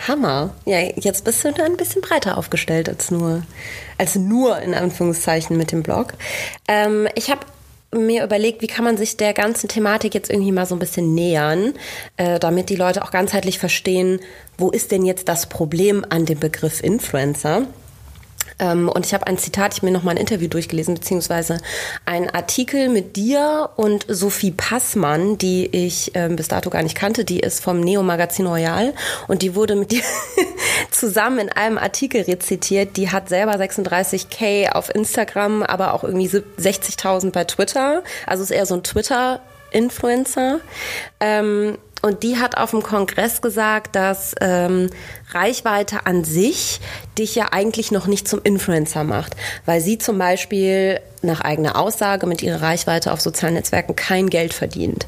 Hammer. 0.08 0.54
Ja, 0.65 0.80
jetzt 0.80 1.23
bist 1.23 1.43
du 1.43 1.52
da 1.52 1.63
ein 1.63 1.78
bisschen 1.78 2.02
breiter 2.02 2.38
aufgestellt 2.38 2.89
als 2.89 3.12
nur, 3.12 3.43
als 3.97 4.15
nur 4.15 4.60
in 4.60 4.73
Anführungszeichen 4.73 5.58
mit 5.58 5.71
dem 5.71 5.84
Blog. 5.84 6.13
Ähm, 6.67 7.08
ich 7.15 7.30
habe 7.30 7.41
mir 7.93 8.23
überlegt, 8.23 8.62
wie 8.62 8.67
kann 8.67 8.84
man 8.84 8.97
sich 8.97 9.17
der 9.17 9.34
ganzen 9.34 9.69
Thematik 9.69 10.13
jetzt 10.13 10.30
irgendwie 10.30 10.52
mal 10.52 10.65
so 10.65 10.76
ein 10.76 10.80
bisschen 10.80 11.15
nähern, 11.15 11.73
äh, 12.17 12.39
damit 12.39 12.69
die 12.69 12.76
Leute 12.76 13.04
auch 13.04 13.12
ganzheitlich 13.12 13.60
verstehen, 13.60 14.19
wo 14.58 14.69
ist 14.69 14.91
denn 14.91 15.06
jetzt 15.06 15.30
das 15.30 15.47
Problem 15.47 16.06
an 16.10 16.26
dem 16.26 16.39
Begriff 16.39 16.84
Influencer? 16.84 17.63
Ähm, 18.60 18.89
und 18.89 19.06
ich 19.06 19.13
habe 19.13 19.28
ein 19.28 19.38
Zitat, 19.38 19.73
ich 19.73 19.80
habe 19.80 19.88
mir 19.88 19.97
noch 19.97 20.04
mal 20.04 20.12
ein 20.12 20.17
Interview 20.17 20.47
durchgelesen, 20.47 20.95
beziehungsweise 20.95 21.60
ein 22.06 22.30
Artikel 22.30 22.89
mit 22.89 23.15
dir 23.15 23.69
und 23.76 24.06
Sophie 24.08 24.52
Passmann, 24.52 25.38
die 25.38 25.67
ich 25.67 26.12
ähm, 26.15 26.36
bis 26.36 26.47
dato 26.47 26.69
gar 26.69 26.84
nicht 26.84 26.95
kannte. 26.95 27.23
Die 27.26 27.39
ist 27.39 27.63
vom 27.63 27.80
Neo 27.80 28.04
Magazin 28.04 28.47
Royal 28.47 28.93
und 29.28 29.41
die 29.41 29.56
wurde 29.56 29.76
mit 29.76 29.91
dir 29.91 30.02
zusammen 30.91 31.39
in 31.39 31.50
einem 31.50 31.78
Artikel 31.78 32.21
rezitiert. 32.21 32.97
Die 32.97 33.12
hat 33.12 33.30
selber 33.30 33.54
36k 33.54 34.71
auf 34.71 34.93
Instagram, 34.93 35.63
aber 35.63 35.93
auch 35.93 36.04
irgendwie 36.04 36.28
60.000 36.30 37.32
bei 37.32 37.43
Twitter. 37.43 38.04
Also 38.26 38.43
ist 38.43 38.52
eher 38.52 38.65
so 38.65 38.76
ein 38.76 38.84
Twitter 38.84 39.41
Influencer. 39.71 40.60
Ähm, 41.19 41.78
und 42.01 42.23
die 42.23 42.38
hat 42.38 42.57
auf 42.57 42.71
dem 42.71 42.83
Kongress 42.83 43.41
gesagt, 43.41 43.95
dass 43.95 44.36
ähm, 44.39 44.89
Reichweite 45.31 46.05
an 46.05 46.23
sich 46.23 46.79
dich 47.17 47.36
ja 47.36 47.47
eigentlich 47.51 47.91
noch 47.91 48.07
nicht 48.07 48.27
zum 48.27 48.41
Influencer 48.43 49.03
macht, 49.03 49.36
weil 49.65 49.81
sie 49.81 49.97
zum 49.97 50.17
Beispiel 50.17 50.99
nach 51.21 51.41
eigener 51.41 51.75
Aussage 51.75 52.27
mit 52.27 52.41
ihrer 52.43 52.62
Reichweite 52.62 53.12
auf 53.12 53.21
sozialen 53.21 53.55
Netzwerken 53.55 53.95
kein 53.95 54.29
Geld 54.29 54.53
verdient. 54.53 55.07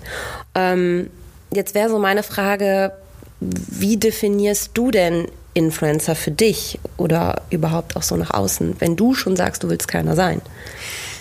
Ähm, 0.55 1.09
jetzt 1.53 1.75
wäre 1.75 1.89
so 1.89 1.99
meine 1.99 2.23
Frage, 2.23 2.93
wie 3.39 3.97
definierst 3.97 4.71
du 4.73 4.91
denn 4.91 5.27
Influencer 5.53 6.15
für 6.15 6.31
dich 6.31 6.79
oder 6.97 7.41
überhaupt 7.49 7.95
auch 7.95 8.03
so 8.03 8.15
nach 8.15 8.31
außen, 8.31 8.77
wenn 8.79 8.95
du 8.95 9.13
schon 9.13 9.35
sagst, 9.35 9.63
du 9.63 9.69
willst 9.69 9.87
keiner 9.87 10.15
sein? 10.15 10.41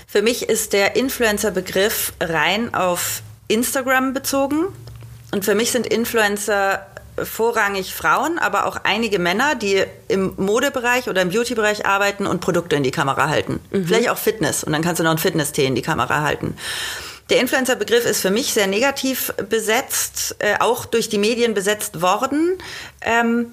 Für 0.06 0.22
mich 0.22 0.48
ist 0.48 0.72
der 0.72 0.96
Influencer-Begriff 0.96 2.14
rein 2.20 2.72
auf 2.72 3.22
Instagram 3.48 4.14
bezogen. 4.14 4.66
Und 5.30 5.44
für 5.44 5.54
mich 5.54 5.70
sind 5.72 5.86
Influencer 5.86 6.86
vorrangig 7.22 7.94
Frauen, 7.94 8.38
aber 8.38 8.66
auch 8.66 8.78
einige 8.84 9.18
Männer, 9.18 9.54
die 9.54 9.84
im 10.08 10.34
Modebereich 10.36 11.08
oder 11.08 11.22
im 11.22 11.30
Beautybereich 11.30 11.86
arbeiten 11.86 12.26
und 12.26 12.40
Produkte 12.40 12.76
in 12.76 12.82
die 12.82 12.90
Kamera 12.90 13.28
halten. 13.28 13.60
Mhm. 13.70 13.86
Vielleicht 13.86 14.10
auch 14.10 14.18
Fitness 14.18 14.64
und 14.64 14.72
dann 14.72 14.82
kannst 14.82 15.00
du 15.00 15.04
noch 15.04 15.10
ein 15.10 15.18
Fitness-Tee 15.18 15.66
in 15.66 15.74
die 15.74 15.82
Kamera 15.82 16.22
halten. 16.22 16.56
Der 17.30 17.40
Influencer-Begriff 17.40 18.06
ist 18.06 18.22
für 18.22 18.30
mich 18.30 18.54
sehr 18.54 18.66
negativ 18.66 19.34
besetzt, 19.50 20.36
äh, 20.38 20.54
auch 20.60 20.86
durch 20.86 21.08
die 21.08 21.18
Medien 21.18 21.52
besetzt 21.54 22.00
worden. 22.00 22.58
Ähm, 23.02 23.52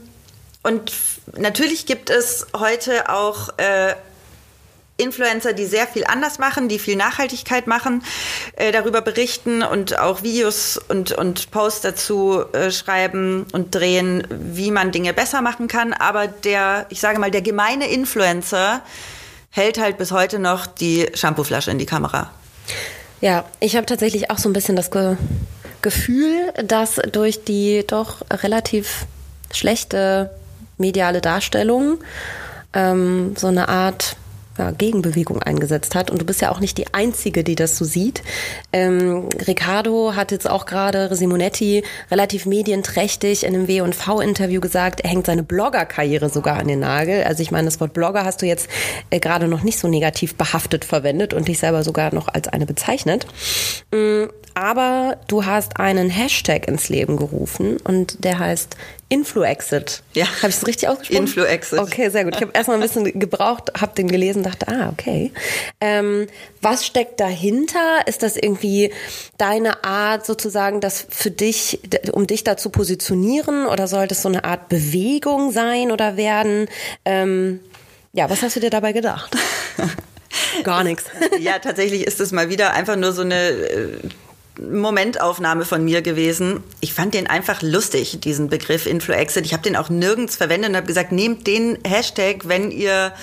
und 0.63 0.93
natürlich 1.37 1.85
gibt 1.85 2.09
es 2.09 2.47
heute 2.57 3.09
auch 3.09 3.49
äh, 3.57 3.95
Influencer, 4.97 5.53
die 5.53 5.65
sehr 5.65 5.87
viel 5.87 6.05
anders 6.05 6.39
machen, 6.39 6.69
die 6.69 6.79
viel 6.79 6.95
Nachhaltigkeit 6.95 7.67
machen, 7.67 8.03
äh, 8.55 8.71
darüber 8.71 9.01
berichten 9.01 9.61
und 9.61 9.99
auch 9.99 10.23
Videos 10.23 10.77
und, 10.77 11.11
und 11.11 11.51
Posts 11.51 11.81
dazu 11.81 12.45
äh, 12.53 12.71
schreiben 12.71 13.45
und 13.51 13.75
drehen, 13.75 14.25
wie 14.29 14.71
man 14.71 14.91
Dinge 14.91 15.13
besser 15.13 15.41
machen 15.41 15.67
kann. 15.67 15.91
Aber 15.91 16.27
der, 16.27 16.85
ich 16.89 17.01
sage 17.01 17.19
mal, 17.19 17.29
der 17.29 17.41
gemeine 17.41 17.89
Influencer 17.89 18.81
hält 19.51 19.77
halt 19.77 19.97
bis 19.97 20.11
heute 20.11 20.39
noch 20.39 20.65
die 20.65 21.07
Shampooflasche 21.13 21.71
in 21.71 21.77
die 21.77 21.85
Kamera. 21.85 22.31
Ja, 23.19 23.45
ich 23.59 23.75
habe 23.75 23.85
tatsächlich 23.85 24.29
auch 24.31 24.37
so 24.37 24.49
ein 24.49 24.53
bisschen 24.53 24.75
das 24.75 24.91
Ge 24.91 25.17
Gefühl, 25.81 26.51
dass 26.63 26.95
durch 27.11 27.43
die 27.43 27.83
doch 27.85 28.21
relativ 28.31 29.05
schlechte 29.51 30.31
mediale 30.79 31.21
Darstellung 31.21 31.99
ähm, 32.73 33.35
so 33.37 33.47
eine 33.47 33.69
Art 33.69 34.17
ja, 34.57 34.71
Gegenbewegung 34.71 35.41
eingesetzt 35.41 35.95
hat. 35.95 36.09
Und 36.11 36.21
du 36.21 36.25
bist 36.25 36.41
ja 36.41 36.51
auch 36.51 36.59
nicht 36.59 36.77
die 36.77 36.93
Einzige, 36.93 37.43
die 37.43 37.55
das 37.55 37.77
so 37.77 37.85
sieht. 37.85 38.23
Ähm, 38.73 39.29
Riccardo 39.47 40.15
hat 40.15 40.31
jetzt 40.31 40.49
auch 40.49 40.65
gerade 40.65 41.13
Simonetti 41.15 41.83
relativ 42.11 42.45
medienträchtig 42.45 43.43
in 43.43 43.55
einem 43.55 43.67
W&V-Interview 43.67 44.61
gesagt, 44.61 45.01
er 45.01 45.09
hängt 45.09 45.25
seine 45.25 45.43
Blogger-Karriere 45.43 46.29
sogar 46.29 46.57
an 46.57 46.67
den 46.67 46.79
Nagel. 46.79 47.23
Also 47.23 47.41
ich 47.41 47.51
meine, 47.51 47.65
das 47.65 47.79
Wort 47.79 47.93
Blogger 47.93 48.23
hast 48.25 48.41
du 48.41 48.45
jetzt 48.45 48.69
äh, 49.09 49.19
gerade 49.19 49.47
noch 49.47 49.63
nicht 49.63 49.79
so 49.79 49.87
negativ 49.87 50.35
behaftet 50.35 50.85
verwendet 50.85 51.33
und 51.33 51.47
dich 51.47 51.59
selber 51.59 51.83
sogar 51.83 52.13
noch 52.13 52.27
als 52.27 52.47
eine 52.47 52.65
bezeichnet. 52.65 53.27
Ähm, 53.91 54.29
aber 54.55 55.17
du 55.27 55.45
hast 55.45 55.81
einen 55.81 56.09
Hashtag 56.09 56.67
ins 56.67 56.87
Leben 56.87 57.17
gerufen 57.17 57.75
und 57.83 58.23
der 58.23 58.39
heißt 58.39 58.77
Influexit. 59.07 60.01
Ja. 60.13 60.25
Habe 60.25 60.49
ich 60.49 60.55
es 60.55 60.65
richtig 60.65 60.89
ausgesprochen? 60.89 61.21
Influexit. 61.21 61.79
Okay, 61.79 62.09
sehr 62.09 62.23
gut. 62.23 62.35
Ich 62.35 62.41
habe 62.41 62.51
erstmal 62.53 62.77
ein 62.77 62.81
bisschen 62.81 63.19
gebraucht, 63.19 63.71
habe 63.79 63.93
den 63.93 64.07
gelesen, 64.07 64.41
dachte, 64.41 64.67
ah, 64.67 64.89
okay. 64.89 65.31
Ähm, 65.79 66.25
was 66.61 66.85
steckt 66.85 67.19
dahinter? 67.19 67.99
Ist 68.07 68.23
das 68.23 68.35
irgendwie 68.35 68.91
deine 69.37 69.83
Art 69.83 70.25
sozusagen, 70.25 70.81
das 70.81 71.05
für 71.07 71.29
dich, 71.29 71.81
um 72.13 72.25
dich 72.25 72.43
da 72.43 72.57
zu 72.57 72.71
positionieren 72.71 73.67
oder 73.67 73.87
sollte 73.87 74.15
es 74.15 74.23
so 74.23 74.29
eine 74.29 74.43
Art 74.43 74.69
Bewegung 74.69 75.51
sein 75.51 75.91
oder 75.91 76.17
werden? 76.17 76.67
Ähm, 77.05 77.59
ja, 78.13 78.27
was 78.29 78.41
hast 78.41 78.55
du 78.55 78.59
dir 78.59 78.71
dabei 78.71 78.91
gedacht? 78.91 79.35
Gar 80.63 80.83
nichts. 80.83 81.05
Ja, 81.39 81.59
tatsächlich 81.59 82.07
ist 82.07 82.19
es 82.19 82.31
mal 82.31 82.49
wieder 82.49 82.73
einfach 82.73 82.95
nur 82.95 83.13
so 83.13 83.21
eine 83.21 83.49
äh, 83.49 83.97
Momentaufnahme 84.59 85.65
von 85.65 85.83
mir 85.83 86.01
gewesen. 86.01 86.63
Ich 86.79 86.93
fand 86.93 87.13
den 87.13 87.27
einfach 87.27 87.61
lustig, 87.61 88.19
diesen 88.21 88.49
Begriff 88.49 88.85
Influexit. 88.85 89.45
Ich 89.45 89.53
habe 89.53 89.63
den 89.63 89.75
auch 89.75 89.89
nirgends 89.89 90.35
verwendet 90.35 90.69
und 90.69 90.75
habe 90.75 90.87
gesagt, 90.87 91.11
nehmt 91.11 91.47
den 91.47 91.77
Hashtag, 91.85 92.47
wenn 92.47 92.71
ihr 92.71 93.13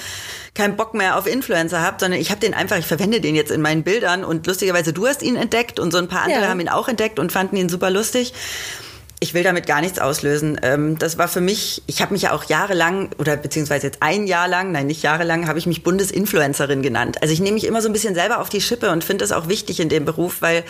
keinen 0.55 0.77
Bock 0.77 0.95
mehr 0.95 1.17
auf 1.17 1.27
Influencer 1.27 1.83
habt, 1.83 2.01
sondern 2.01 2.21
ich 2.21 2.31
habe 2.31 2.41
den 2.41 2.53
einfach, 2.53 2.79
ich 2.79 2.87
verwende 2.87 3.21
den 3.21 3.35
jetzt 3.35 3.51
in 3.51 3.63
meinen 3.63 3.83
Bildern 3.83 4.25
und 4.25 4.47
lustigerweise 4.47 4.93
du 4.93 5.07
hast 5.07 5.23
ihn 5.23 5.37
entdeckt 5.37 5.81
und 5.81 5.91
so 5.93 5.99
ein 5.99 6.09
paar 6.09 6.23
andere 6.23 6.43
ja. 6.43 6.49
haben 6.49 6.61
ihn 6.61 6.69
auch 6.69 6.89
entdeckt 6.89 7.19
und 7.19 7.33
fanden 7.33 7.57
ihn 7.57 7.69
super 7.69 7.91
lustig. 7.91 8.35
Ich 9.19 9.35
will 9.35 9.45
damit 9.45 9.67
gar 9.69 9.81
nichts 9.81 10.01
auslösen. 10.01 10.61
Ähm, 10.63 10.99
das 10.99 11.17
war 11.17 11.29
für 11.29 11.41
mich, 11.41 11.83
ich 11.87 12.03
habe 12.03 12.13
mich 12.13 12.23
ja 12.23 12.33
auch 12.33 12.45
jahrelang 12.45 13.11
oder 13.19 13.37
beziehungsweise 13.37 13.87
jetzt 13.87 14.03
ein 14.03 14.27
Jahr 14.27 14.49
lang, 14.49 14.73
nein, 14.73 14.89
nicht 14.89 15.03
jahrelang, 15.03 15.47
habe 15.47 15.59
ich 15.59 15.67
mich 15.67 15.85
Bundesinfluencerin 15.85 16.83
genannt. 16.83 17.23
Also 17.23 17.33
ich 17.33 17.41
nehme 17.41 17.55
mich 17.55 17.65
immer 17.65 17.81
so 17.81 17.89
ein 17.89 17.93
bisschen 17.93 18.15
selber 18.15 18.41
auf 18.41 18.49
die 18.49 18.61
Schippe 18.61 18.91
und 18.91 19.05
finde 19.05 19.23
das 19.23 19.33
auch 19.33 19.49
wichtig 19.49 19.81
in 19.81 19.89
dem 19.89 20.05
Beruf, 20.05 20.39
weil 20.43 20.65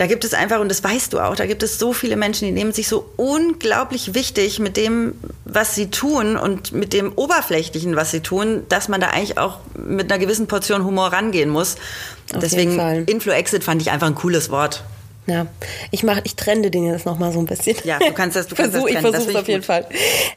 da 0.00 0.06
gibt 0.06 0.24
es 0.24 0.32
einfach, 0.32 0.60
und 0.60 0.70
das 0.70 0.82
weißt 0.82 1.12
du 1.12 1.20
auch, 1.20 1.36
da 1.36 1.44
gibt 1.44 1.62
es 1.62 1.78
so 1.78 1.92
viele 1.92 2.16
Menschen, 2.16 2.46
die 2.46 2.52
nehmen 2.52 2.72
sich 2.72 2.88
so 2.88 3.12
unglaublich 3.16 4.14
wichtig 4.14 4.58
mit 4.58 4.78
dem, 4.78 5.12
was 5.44 5.74
sie 5.74 5.90
tun 5.90 6.38
und 6.38 6.72
mit 6.72 6.94
dem 6.94 7.12
Oberflächlichen, 7.12 7.96
was 7.96 8.10
sie 8.10 8.20
tun, 8.20 8.62
dass 8.70 8.88
man 8.88 9.02
da 9.02 9.08
eigentlich 9.08 9.36
auch 9.36 9.58
mit 9.74 10.10
einer 10.10 10.18
gewissen 10.18 10.46
Portion 10.46 10.86
Humor 10.86 11.08
rangehen 11.08 11.50
muss. 11.50 11.74
Auf 12.32 12.40
Deswegen. 12.40 12.78
Influ-Exit 13.04 13.62
fand 13.62 13.82
ich 13.82 13.90
einfach 13.90 14.06
ein 14.06 14.14
cooles 14.14 14.48
Wort. 14.48 14.84
Ja, 15.30 15.46
ich 15.92 16.02
mache, 16.02 16.22
ich 16.24 16.34
trenne 16.34 16.72
den 16.72 16.86
jetzt 16.86 17.06
noch 17.06 17.18
mal 17.18 17.30
so 17.30 17.38
ein 17.38 17.46
bisschen. 17.46 17.76
Ja, 17.84 17.98
du 18.00 18.12
kannst 18.12 18.36
das, 18.36 18.48
du 18.48 18.56
kannst 18.56 18.72
Versuch, 18.72 18.88
das 18.88 18.96
ich 18.96 19.00
trennen. 19.00 19.12
Das 19.12 19.24
versuche 19.24 19.38
es 19.38 19.42
auf 19.42 19.48
jeden 19.48 19.60
gut. 19.60 19.66
Fall. 19.66 19.86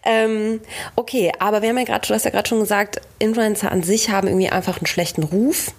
Ähm, 0.06 0.62
okay, 0.96 1.32
aber 1.40 1.64
wir 1.64 1.70
haben 1.70 1.78
ja 1.80 1.84
gerade, 1.84 2.08
du 2.08 2.14
hast 2.14 2.26
ja 2.26 2.32
gerade 2.32 2.48
schon 2.48 2.60
gesagt, 2.60 3.02
Influencer 3.18 3.72
an 3.72 3.82
sich 3.82 4.12
haben 4.12 4.28
irgendwie 4.28 4.50
einfach 4.50 4.78
einen 4.78 4.86
schlechten 4.86 5.24
Ruf, 5.24 5.72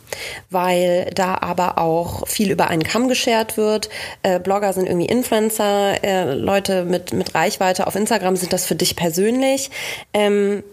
weil 0.51 1.11
da 1.15 1.39
aber 1.41 1.79
auch 1.79 2.27
viel 2.27 2.51
über 2.51 2.69
einen 2.69 2.83
Kamm 2.83 3.09
geschert 3.09 3.57
wird. 3.57 3.89
Äh, 4.25 4.41
Blogger 4.41 4.73
sind 4.73 4.87
irgendwie 4.87 5.07
Influencer, 5.07 6.03
äh, 6.03 6.35
Leute 6.35 6.85
mit 6.85 7.13
mit 7.13 7.35
Reichweite 7.35 7.87
auf 7.87 7.95
Instagram 7.95 8.35
sind 8.35 8.53
das 8.53 8.67
für 8.67 8.75
dich 8.75 8.97
persönlich. 8.97 9.71
Ähm, 10.13 10.65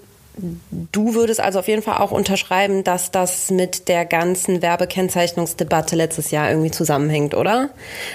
Du 0.92 1.14
würdest 1.14 1.42
also 1.42 1.60
auf 1.60 1.68
jeden 1.68 1.82
Fall 1.82 1.98
auch 1.98 2.12
unterschreiben, 2.12 2.84
dass 2.84 3.12
das 3.12 3.52
mit 3.52 3.90
der 3.90 4.06
ganzen 4.06 4.62
Werbekennzeichnungsdebatte 4.62 5.96
letztes 5.96 6.32
Jahr 6.32 6.50
irgendwie 6.50 6.72
zusammenhängt, 6.72 7.34
oder? 7.34 7.70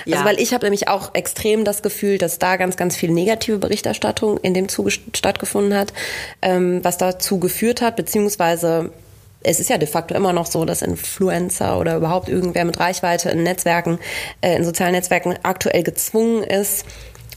Ja. 0.07 0.17
Also 0.17 0.29
weil 0.29 0.41
ich 0.41 0.55
habe 0.55 0.65
nämlich 0.65 0.89
auch 0.89 1.15
extrem 1.15 1.65
das 1.65 1.83
Gefühl, 1.83 2.17
dass 2.19 2.39
da 2.39 2.57
ganz, 2.57 2.77
ganz 2.77 2.97
viel 2.97 3.11
negative 3.11 3.59
Berichterstattung 3.59 4.39
in 4.39 4.55
dem 4.55 4.69
Zuge 4.69 4.91
stattgefunden 4.91 5.75
hat, 5.75 5.93
ähm, 6.41 6.83
was 6.83 6.97
dazu 6.97 7.39
geführt 7.39 7.83
hat, 7.83 7.97
beziehungsweise 7.97 8.91
es 9.43 9.61
ist 9.61 9.71
ja 9.71 9.79
de 9.79 9.87
facto 9.87 10.15
immer 10.15 10.33
noch 10.33 10.47
so, 10.47 10.65
dass 10.65 10.83
Influencer 10.83 11.79
oder 11.79 11.97
überhaupt 11.97 12.29
irgendwer 12.29 12.65
mit 12.65 12.81
Reichweite 12.81 13.31
in 13.31 13.43
Netzwerken, 13.43 13.99
äh, 14.41 14.57
in 14.57 14.65
sozialen 14.65 14.93
Netzwerken 14.93 15.35
aktuell 15.43 15.83
gezwungen 15.83 16.43
ist, 16.43 16.85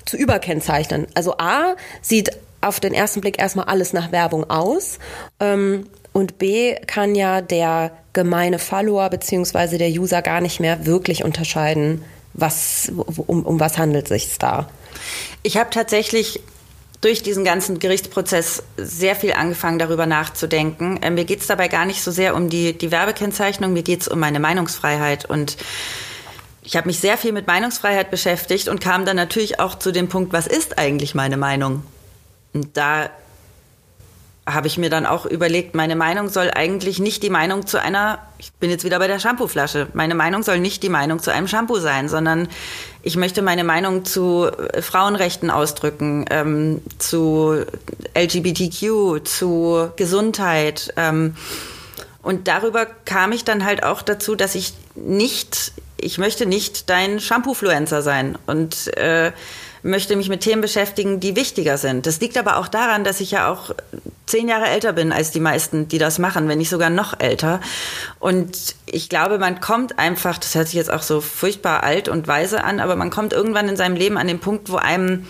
zu 0.06 0.18
überkennzeichnen. 0.18 1.08
Also 1.14 1.38
A 1.38 1.76
sieht 2.02 2.32
auf 2.62 2.80
den 2.80 2.94
ersten 2.94 3.22
Blick 3.22 3.40
erstmal 3.40 3.66
alles 3.66 3.94
nach 3.94 4.12
Werbung 4.12 4.50
aus. 4.50 5.00
Ähm, 5.40 5.88
und 6.12 6.38
B 6.38 6.76
kann 6.88 7.16
ja 7.16 7.42
der 7.42 7.92
gemeine 8.14 8.60
Follower 8.60 9.10
beziehungsweise 9.10 9.78
der 9.78 9.90
User 9.90 10.22
gar 10.22 10.42
nicht 10.42 10.60
mehr 10.60 10.86
wirklich 10.86 11.24
unterscheiden, 11.24 12.04
was, 12.34 12.92
um, 13.28 13.46
um 13.46 13.60
was 13.60 13.78
handelt 13.78 14.08
sich 14.08 14.38
da. 14.38 14.70
Ich 15.44 15.58
habe 15.58 15.70
tatsächlich 15.70 16.42
durch 17.02 17.24
diesen 17.24 17.46
ganzen 17.46 17.80
Gerichtsprozess 17.80 18.64
sehr 18.78 19.16
viel 19.16 19.34
angefangen, 19.34 19.80
darüber 19.80 20.06
nachzudenken. 20.06 21.02
Äh, 21.02 21.12
mir 21.12 21.26
geht 21.26 21.40
es 21.40 21.48
dabei 21.48 21.68
gar 21.68 21.86
nicht 21.86 22.04
so 22.04 22.12
sehr 22.12 22.36
um 22.36 22.50
die, 22.50 22.78
die 22.78 22.92
Werbekennzeichnung, 22.92 23.72
mir 23.72 23.84
geht 23.84 24.02
es 24.02 24.08
um 24.08 24.20
meine 24.20 24.40
Meinungsfreiheit. 24.40 25.26
Und 25.26 25.56
ich 26.62 26.76
habe 26.76 26.88
mich 26.88 27.00
sehr 27.00 27.18
viel 27.18 27.32
mit 27.32 27.48
Meinungsfreiheit 27.48 28.12
beschäftigt 28.12 28.68
und 28.68 28.82
kam 28.82 29.06
dann 29.06 29.16
natürlich 29.16 29.60
auch 29.60 29.80
zu 29.80 29.92
dem 29.92 30.10
Punkt, 30.10 30.34
was 30.34 30.48
ist 30.48 30.78
eigentlich 30.78 31.16
meine 31.16 31.38
Meinung? 31.38 31.84
Und 32.54 32.76
da 32.78 33.10
habe 34.54 34.68
ich 34.68 34.78
mir 34.78 34.90
dann 34.90 35.06
auch 35.06 35.26
überlegt, 35.26 35.76
meine 35.76 35.96
Meinung 35.96 36.30
soll 36.30 36.52
eigentlich 36.54 37.00
nicht 37.00 37.24
die 37.24 37.30
Meinung 37.30 37.68
zu 37.68 37.82
einer, 37.82 38.20
ich 38.38 38.52
bin 38.54 38.70
jetzt 38.70 38.84
wieder 38.84 39.00
bei 39.00 39.08
der 39.08 39.20
Shampooflasche, 39.20 39.88
meine 39.94 40.16
Meinung 40.16 40.44
soll 40.44 40.60
nicht 40.60 40.84
die 40.84 40.90
Meinung 40.90 41.20
zu 41.20 41.32
einem 41.32 41.48
Shampoo 41.48 41.78
sein, 41.78 42.10
sondern 42.10 42.48
ich 43.04 43.16
möchte 43.16 43.42
meine 43.42 43.64
Meinung 43.64 44.06
zu 44.06 44.46
äh, 44.46 44.82
Frauenrechten 44.82 45.50
ausdrücken, 45.50 46.26
ähm, 46.30 46.82
zu 46.98 47.64
LGBTQ, 48.18 49.24
zu 49.24 49.92
Gesundheit. 49.96 50.94
Ähm, 50.98 51.36
und 52.22 52.48
darüber 52.48 52.86
kam 52.86 53.32
ich 53.32 53.46
dann 53.46 53.66
halt 53.66 53.84
auch 53.84 54.02
dazu, 54.02 54.36
dass 54.36 54.56
ich 54.56 54.74
nicht, 54.96 55.74
ich 55.98 56.18
möchte 56.18 56.46
nicht 56.46 56.90
dein 56.90 57.20
Shampoo-Fluencer 57.20 58.02
sein 58.02 58.38
und 58.46 58.88
äh, 58.98 59.32
möchte 59.84 60.16
mich 60.16 60.30
mit 60.30 60.42
Themen 60.42 60.62
beschäftigen, 60.62 61.20
die 61.20 61.36
wichtiger 61.36 61.78
sind. 61.78 62.06
Das 62.06 62.20
liegt 62.20 62.38
aber 62.38 62.58
auch 62.58 62.68
daran, 62.68 63.04
dass 63.04 63.20
ich 63.20 63.32
ja 63.32 63.52
auch 63.52 63.72
zehn 64.26 64.48
Jahre 64.48 64.68
älter 64.68 64.94
bin 64.94 65.12
als 65.12 65.32
die 65.32 65.40
meisten, 65.40 65.88
die 65.88 65.98
das 65.98 66.20
machen, 66.20 66.48
wenn 66.48 66.58
nicht 66.58 66.70
sogar 66.70 66.90
noch 66.90 67.20
älter. 67.20 67.60
Und 68.20 68.76
ich 68.86 69.10
glaube, 69.10 69.40
man 69.40 69.60
kommt 69.60 69.98
einfach, 69.98 70.38
das 70.38 70.56
hört 70.56 70.68
sich 70.68 70.76
jetzt 70.76 70.92
auch 70.92 71.02
so 71.02 71.22
furchtbar 71.22 71.84
alt 71.84 72.10
und 72.10 72.28
weise 72.28 72.64
an, 72.64 72.80
aber 72.80 72.96
man 72.96 73.10
kommt 73.10 73.34
irgendwann 73.34 73.70
in 73.70 73.76
seinem 73.76 73.96
Leben 73.96 74.18
an 74.18 74.28
den 74.28 74.40
Punkt, 74.40 74.70
wo 74.70 74.76
einem 74.76 75.28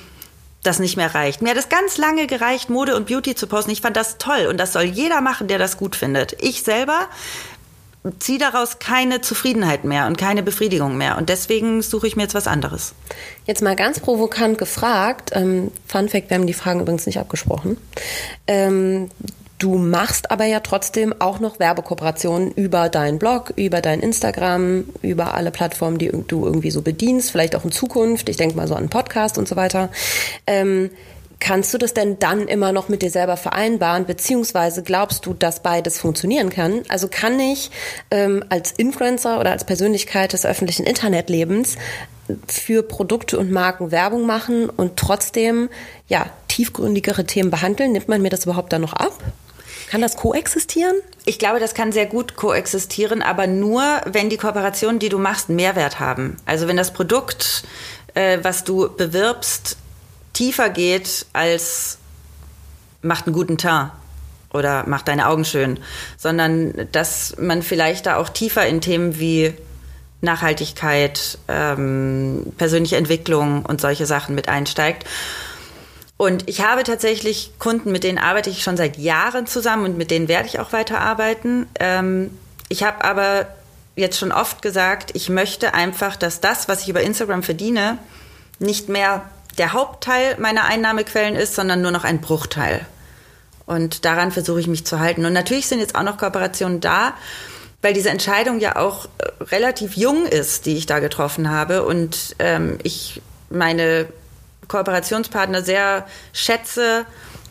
das 0.63 0.79
nicht 0.79 0.97
mehr 0.97 1.15
reicht. 1.15 1.41
Mir 1.41 1.51
hat 1.51 1.57
es 1.57 1.69
ganz 1.69 1.97
lange 1.97 2.27
gereicht, 2.27 2.69
Mode 2.69 2.95
und 2.95 3.07
Beauty 3.07 3.33
zu 3.33 3.47
posten. 3.47 3.71
Ich 3.71 3.81
fand 3.81 3.95
das 3.95 4.17
toll 4.17 4.47
und 4.49 4.57
das 4.57 4.73
soll 4.73 4.83
jeder 4.83 5.21
machen, 5.21 5.47
der 5.47 5.57
das 5.57 5.77
gut 5.77 5.95
findet. 5.95 6.35
Ich 6.41 6.63
selber 6.63 7.07
ziehe 8.19 8.39
daraus 8.39 8.79
keine 8.79 9.21
Zufriedenheit 9.21 9.83
mehr 9.83 10.07
und 10.07 10.17
keine 10.17 10.41
Befriedigung 10.41 10.97
mehr. 10.97 11.17
Und 11.17 11.29
deswegen 11.29 11.81
suche 11.81 12.07
ich 12.07 12.15
mir 12.15 12.23
jetzt 12.23 12.35
was 12.35 12.47
anderes. 12.47 12.93
Jetzt 13.45 13.61
mal 13.61 13.75
ganz 13.75 13.99
provokant 13.99 14.57
gefragt, 14.57 15.31
ähm, 15.33 15.71
Fun 15.85 16.07
Fact, 16.07 16.29
wir 16.29 16.37
haben 16.37 16.47
die 16.47 16.53
Fragen 16.53 16.79
übrigens 16.79 17.05
nicht 17.05 17.19
abgesprochen. 17.19 17.77
Ähm, 18.47 19.09
du 19.57 19.77
machst 19.77 20.31
aber 20.31 20.45
ja 20.45 20.61
trotzdem 20.61 21.13
auch 21.19 21.41
noch 21.41 21.59
Werbekooperationen 21.59 22.53
über 22.53 22.87
deinen 22.87 23.19
Blog, 23.19 23.51
über 23.57 23.81
dein 23.81 23.99
Instagram, 23.99 24.85
über 25.01 25.33
alle 25.33 25.51
Plattformen, 25.51 25.97
die 25.97 26.09
du 26.09 26.45
irgendwie 26.45 26.71
so 26.71 26.81
bedienst, 26.81 27.31
vielleicht 27.31 27.55
auch 27.55 27.65
in 27.65 27.71
Zukunft. 27.73 28.29
Ich 28.29 28.37
denke 28.37 28.55
mal 28.55 28.67
so 28.67 28.75
an 28.75 28.87
Podcast 28.89 29.37
und 29.37 29.47
so 29.47 29.57
weiter. 29.57 29.89
Ähm, 30.47 30.89
Kannst 31.39 31.73
du 31.73 31.77
das 31.77 31.93
denn 31.93 32.19
dann 32.19 32.47
immer 32.47 32.73
noch 32.73 32.89
mit 32.89 33.01
dir 33.01 33.09
selber 33.09 33.37
vereinbaren, 33.37 34.05
beziehungsweise 34.05 34.83
glaubst 34.83 35.25
du, 35.25 35.33
dass 35.33 35.61
beides 35.61 35.97
funktionieren 35.97 36.49
kann? 36.49 36.81
Also 36.89 37.07
kann 37.07 37.39
ich 37.39 37.71
ähm, 38.11 38.43
als 38.49 38.73
Influencer 38.73 39.39
oder 39.39 39.51
als 39.51 39.63
Persönlichkeit 39.63 40.33
des 40.33 40.45
öffentlichen 40.45 40.85
Internetlebens 40.85 41.77
für 42.47 42.83
Produkte 42.83 43.39
und 43.39 43.51
Marken 43.51 43.91
Werbung 43.91 44.25
machen 44.25 44.69
und 44.69 44.97
trotzdem 44.97 45.69
ja 46.07 46.25
tiefgründigere 46.49 47.25
Themen 47.25 47.51
behandeln? 47.51 47.93
Nimmt 47.93 48.09
man 48.09 48.21
mir 48.21 48.29
das 48.29 48.43
überhaupt 48.43 48.73
dann 48.73 48.81
noch 48.81 48.93
ab? 48.93 49.13
Kann 49.89 50.01
das 50.01 50.17
koexistieren? 50.17 50.95
Ich 51.25 51.39
glaube, 51.39 51.59
das 51.59 51.73
kann 51.73 51.91
sehr 51.91 52.05
gut 52.05 52.35
koexistieren, 52.35 53.23
aber 53.23 53.47
nur, 53.47 53.83
wenn 54.05 54.29
die 54.29 54.37
Kooperationen, 54.37 54.99
die 54.99 55.09
du 55.09 55.17
machst, 55.17 55.49
Mehrwert 55.49 55.99
haben. 55.99 56.37
Also 56.45 56.67
wenn 56.67 56.77
das 56.77 56.91
Produkt, 56.91 57.63
äh, 58.13 58.37
was 58.43 58.63
du 58.63 58.89
bewirbst, 58.95 59.77
tiefer 60.33 60.69
geht 60.69 61.25
als 61.33 61.97
macht 63.01 63.27
einen 63.27 63.35
guten 63.35 63.57
Teint 63.57 63.91
oder 64.51 64.87
macht 64.87 65.07
deine 65.07 65.27
Augen 65.27 65.45
schön, 65.45 65.79
sondern 66.17 66.87
dass 66.91 67.35
man 67.37 67.61
vielleicht 67.61 68.05
da 68.05 68.17
auch 68.17 68.29
tiefer 68.29 68.65
in 68.65 68.81
Themen 68.81 69.19
wie 69.19 69.53
Nachhaltigkeit, 70.21 71.37
ähm, 71.47 72.51
persönliche 72.57 72.97
Entwicklung 72.97 73.65
und 73.65 73.79
solche 73.79 74.05
Sachen 74.05 74.35
mit 74.35 74.49
einsteigt. 74.49 75.05
Und 76.17 76.49
ich 76.49 76.61
habe 76.61 76.83
tatsächlich 76.83 77.53
Kunden, 77.59 77.93
mit 77.93 78.03
denen 78.03 78.17
arbeite 78.17 78.49
ich 78.49 78.61
schon 78.61 78.75
seit 78.75 78.97
Jahren 78.97 79.47
zusammen 79.47 79.85
und 79.85 79.97
mit 79.97 80.11
denen 80.11 80.27
werde 80.27 80.49
ich 80.49 80.59
auch 80.59 80.73
weiterarbeiten. 80.73 81.67
Ähm, 81.79 82.31
ich 82.67 82.83
habe 82.83 83.05
aber 83.05 83.47
jetzt 83.95 84.19
schon 84.19 84.33
oft 84.33 84.61
gesagt, 84.61 85.11
ich 85.13 85.29
möchte 85.29 85.73
einfach, 85.73 86.17
dass 86.17 86.41
das, 86.41 86.67
was 86.67 86.81
ich 86.81 86.89
über 86.89 87.01
Instagram 87.01 87.43
verdiene, 87.43 87.97
nicht 88.59 88.89
mehr 88.89 89.29
der 89.59 89.73
Hauptteil 89.73 90.37
meiner 90.39 90.65
Einnahmequellen 90.65 91.35
ist, 91.35 91.53
sondern 91.53 91.81
nur 91.81 91.91
noch 91.91 92.05
ein 92.05 92.21
Bruchteil. 92.21 92.85
Und 93.65 94.05
daran 94.05 94.31
versuche 94.31 94.59
ich 94.59 94.67
mich 94.67 94.85
zu 94.85 94.99
halten. 94.99 95.25
Und 95.25 95.33
natürlich 95.33 95.67
sind 95.67 95.79
jetzt 95.79 95.95
auch 95.95 96.03
noch 96.03 96.17
Kooperationen 96.17 96.79
da, 96.79 97.13
weil 97.81 97.93
diese 97.93 98.09
Entscheidung 98.09 98.59
ja 98.59 98.77
auch 98.77 99.05
äh, 99.05 99.43
relativ 99.43 99.95
jung 99.95 100.25
ist, 100.25 100.65
die 100.65 100.75
ich 100.75 100.85
da 100.85 100.99
getroffen 100.99 101.51
habe. 101.51 101.85
Und 101.85 102.35
ähm, 102.39 102.79
ich 102.81 103.21
meine 103.49 104.07
Kooperationspartner 104.67 105.61
sehr 105.61 106.07
schätze 106.33 107.05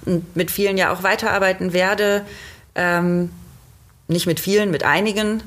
und 0.06 0.34
mit 0.34 0.50
vielen 0.50 0.76
ja 0.76 0.92
auch 0.92 1.02
weiterarbeiten 1.02 1.72
werde. 1.72 2.24
Ähm, 2.74 3.30
nicht 4.08 4.26
mit 4.26 4.40
vielen, 4.40 4.70
mit 4.70 4.84
einigen. 4.84 5.42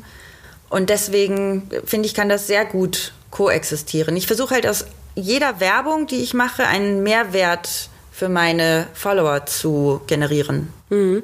Und 0.70 0.90
deswegen 0.90 1.70
finde 1.86 2.08
ich, 2.08 2.14
kann 2.14 2.30
das 2.30 2.48
sehr 2.48 2.64
gut 2.64 3.14
koexistieren. 3.30 4.16
Ich 4.16 4.28
versuche 4.28 4.54
halt 4.54 4.68
aus 4.68 4.86
jeder 5.16 5.60
Werbung, 5.60 6.08
die 6.08 6.22
ich 6.22 6.34
mache, 6.34 6.68
einen 6.68 7.04
Mehrwert 7.04 7.90
für 8.12 8.30
meine 8.30 8.88
Follower 8.94 9.46
zu 9.46 10.02
generieren. 10.08 10.72
Mhm. 10.90 11.24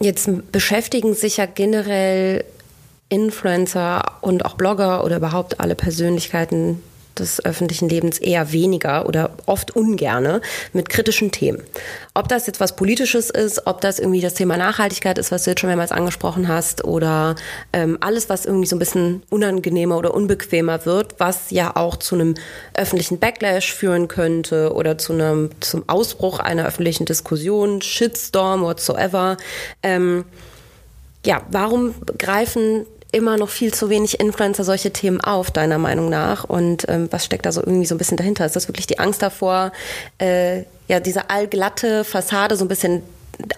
Jetzt 0.00 0.28
beschäftigen 0.52 1.14
sich 1.14 1.38
ja 1.38 1.46
generell 1.46 2.44
Influencer 3.08 4.18
und 4.20 4.44
auch 4.44 4.54
Blogger 4.54 5.02
oder 5.04 5.16
überhaupt 5.16 5.60
alle 5.60 5.74
Persönlichkeiten 5.74 6.82
des 7.18 7.44
öffentlichen 7.44 7.88
Lebens 7.88 8.18
eher 8.18 8.52
weniger 8.52 9.06
oder 9.06 9.30
oft 9.46 9.76
ungerne 9.76 10.40
mit 10.72 10.88
kritischen 10.88 11.30
Themen. 11.30 11.62
Ob 12.14 12.28
das 12.28 12.46
jetzt 12.46 12.60
was 12.60 12.76
Politisches 12.76 13.30
ist, 13.30 13.66
ob 13.66 13.80
das 13.80 13.98
irgendwie 13.98 14.20
das 14.20 14.34
Thema 14.34 14.56
Nachhaltigkeit 14.56 15.18
ist, 15.18 15.30
was 15.30 15.44
du 15.44 15.50
jetzt 15.50 15.60
schon 15.60 15.68
mehrmals 15.68 15.92
angesprochen 15.92 16.48
hast, 16.48 16.84
oder 16.84 17.36
ähm, 17.72 17.98
alles, 18.00 18.28
was 18.28 18.44
irgendwie 18.44 18.66
so 18.66 18.76
ein 18.76 18.80
bisschen 18.80 19.22
unangenehmer 19.30 19.96
oder 19.96 20.14
unbequemer 20.14 20.84
wird, 20.86 21.14
was 21.18 21.50
ja 21.50 21.76
auch 21.76 21.96
zu 21.96 22.14
einem 22.14 22.34
öffentlichen 22.74 23.18
Backlash 23.18 23.72
führen 23.72 24.08
könnte 24.08 24.72
oder 24.72 24.98
zu 24.98 25.12
einem 25.12 25.50
zum 25.60 25.84
Ausbruch 25.88 26.40
einer 26.40 26.66
öffentlichen 26.66 27.04
Diskussion, 27.04 27.82
Shitstorm, 27.82 28.62
whatsoever. 28.62 29.36
Ähm, 29.82 30.24
ja, 31.24 31.42
warum 31.50 31.94
greifen 32.16 32.86
immer 33.12 33.36
noch 33.36 33.48
viel 33.48 33.72
zu 33.72 33.88
wenig 33.88 34.20
Influencer 34.20 34.64
solche 34.64 34.92
Themen 34.92 35.20
auf, 35.20 35.50
deiner 35.50 35.78
Meinung 35.78 36.08
nach? 36.08 36.44
Und 36.44 36.86
ähm, 36.88 37.08
was 37.10 37.24
steckt 37.24 37.46
da 37.46 37.52
so 37.52 37.60
irgendwie 37.60 37.86
so 37.86 37.94
ein 37.94 37.98
bisschen 37.98 38.16
dahinter? 38.16 38.44
Ist 38.46 38.56
das 38.56 38.68
wirklich 38.68 38.86
die 38.86 38.98
Angst 38.98 39.22
davor, 39.22 39.72
äh, 40.18 40.64
ja, 40.88 41.00
diese 41.00 41.30
allglatte 41.30 42.04
Fassade 42.04 42.56
so 42.56 42.64
ein 42.64 42.68
bisschen 42.68 43.02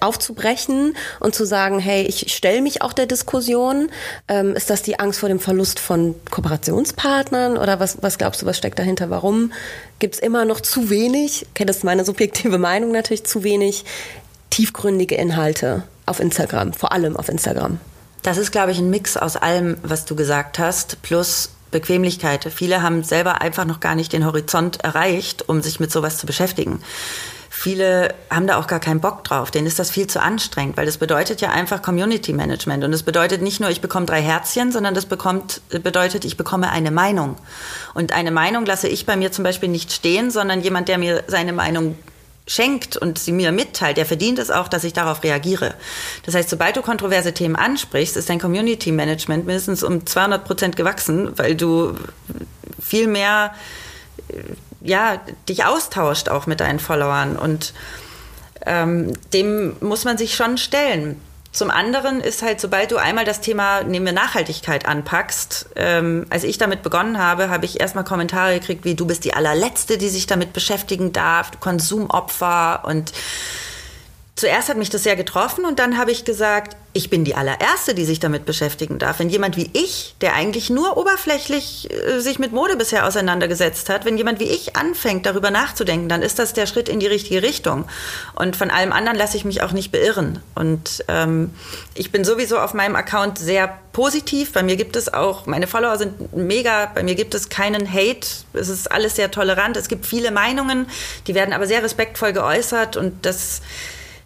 aufzubrechen 0.01 0.95
und 1.21 1.35
zu 1.35 1.45
sagen, 1.45 1.79
hey, 1.79 2.03
ich 2.03 2.33
stelle 2.35 2.61
mich 2.61 2.83
auch 2.83 2.93
der 2.93 3.07
Diskussion. 3.07 3.91
Ähm, 4.29 4.55
ist 4.55 4.71
das 4.71 4.83
die 4.83 4.99
Angst 4.99 5.21
vor 5.21 5.29
dem 5.29 5.41
Verlust 5.41 5.81
von 5.81 6.15
Kooperationspartnern 6.31 7.57
oder 7.57 7.81
was, 7.81 7.99
was 8.03 8.19
glaubst 8.19 8.43
du, 8.43 8.47
was 8.47 8.59
steckt 8.59 8.79
dahinter? 8.79 9.11
Warum 9.11 9.53
gibt 9.99 10.17
es 10.17 10.21
immer 10.21 10.45
noch 10.45 10.61
zu 10.61 10.91
wenig, 10.91 11.47
okay, 11.51 11.65
das 11.65 11.79
ist 11.79 11.85
meine 11.85 12.05
subjektive 12.05 12.59
Meinung 12.59 12.93
natürlich, 12.93 13.25
zu 13.25 13.43
wenig 13.43 13.85
tiefgründige 14.51 15.15
Inhalte 15.15 15.85
auf 16.07 16.21
Instagram, 16.21 16.73
vor 16.73 16.93
allem 16.93 17.17
auf 17.17 17.29
Instagram? 17.29 17.81
Das 18.23 18.37
ist, 18.37 18.53
glaube 18.53 18.73
ich, 18.73 18.79
ein 18.79 18.91
Mix 18.91 19.17
aus 19.17 19.37
allem, 19.37 19.79
was 19.83 20.05
du 20.05 20.15
gesagt 20.15 20.59
hast, 20.59 21.03
plus 21.03 21.51
Bequemlichkeit. 21.71 22.45
Viele 22.53 22.83
haben 22.83 23.03
selber 23.03 23.41
einfach 23.41 23.65
noch 23.65 23.81
gar 23.81 23.95
nicht 23.95 24.13
den 24.13 24.27
Horizont 24.27 24.83
erreicht, 24.83 25.49
um 25.49 25.63
sich 25.63 25.81
mit 25.81 25.91
sowas 25.91 26.19
zu 26.19 26.27
beschäftigen. 26.27 26.83
Viele 27.53 28.15
haben 28.31 28.47
da 28.47 28.59
auch 28.59 28.67
gar 28.67 28.81
keinen 28.81 29.01
Bock 29.01 29.25
drauf. 29.25 29.51
Denen 29.51 29.67
ist 29.67 29.79
das 29.79 29.91
viel 29.91 30.07
zu 30.07 30.23
anstrengend, 30.23 30.77
weil 30.77 30.87
das 30.87 30.99
bedeutet 30.99 31.41
ja 31.41 31.51
einfach 31.51 31.83
Community 31.83 32.33
Management. 32.33 32.85
Und 32.85 32.93
das 32.93 33.03
bedeutet 33.03 33.43
nicht 33.43 33.61
nur, 33.61 33.71
ich 33.71 33.81
bekomme 33.81 34.07
drei 34.07 34.23
Herzchen, 34.23 34.73
sondern 34.73 34.95
das 34.95 35.07
bekommt, 35.07 35.61
bedeutet, 35.69 36.25
ich 36.25 36.37
bekomme 36.37 36.71
eine 36.71 36.91
Meinung. 36.91 37.37
Und 37.93 38.13
eine 38.13 38.31
Meinung 38.31 38.65
lasse 38.67 38.89
ich 38.89 39.05
bei 39.05 39.17
mir 39.17 39.33
zum 39.33 39.45
Beispiel 39.45 39.69
nicht 39.69 39.93
stehen, 39.93 40.31
sondern 40.31 40.61
jemand, 40.61 40.89
der 40.89 40.99
mir 40.99 41.25
seine 41.27 41.53
Meinung 41.53 41.99
schenkt 42.47 42.97
und 42.97 43.19
sie 43.19 43.33
mir 43.33 43.53
mitteilt, 43.53 43.97
der 43.97 44.07
verdient 44.07 44.39
es 44.39 44.51
auch, 44.51 44.69
dass 44.69 44.85
ich 44.85 44.93
darauf 44.93 45.23
reagiere. 45.23 45.75
Das 46.25 46.35
heißt, 46.35 46.51
sobald 46.51 46.77
du 46.77 46.83
kontroverse 46.83 47.33
Themen 47.33 47.57
ansprichst, 47.57 48.17
ist 48.17 48.29
dein 48.29 48.41
Community 48.41 48.91
Management 48.91 49.47
mindestens 49.47 49.83
um 49.83 50.05
200 50.05 50.45
Prozent 50.45 50.77
gewachsen, 50.77 51.33
weil 51.37 51.55
du 51.55 51.95
viel 52.81 53.07
mehr 53.07 53.53
ja, 54.81 55.21
dich 55.49 55.65
austauscht 55.65 56.29
auch 56.29 56.47
mit 56.47 56.61
deinen 56.61 56.79
Followern 56.79 57.37
und 57.37 57.75
ähm, 58.67 59.13
dem 59.33 59.77
muss 59.81 60.05
man 60.05 60.19
sich 60.19 60.35
schon 60.35 60.59
stellen. 60.59 61.21
Zum 61.53 61.71
anderen 61.71 62.21
ist 62.21 62.43
halt, 62.43 62.61
sobald 62.61 62.93
du 62.93 62.97
einmal 62.97 63.25
das 63.25 63.41
Thema, 63.41 63.83
nehmen 63.83 64.07
wir 64.07 64.13
Nachhaltigkeit 64.13 64.87
anpackst, 64.87 65.71
ähm, 65.75 66.27
als 66.31 66.45
ich 66.45 66.59
damit 66.59 66.83
begonnen 66.83 67.19
habe, 67.19 67.51
habe 67.51 67.65
ich 67.65 67.81
erstmal 67.81 68.05
Kommentare 68.05 68.55
gekriegt, 68.55 68.85
wie 68.85 68.95
du 68.95 69.05
bist 69.05 69.25
die 69.25 69.35
allerletzte, 69.35 69.99
die 69.99 70.09
sich 70.09 70.27
damit 70.27 70.53
beschäftigen 70.53 71.13
darf, 71.13 71.59
Konsumopfer 71.59 72.85
und 72.85 73.13
zuerst 74.41 74.71
hat 74.71 74.79
mich 74.79 74.89
das 74.89 75.03
sehr 75.03 75.17
getroffen 75.17 75.67
und 75.67 75.79
dann 75.79 75.99
habe 75.99 76.11
ich 76.11 76.25
gesagt, 76.25 76.75
ich 76.93 77.11
bin 77.11 77.25
die 77.25 77.35
allererste, 77.35 77.95
die 77.95 78.05
sich 78.05 78.19
damit 78.21 78.47
beschäftigen 78.47 78.99
darf. 78.99 79.21
Wenn 79.21 79.29
jemand 79.29 79.57
wie 79.57 79.71
ich, 79.75 80.17
der 80.23 80.35
eigentlich 80.35 80.71
nur 80.71 80.97
oberflächlich 80.97 81.89
äh, 81.91 82.21
sich 82.21 82.39
mit 82.39 82.51
Mode 82.53 82.77
bisher 82.77 83.07
auseinandergesetzt 83.07 83.91
hat, 83.91 84.07
wenn 84.07 84.17
jemand 84.17 84.41
wie 84.41 84.49
ich 84.49 84.77
anfängt, 84.77 85.27
darüber 85.27 85.51
nachzudenken, 85.51 86.09
dann 86.09 86.23
ist 86.23 86.39
das 86.39 86.55
der 86.55 86.67
Schritt 86.67 86.89
in 86.89 86.99
die 86.99 87.07
richtige 87.07 87.43
Richtung. 87.43 87.85
Und 88.35 88.57
von 88.57 88.71
allem 88.71 88.93
anderen 88.93 89.17
lasse 89.17 89.37
ich 89.37 89.45
mich 89.45 89.63
auch 89.63 89.73
nicht 89.73 89.93
beirren. 89.93 90.41
Und 90.55 91.05
ähm, 91.09 91.51
ich 91.95 92.11
bin 92.11 92.25
sowieso 92.25 92.59
auf 92.59 92.73
meinem 92.73 92.97
Account 92.97 93.39
sehr 93.39 93.79
positiv. 93.93 94.53
Bei 94.53 94.63
mir 94.63 94.77
gibt 94.77 94.97
es 94.97 95.13
auch, 95.13 95.47
meine 95.47 95.67
Follower 95.67 95.99
sind 95.99 96.35
mega, 96.35 96.91
bei 96.93 97.03
mir 97.03 97.15
gibt 97.15 97.35
es 97.35 97.51
keinen 97.51 97.93
Hate. 97.93 98.27
Es 98.55 98.69
ist 98.69 98.91
alles 98.91 99.17
sehr 99.17 99.31
tolerant. 99.31 99.77
Es 99.77 99.89
gibt 99.89 100.07
viele 100.07 100.31
Meinungen, 100.31 100.87
die 101.27 101.35
werden 101.35 101.53
aber 101.53 101.67
sehr 101.67 101.85
respektvoll 101.85 102.33
geäußert 102.33 102.97
und 102.97 103.27
das 103.27 103.61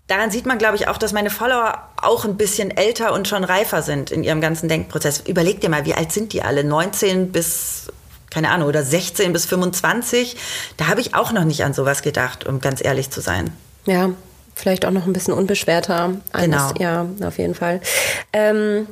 daran 0.07 0.31
sieht 0.31 0.47
man, 0.47 0.59
glaube 0.59 0.77
ich, 0.77 0.89
auch, 0.89 0.99
dass 0.99 1.13
meine 1.13 1.31
Follower 1.31 1.89
auch 2.01 2.25
ein 2.25 2.37
bisschen 2.37 2.71
älter 2.71 3.13
und 3.13 3.29
schon 3.29 3.45
reifer 3.45 3.83
sind 3.83 4.11
in 4.11 4.23
ihrem 4.23 4.41
ganzen 4.41 4.69
Denkprozess. 4.69 5.21
Überleg 5.27 5.61
dir 5.61 5.71
mal, 5.71 5.87
wie 5.87 5.95
alt 5.95 6.13
sind 6.13 6.33
die 6.33 6.43
alle? 6.43 6.65
19 6.65 7.33
bis, 7.33 7.89
keine 8.31 8.51
Ahnung, 8.51 8.69
oder 8.69 8.83
16 8.83 9.33
bis 9.33 9.47
25? 9.47 10.37
Da 10.77 10.89
habe 10.89 11.01
ich 11.01 11.15
auch 11.15 11.33
noch 11.33 11.45
nicht 11.45 11.65
an 11.65 11.73
sowas 11.75 12.03
gedacht, 12.03 12.47
um 12.47 12.61
ganz 12.61 12.85
ehrlich 12.85 13.11
zu 13.11 13.21
sein. 13.21 13.51
Ja, 13.87 14.11
vielleicht 14.55 14.85
auch 14.85 14.91
noch 14.91 15.07
ein 15.07 15.13
bisschen 15.13 15.35
unbeschwerter. 15.35 16.13
Genau. 16.33 16.73
Ja, 16.79 17.07
auf 17.23 17.39
jeden 17.39 17.55
Fall. 17.55 17.81
Ähm 18.33 18.87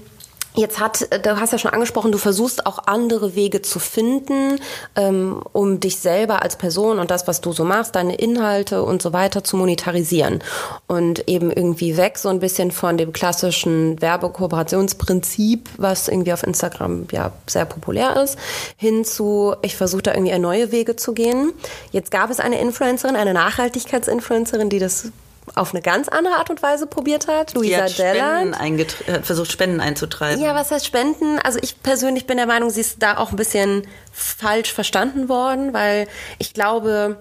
Jetzt 0.54 0.80
hat, 0.80 1.08
du 1.24 1.40
hast 1.40 1.52
ja 1.52 1.58
schon 1.58 1.72
angesprochen, 1.72 2.12
du 2.12 2.18
versuchst 2.18 2.66
auch 2.66 2.86
andere 2.86 3.34
Wege 3.34 3.62
zu 3.62 3.78
finden, 3.78 4.60
ähm, 4.96 5.42
um 5.52 5.80
dich 5.80 5.96
selber 5.96 6.42
als 6.42 6.56
Person 6.56 6.98
und 6.98 7.10
das, 7.10 7.26
was 7.26 7.40
du 7.40 7.52
so 7.52 7.64
machst, 7.64 7.94
deine 7.94 8.16
Inhalte 8.16 8.82
und 8.82 9.00
so 9.00 9.14
weiter 9.14 9.42
zu 9.44 9.56
monetarisieren 9.56 10.44
und 10.86 11.26
eben 11.26 11.50
irgendwie 11.50 11.96
weg 11.96 12.18
so 12.18 12.28
ein 12.28 12.38
bisschen 12.38 12.70
von 12.70 12.98
dem 12.98 13.14
klassischen 13.14 14.00
Werbekooperationsprinzip, 14.02 15.70
was 15.78 16.08
irgendwie 16.08 16.34
auf 16.34 16.42
Instagram 16.42 17.06
ja 17.12 17.32
sehr 17.46 17.64
populär 17.64 18.22
ist, 18.22 18.36
hin 18.76 19.06
zu, 19.06 19.54
ich 19.62 19.74
versuche 19.74 20.02
da 20.02 20.12
irgendwie 20.12 20.38
neue 20.38 20.70
Wege 20.70 20.96
zu 20.96 21.14
gehen. 21.14 21.54
Jetzt 21.92 22.10
gab 22.10 22.30
es 22.30 22.40
eine 22.40 22.60
Influencerin, 22.60 23.16
eine 23.16 23.32
Nachhaltigkeitsinfluencerin, 23.32 24.68
die 24.68 24.80
das 24.80 25.12
auf 25.55 25.74
eine 25.74 25.83
ganz 25.83 26.09
andere 26.09 26.35
Art 26.37 26.50
und 26.50 26.62
Weise 26.62 26.87
probiert 26.87 27.28
hat. 27.28 27.55
Luisa 27.55 27.87
Delland. 27.87 28.59
hat 28.59 28.92
versucht, 29.22 29.50
Spenden 29.50 29.81
einzutreiben. 29.81 30.42
Ja, 30.42 30.55
was 30.55 30.70
heißt 30.70 30.87
Spenden? 30.87 31.38
Also 31.40 31.59
ich 31.62 31.83
persönlich 31.83 32.26
bin 32.26 32.37
der 32.37 32.46
Meinung, 32.46 32.70
sie 32.70 32.81
ist 32.81 33.02
da 33.02 33.18
auch 33.18 33.31
ein 33.31 33.37
bisschen 33.37 33.87
falsch 34.12 34.72
verstanden 34.72 35.28
worden, 35.28 35.72
weil 35.72 36.07
ich 36.38 36.55
glaube, 36.55 37.18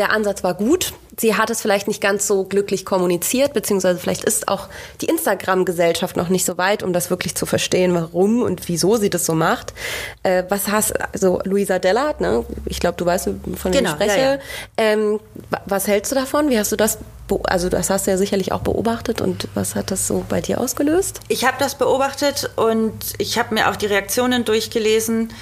der 0.00 0.10
Ansatz 0.10 0.42
war 0.42 0.54
gut. 0.54 0.94
Sie 1.18 1.36
hat 1.36 1.50
es 1.50 1.60
vielleicht 1.60 1.86
nicht 1.86 2.00
ganz 2.00 2.26
so 2.26 2.44
glücklich 2.44 2.86
kommuniziert, 2.86 3.52
beziehungsweise 3.52 4.00
vielleicht 4.00 4.24
ist 4.24 4.48
auch 4.48 4.68
die 5.02 5.06
Instagram-Gesellschaft 5.06 6.16
noch 6.16 6.30
nicht 6.30 6.46
so 6.46 6.56
weit, 6.56 6.82
um 6.82 6.94
das 6.94 7.10
wirklich 7.10 7.34
zu 7.34 7.44
verstehen, 7.44 7.94
warum 7.94 8.42
und 8.42 8.68
wieso 8.68 8.96
sie 8.96 9.10
das 9.10 9.26
so 9.26 9.34
macht. 9.34 9.74
Äh, 10.22 10.44
was 10.48 10.68
hast 10.68 10.98
also 11.12 11.40
Luisa 11.44 11.78
Dellert, 11.78 12.22
ne? 12.22 12.46
Ich 12.64 12.80
glaube, 12.80 12.96
du 12.96 13.04
weißt, 13.04 13.24
von 13.26 13.34
wem 13.44 13.72
genau, 13.72 13.90
ich 13.90 13.96
spreche. 13.96 14.18
Ja, 14.18 14.34
ja. 14.34 14.38
Ähm, 14.78 15.20
was 15.66 15.86
hältst 15.86 16.10
du 16.10 16.16
davon? 16.16 16.48
Wie 16.48 16.58
hast 16.58 16.72
du 16.72 16.76
das 16.76 16.98
also 17.44 17.68
das 17.68 17.90
hast 17.90 18.08
du 18.08 18.10
ja 18.10 18.16
sicherlich 18.16 18.50
auch 18.50 18.62
beobachtet 18.62 19.20
und 19.20 19.46
was 19.54 19.76
hat 19.76 19.92
das 19.92 20.08
so 20.08 20.24
bei 20.28 20.40
dir 20.40 20.60
ausgelöst? 20.60 21.20
Ich 21.28 21.44
habe 21.44 21.56
das 21.60 21.76
beobachtet 21.76 22.50
und 22.56 22.92
ich 23.18 23.38
habe 23.38 23.54
mir 23.54 23.70
auch 23.70 23.76
die 23.76 23.86
Reaktionen 23.86 24.44
durchgelesen. 24.44 25.32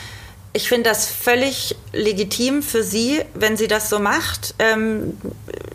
Ich 0.53 0.69
finde 0.69 0.91
das 0.91 1.07
völlig 1.07 1.77
legitim 1.93 2.63
für 2.63 2.83
sie, 2.83 3.23
wenn 3.35 3.57
sie 3.57 3.69
das 3.69 3.91
so 3.91 3.99
macht. 3.99 4.55
Ähm, 4.59 5.19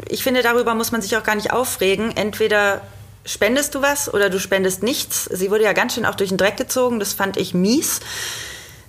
ich 0.10 0.24
finde, 0.24 0.42
darüber 0.42 0.74
muss 0.76 0.92
man 0.92 1.02
sich 1.02 1.16
auch 1.16 1.24
gar 1.24 1.36
nicht 1.36 1.52
aufregen. 1.52 2.16
Entweder 2.16 2.82
spendest 3.26 3.76
du 3.76 3.82
was 3.82 4.14
oder 4.14 4.30
du 4.30 4.40
spendest 4.40 4.84
nichts. 4.84 5.26
Sie 5.26 5.52
wurde 5.52 5.64
ja 5.64 5.74
ganz 5.74 5.96
schön 5.96 6.06
auch 6.06 6.16
durch 6.16 6.30
den 6.30 6.38
Dreck 6.38 6.58
gezogen. 6.58 7.00
Das 7.00 7.14
fand 7.14 7.38
ich 7.38 7.54
mies. 7.54 8.02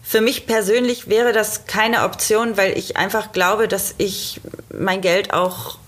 Für 0.02 0.20
mich 0.20 0.46
persönlich 0.46 1.08
wäre 1.08 1.32
das 1.32 1.66
keine 1.66 2.04
Option, 2.04 2.56
weil 2.56 2.76
ich 2.76 2.96
einfach 2.96 3.32
glaube, 3.32 3.68
dass 3.68 3.94
ich 3.98 4.40
mein 4.72 5.00
Geld 5.00 5.32
auch 5.32 5.78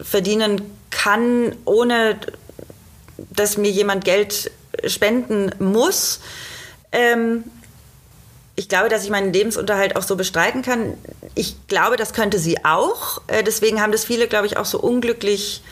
verdienen 0.00 0.62
kann, 0.90 1.54
ohne 1.64 2.18
dass 3.18 3.56
mir 3.56 3.70
jemand 3.70 4.04
Geld 4.04 4.50
spenden 4.86 5.52
muss. 5.58 6.20
Ähm, 6.92 7.44
ich 8.56 8.68
glaube, 8.68 8.88
dass 8.88 9.04
ich 9.04 9.10
meinen 9.10 9.32
Lebensunterhalt 9.32 9.96
auch 9.96 10.02
so 10.02 10.16
bestreiten 10.16 10.62
kann. 10.62 10.94
Ich 11.34 11.56
glaube, 11.68 11.96
das 11.96 12.14
könnte 12.14 12.38
sie 12.38 12.64
auch. 12.64 13.20
Äh, 13.26 13.44
deswegen 13.44 13.80
haben 13.80 13.92
das 13.92 14.04
viele, 14.04 14.26
glaube 14.26 14.46
ich, 14.46 14.56
auch 14.56 14.64
so 14.64 14.80
unglücklich 14.80 15.62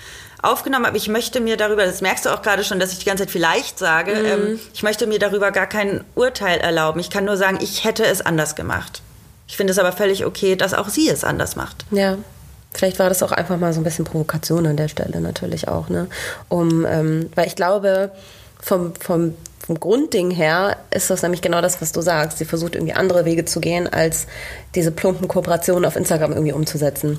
aufgenommen. 0.42 0.85
Aber 0.85 0.97
ich 0.97 1.09
möchte 1.09 1.40
mir 1.40 1.57
darüber, 1.57 1.87
das 1.87 2.03
merkst 2.03 2.27
du 2.27 2.31
auch 2.31 2.42
gerade 2.42 2.62
schon, 2.62 2.79
dass 2.79 2.92
ich 2.92 2.99
die 2.99 3.07
ganze 3.07 3.25
Zeit 3.25 3.31
vielleicht 3.31 3.79
sage, 3.79 4.14
mhm. 4.14 4.27
ähm, 4.27 4.61
ich 4.75 4.83
möchte 4.83 5.07
mir 5.07 5.18
darüber 5.18 5.51
gar 5.51 5.66
kein 5.66 6.05
Urteil 6.14 6.61
erlauben. 6.61 7.01
Ich 7.01 7.09
kann 7.09 7.25
nur 7.25 7.38
sagen, 7.38 7.59
ich 7.62 7.85
hätte 7.85 8.05
es 8.05 8.20
anders 8.20 8.55
gemacht. 8.55 9.01
Ich 9.49 9.57
finde 9.57 9.73
es 9.73 9.79
aber 9.79 9.92
völlig 9.92 10.27
okay, 10.27 10.55
dass 10.55 10.75
auch 10.75 10.88
sie 10.88 11.09
es 11.09 11.25
anders 11.25 11.57
macht. 11.57 11.87
Ja. 11.90 12.18
Vielleicht 12.73 12.99
war 12.99 13.09
das 13.09 13.23
auch 13.23 13.33
einfach 13.33 13.57
mal 13.57 13.73
so 13.73 13.81
ein 13.81 13.85
bisschen 13.85 14.05
Provokation 14.05 14.66
an 14.66 14.77
der 14.77 14.88
Stelle 14.88 15.20
natürlich 15.20 15.68
auch, 15.68 15.88
ne? 15.88 16.09
Um, 16.49 16.85
ähm, 16.85 17.31
weil 17.37 17.47
ich 17.47 17.55
glaube, 17.55 18.11
vom, 18.61 18.94
vom 18.97 19.35
vom 19.64 19.81
Grundding 19.81 20.31
her 20.31 20.77
ist 20.90 21.09
das 21.09 21.22
nämlich 21.22 21.40
genau 21.40 21.62
das, 21.62 21.81
was 21.81 21.92
du 21.92 22.03
sagst. 22.03 22.37
Sie 22.37 22.44
versucht 22.44 22.74
irgendwie 22.74 22.92
andere 22.92 23.24
Wege 23.24 23.46
zu 23.46 23.61
gehen, 23.61 23.90
als 23.90 24.27
diese 24.74 24.90
plumpen 24.90 25.27
Kooperationen 25.27 25.87
auf 25.87 25.96
Instagram 25.96 26.33
irgendwie 26.33 26.53
umzusetzen. 26.53 27.18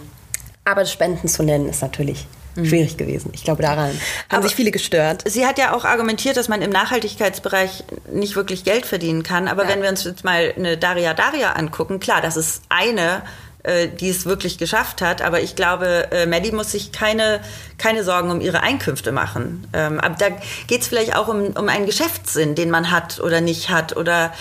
Aber 0.63 0.85
Spenden 0.85 1.27
zu 1.27 1.41
nennen, 1.41 1.67
ist 1.67 1.81
natürlich 1.81 2.27
mhm. 2.55 2.65
schwierig 2.65 2.97
gewesen. 2.97 3.31
Ich 3.33 3.43
glaube, 3.43 3.63
daran 3.63 3.89
haben 3.89 3.97
Aber 4.29 4.43
sich 4.43 4.55
viele 4.55 4.69
gestört. 4.69 5.23
Sie 5.25 5.45
hat 5.45 5.57
ja 5.57 5.75
auch 5.75 5.85
argumentiert, 5.85 6.37
dass 6.37 6.47
man 6.47 6.61
im 6.61 6.69
Nachhaltigkeitsbereich 6.69 7.83
nicht 8.11 8.35
wirklich 8.35 8.63
Geld 8.63 8.85
verdienen 8.85 9.23
kann. 9.23 9.47
Aber 9.47 9.63
ja. 9.63 9.69
wenn 9.69 9.81
wir 9.81 9.89
uns 9.89 10.03
jetzt 10.03 10.23
mal 10.23 10.53
eine 10.55 10.77
Daria 10.77 11.15
Daria 11.15 11.53
angucken, 11.53 11.99
klar, 11.99 12.21
das 12.21 12.37
ist 12.37 12.61
eine 12.69 13.23
äh, 13.65 13.87
die 13.87 14.09
es 14.09 14.25
wirklich 14.25 14.57
geschafft 14.57 15.01
hat. 15.01 15.21
Aber 15.21 15.41
ich 15.41 15.55
glaube, 15.55 16.11
äh, 16.11 16.25
Maddie 16.25 16.51
muss 16.51 16.71
sich 16.71 16.91
keine, 16.91 17.41
keine 17.77 18.03
Sorgen 18.03 18.29
um 18.29 18.39
ihre 18.39 18.61
Einkünfte 18.61 19.11
machen. 19.11 19.67
Ähm, 19.73 19.99
aber 19.99 20.15
da 20.15 20.27
geht 20.67 20.81
es 20.81 20.87
vielleicht 20.87 21.15
auch 21.15 21.27
um, 21.27 21.47
um 21.47 21.67
einen 21.67 21.85
Geschäftssinn, 21.85 22.55
den 22.55 22.69
man 22.69 22.91
hat 22.91 23.19
oder 23.19 23.41
nicht 23.41 23.69
hat. 23.69 23.97
Oder 23.97 24.33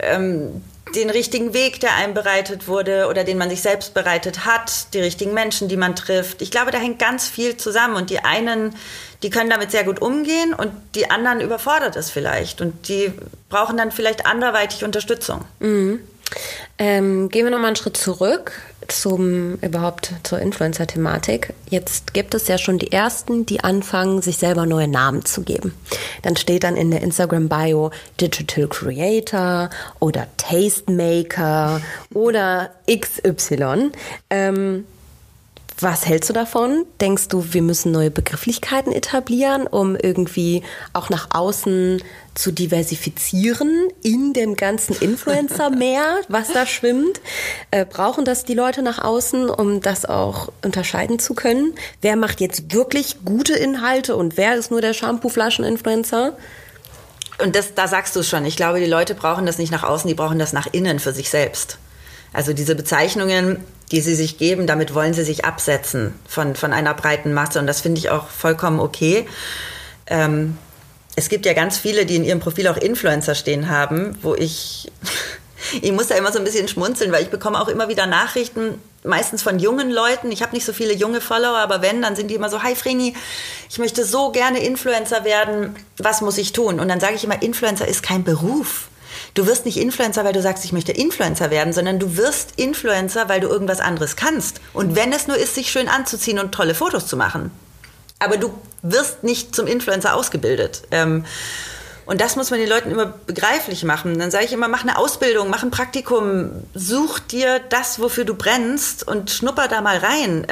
ähm, 0.00 0.62
den 0.94 1.10
richtigen 1.10 1.52
Weg, 1.52 1.80
der 1.80 1.94
einem 1.94 2.14
bereitet 2.14 2.68
wurde 2.68 3.08
oder 3.08 3.24
den 3.24 3.38
man 3.38 3.50
sich 3.50 3.62
selbst 3.62 3.94
bereitet 3.94 4.46
hat, 4.46 4.94
die 4.94 5.00
richtigen 5.00 5.34
Menschen, 5.34 5.68
die 5.68 5.76
man 5.76 5.94
trifft. 5.94 6.42
Ich 6.42 6.50
glaube, 6.50 6.70
da 6.70 6.78
hängt 6.78 6.98
ganz 6.98 7.28
viel 7.28 7.56
zusammen 7.56 7.96
und 7.96 8.10
die 8.10 8.20
einen, 8.20 8.74
die 9.22 9.30
können 9.30 9.50
damit 9.50 9.70
sehr 9.70 9.84
gut 9.84 10.00
umgehen 10.00 10.54
und 10.54 10.72
die 10.94 11.10
anderen 11.10 11.40
überfordert 11.40 11.96
es 11.96 12.10
vielleicht 12.10 12.60
und 12.60 12.88
die 12.88 13.12
brauchen 13.48 13.76
dann 13.76 13.90
vielleicht 13.92 14.26
anderweitig 14.26 14.84
Unterstützung. 14.84 15.44
Mhm. 15.60 16.00
Ähm, 16.78 17.28
gehen 17.30 17.44
wir 17.44 17.50
noch 17.50 17.58
mal 17.58 17.68
einen 17.68 17.76
Schritt 17.76 17.96
zurück 17.96 18.52
zum 18.88 19.54
überhaupt 19.56 20.12
zur 20.22 20.38
Influencer-Thematik. 20.38 21.54
Jetzt 21.68 22.14
gibt 22.14 22.34
es 22.34 22.48
ja 22.48 22.58
schon 22.58 22.78
die 22.78 22.92
ersten, 22.92 23.46
die 23.46 23.64
anfangen, 23.64 24.22
sich 24.22 24.36
selber 24.36 24.66
neue 24.66 24.88
Namen 24.88 25.24
zu 25.24 25.42
geben. 25.42 25.74
Dann 26.22 26.36
steht 26.36 26.64
dann 26.64 26.76
in 26.76 26.90
der 26.90 27.02
Instagram-Bio 27.02 27.90
Digital 28.20 28.68
Creator 28.68 29.70
oder 29.98 30.26
Tastemaker 30.36 31.80
oder 32.12 32.70
XY. 32.88 33.92
Ähm, 34.30 34.84
was 35.78 36.06
hältst 36.06 36.30
du 36.30 36.32
davon? 36.32 36.86
Denkst 37.00 37.28
du, 37.28 37.52
wir 37.52 37.60
müssen 37.60 37.92
neue 37.92 38.10
Begrifflichkeiten 38.10 38.92
etablieren, 38.92 39.66
um 39.66 39.94
irgendwie 39.94 40.62
auch 40.94 41.10
nach 41.10 41.28
außen 41.30 42.02
zu 42.34 42.50
diversifizieren 42.50 43.88
in 44.02 44.32
dem 44.32 44.56
ganzen 44.56 44.96
Influencer-Meer, 44.96 46.20
was 46.28 46.52
da 46.52 46.64
schwimmt? 46.64 47.20
Äh, 47.70 47.84
brauchen 47.84 48.24
das 48.24 48.44
die 48.44 48.54
Leute 48.54 48.80
nach 48.80 49.02
außen, 49.02 49.50
um 49.50 49.82
das 49.82 50.06
auch 50.06 50.50
unterscheiden 50.62 51.18
zu 51.18 51.34
können? 51.34 51.74
Wer 52.00 52.16
macht 52.16 52.40
jetzt 52.40 52.72
wirklich 52.72 53.24
gute 53.24 53.54
Inhalte 53.54 54.16
und 54.16 54.36
wer 54.38 54.56
ist 54.56 54.70
nur 54.70 54.80
der 54.80 54.94
Shampoo-Flaschen-Influencer? 54.94 56.36
Und 57.42 57.54
das, 57.54 57.74
da 57.74 57.86
sagst 57.86 58.16
du 58.16 58.20
es 58.20 58.28
schon. 58.28 58.46
Ich 58.46 58.56
glaube, 58.56 58.80
die 58.80 58.86
Leute 58.86 59.14
brauchen 59.14 59.44
das 59.44 59.58
nicht 59.58 59.72
nach 59.72 59.82
außen, 59.82 60.08
die 60.08 60.14
brauchen 60.14 60.38
das 60.38 60.54
nach 60.54 60.68
innen 60.72 60.98
für 61.00 61.12
sich 61.12 61.28
selbst. 61.28 61.78
Also 62.32 62.52
diese 62.52 62.74
Bezeichnungen, 62.74 63.64
die 63.90 64.00
sie 64.00 64.14
sich 64.14 64.38
geben, 64.38 64.66
damit 64.66 64.94
wollen 64.94 65.14
sie 65.14 65.24
sich 65.24 65.44
absetzen 65.44 66.14
von, 66.28 66.56
von 66.56 66.72
einer 66.72 66.94
breiten 66.94 67.32
Masse. 67.32 67.58
Und 67.58 67.66
das 67.66 67.80
finde 67.80 67.98
ich 67.98 68.10
auch 68.10 68.28
vollkommen 68.28 68.80
okay. 68.80 69.26
Ähm, 70.06 70.58
es 71.14 71.28
gibt 71.28 71.46
ja 71.46 71.54
ganz 71.54 71.78
viele, 71.78 72.04
die 72.04 72.16
in 72.16 72.24
ihrem 72.24 72.40
Profil 72.40 72.68
auch 72.68 72.76
Influencer 72.76 73.34
stehen 73.34 73.70
haben, 73.70 74.18
wo 74.22 74.34
ich, 74.34 74.92
ich 75.82 75.92
muss 75.92 76.08
da 76.08 76.16
immer 76.16 76.32
so 76.32 76.38
ein 76.38 76.44
bisschen 76.44 76.68
schmunzeln, 76.68 77.12
weil 77.12 77.22
ich 77.22 77.30
bekomme 77.30 77.60
auch 77.60 77.68
immer 77.68 77.88
wieder 77.88 78.06
Nachrichten, 78.06 78.80
meistens 79.02 79.42
von 79.42 79.58
jungen 79.58 79.90
Leuten. 79.90 80.30
Ich 80.32 80.42
habe 80.42 80.54
nicht 80.54 80.66
so 80.66 80.72
viele 80.72 80.92
junge 80.92 81.20
Follower, 81.20 81.58
aber 81.58 81.80
wenn, 81.80 82.02
dann 82.02 82.16
sind 82.16 82.30
die 82.30 82.34
immer 82.34 82.50
so, 82.50 82.62
hi 82.62 82.74
Vreni, 82.74 83.14
ich 83.70 83.78
möchte 83.78 84.04
so 84.04 84.30
gerne 84.30 84.58
Influencer 84.58 85.24
werden, 85.24 85.76
was 85.96 86.20
muss 86.20 86.38
ich 86.38 86.52
tun? 86.52 86.80
Und 86.80 86.88
dann 86.88 87.00
sage 87.00 87.14
ich 87.14 87.24
immer, 87.24 87.40
Influencer 87.40 87.88
ist 87.88 88.02
kein 88.02 88.24
Beruf. 88.24 88.88
Du 89.36 89.46
wirst 89.46 89.66
nicht 89.66 89.76
Influencer, 89.76 90.24
weil 90.24 90.32
du 90.32 90.40
sagst, 90.40 90.64
ich 90.64 90.72
möchte 90.72 90.92
Influencer 90.92 91.50
werden, 91.50 91.74
sondern 91.74 91.98
du 91.98 92.16
wirst 92.16 92.54
Influencer, 92.56 93.28
weil 93.28 93.40
du 93.40 93.48
irgendwas 93.48 93.80
anderes 93.80 94.16
kannst. 94.16 94.62
Und 94.72 94.96
wenn 94.96 95.12
es 95.12 95.26
nur 95.26 95.36
ist, 95.36 95.54
sich 95.54 95.70
schön 95.70 95.88
anzuziehen 95.88 96.38
und 96.38 96.52
tolle 96.52 96.74
Fotos 96.74 97.06
zu 97.06 97.18
machen. 97.18 97.50
Aber 98.18 98.38
du 98.38 98.54
wirst 98.80 99.24
nicht 99.24 99.54
zum 99.54 99.66
Influencer 99.66 100.14
ausgebildet. 100.14 100.84
Ähm, 100.90 101.26
und 102.06 102.22
das 102.22 102.36
muss 102.36 102.50
man 102.50 102.60
den 102.60 102.68
Leuten 102.68 102.90
immer 102.90 103.12
begreiflich 103.26 103.84
machen. 103.84 104.18
Dann 104.18 104.30
sage 104.30 104.46
ich 104.46 104.54
immer, 104.54 104.68
mach 104.68 104.84
eine 104.84 104.96
Ausbildung, 104.96 105.50
mach 105.50 105.62
ein 105.62 105.70
Praktikum, 105.70 106.52
such 106.72 107.18
dir 107.18 107.60
das, 107.68 108.00
wofür 108.00 108.24
du 108.24 108.34
brennst 108.34 109.06
und 109.06 109.30
schnupper 109.30 109.68
da 109.68 109.82
mal 109.82 109.98
rein. 109.98 110.46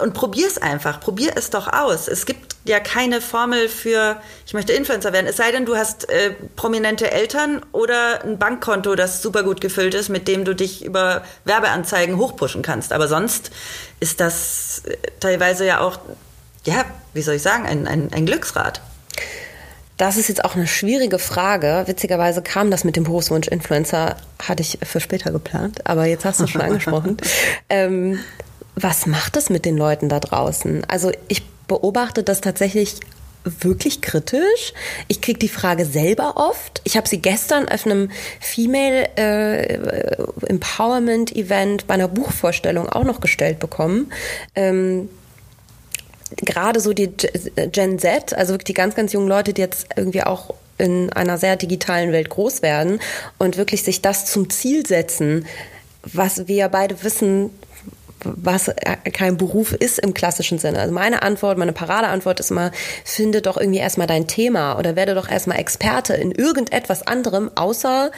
Und 0.00 0.14
probier 0.14 0.46
es 0.46 0.56
einfach, 0.56 1.00
probier 1.00 1.32
es 1.36 1.50
doch 1.50 1.70
aus. 1.70 2.08
Es 2.08 2.24
gibt 2.24 2.56
ja 2.64 2.80
keine 2.80 3.20
Formel 3.20 3.68
für, 3.68 4.20
ich 4.46 4.54
möchte 4.54 4.72
Influencer 4.72 5.12
werden. 5.12 5.26
Es 5.26 5.36
sei 5.36 5.50
denn, 5.50 5.66
du 5.66 5.76
hast 5.76 6.08
äh, 6.08 6.30
prominente 6.56 7.10
Eltern 7.10 7.60
oder 7.72 8.24
ein 8.24 8.38
Bankkonto, 8.38 8.94
das 8.94 9.20
super 9.20 9.42
gut 9.42 9.60
gefüllt 9.60 9.94
ist, 9.94 10.08
mit 10.08 10.28
dem 10.28 10.44
du 10.44 10.54
dich 10.54 10.84
über 10.84 11.22
Werbeanzeigen 11.44 12.16
hochpushen 12.16 12.62
kannst. 12.62 12.92
Aber 12.92 13.06
sonst 13.06 13.50
ist 14.00 14.20
das 14.20 14.82
äh, 14.86 14.96
teilweise 15.20 15.66
ja 15.66 15.80
auch, 15.80 15.98
ja, 16.64 16.84
wie 17.12 17.22
soll 17.22 17.34
ich 17.34 17.42
sagen, 17.42 17.66
ein, 17.66 17.86
ein, 17.86 18.12
ein 18.12 18.24
Glücksrad. 18.24 18.80
Das 19.98 20.16
ist 20.16 20.28
jetzt 20.28 20.44
auch 20.44 20.56
eine 20.56 20.66
schwierige 20.66 21.18
Frage. 21.18 21.82
Witzigerweise 21.86 22.42
kam 22.42 22.70
das 22.70 22.82
mit 22.82 22.96
dem 22.96 23.04
Berufswunsch 23.04 23.46
Influencer, 23.48 24.16
hatte 24.42 24.62
ich 24.62 24.78
für 24.82 25.00
später 25.00 25.30
geplant, 25.32 25.86
aber 25.86 26.06
jetzt 26.06 26.24
hast 26.24 26.40
du 26.40 26.44
es 26.44 26.50
schon 26.50 26.60
angesprochen. 26.62 27.18
Ähm, 27.68 28.18
was 28.82 29.06
macht 29.06 29.36
es 29.36 29.50
mit 29.50 29.64
den 29.64 29.76
Leuten 29.76 30.08
da 30.08 30.20
draußen? 30.20 30.84
Also 30.88 31.12
ich 31.28 31.42
beobachte 31.66 32.22
das 32.22 32.40
tatsächlich 32.40 32.96
wirklich 33.44 34.00
kritisch. 34.00 34.72
Ich 35.08 35.20
kriege 35.20 35.38
die 35.38 35.48
Frage 35.48 35.84
selber 35.84 36.34
oft. 36.36 36.80
Ich 36.84 36.96
habe 36.96 37.08
sie 37.08 37.18
gestern 37.18 37.68
auf 37.68 37.86
einem 37.86 38.10
Female 38.40 39.08
äh, 39.16 40.16
Empowerment 40.46 41.34
Event 41.34 41.86
bei 41.86 41.94
einer 41.94 42.08
Buchvorstellung 42.08 42.88
auch 42.88 43.04
noch 43.04 43.20
gestellt 43.20 43.58
bekommen. 43.58 44.12
Ähm, 44.54 45.08
Gerade 46.36 46.80
so 46.80 46.94
die 46.94 47.10
Gen 47.72 47.98
Z, 47.98 48.32
also 48.32 48.54
wirklich 48.54 48.64
die 48.64 48.74
ganz, 48.74 48.94
ganz 48.94 49.12
jungen 49.12 49.28
Leute, 49.28 49.52
die 49.52 49.60
jetzt 49.60 49.88
irgendwie 49.96 50.22
auch 50.22 50.54
in 50.78 51.12
einer 51.12 51.36
sehr 51.36 51.56
digitalen 51.56 52.10
Welt 52.10 52.30
groß 52.30 52.62
werden 52.62 53.00
und 53.38 53.58
wirklich 53.58 53.82
sich 53.82 54.00
das 54.00 54.24
zum 54.24 54.48
Ziel 54.48 54.86
setzen, 54.86 55.44
was 56.02 56.48
wir 56.48 56.68
beide 56.68 57.02
wissen, 57.04 57.50
was 58.24 58.70
kein 59.12 59.36
Beruf 59.36 59.72
ist 59.72 59.98
im 59.98 60.14
klassischen 60.14 60.58
Sinne. 60.58 60.80
Also 60.80 60.94
meine 60.94 61.22
Antwort, 61.22 61.58
meine 61.58 61.72
Paradeantwort 61.72 62.40
ist 62.40 62.50
immer, 62.50 62.70
finde 63.04 63.42
doch 63.42 63.56
irgendwie 63.56 63.80
erstmal 63.80 64.06
dein 64.06 64.26
Thema 64.26 64.78
oder 64.78 64.96
werde 64.96 65.14
doch 65.14 65.28
erstmal 65.28 65.58
Experte 65.58 66.14
in 66.14 66.32
irgendetwas 66.32 67.06
anderem, 67.06 67.50
außer 67.54 68.10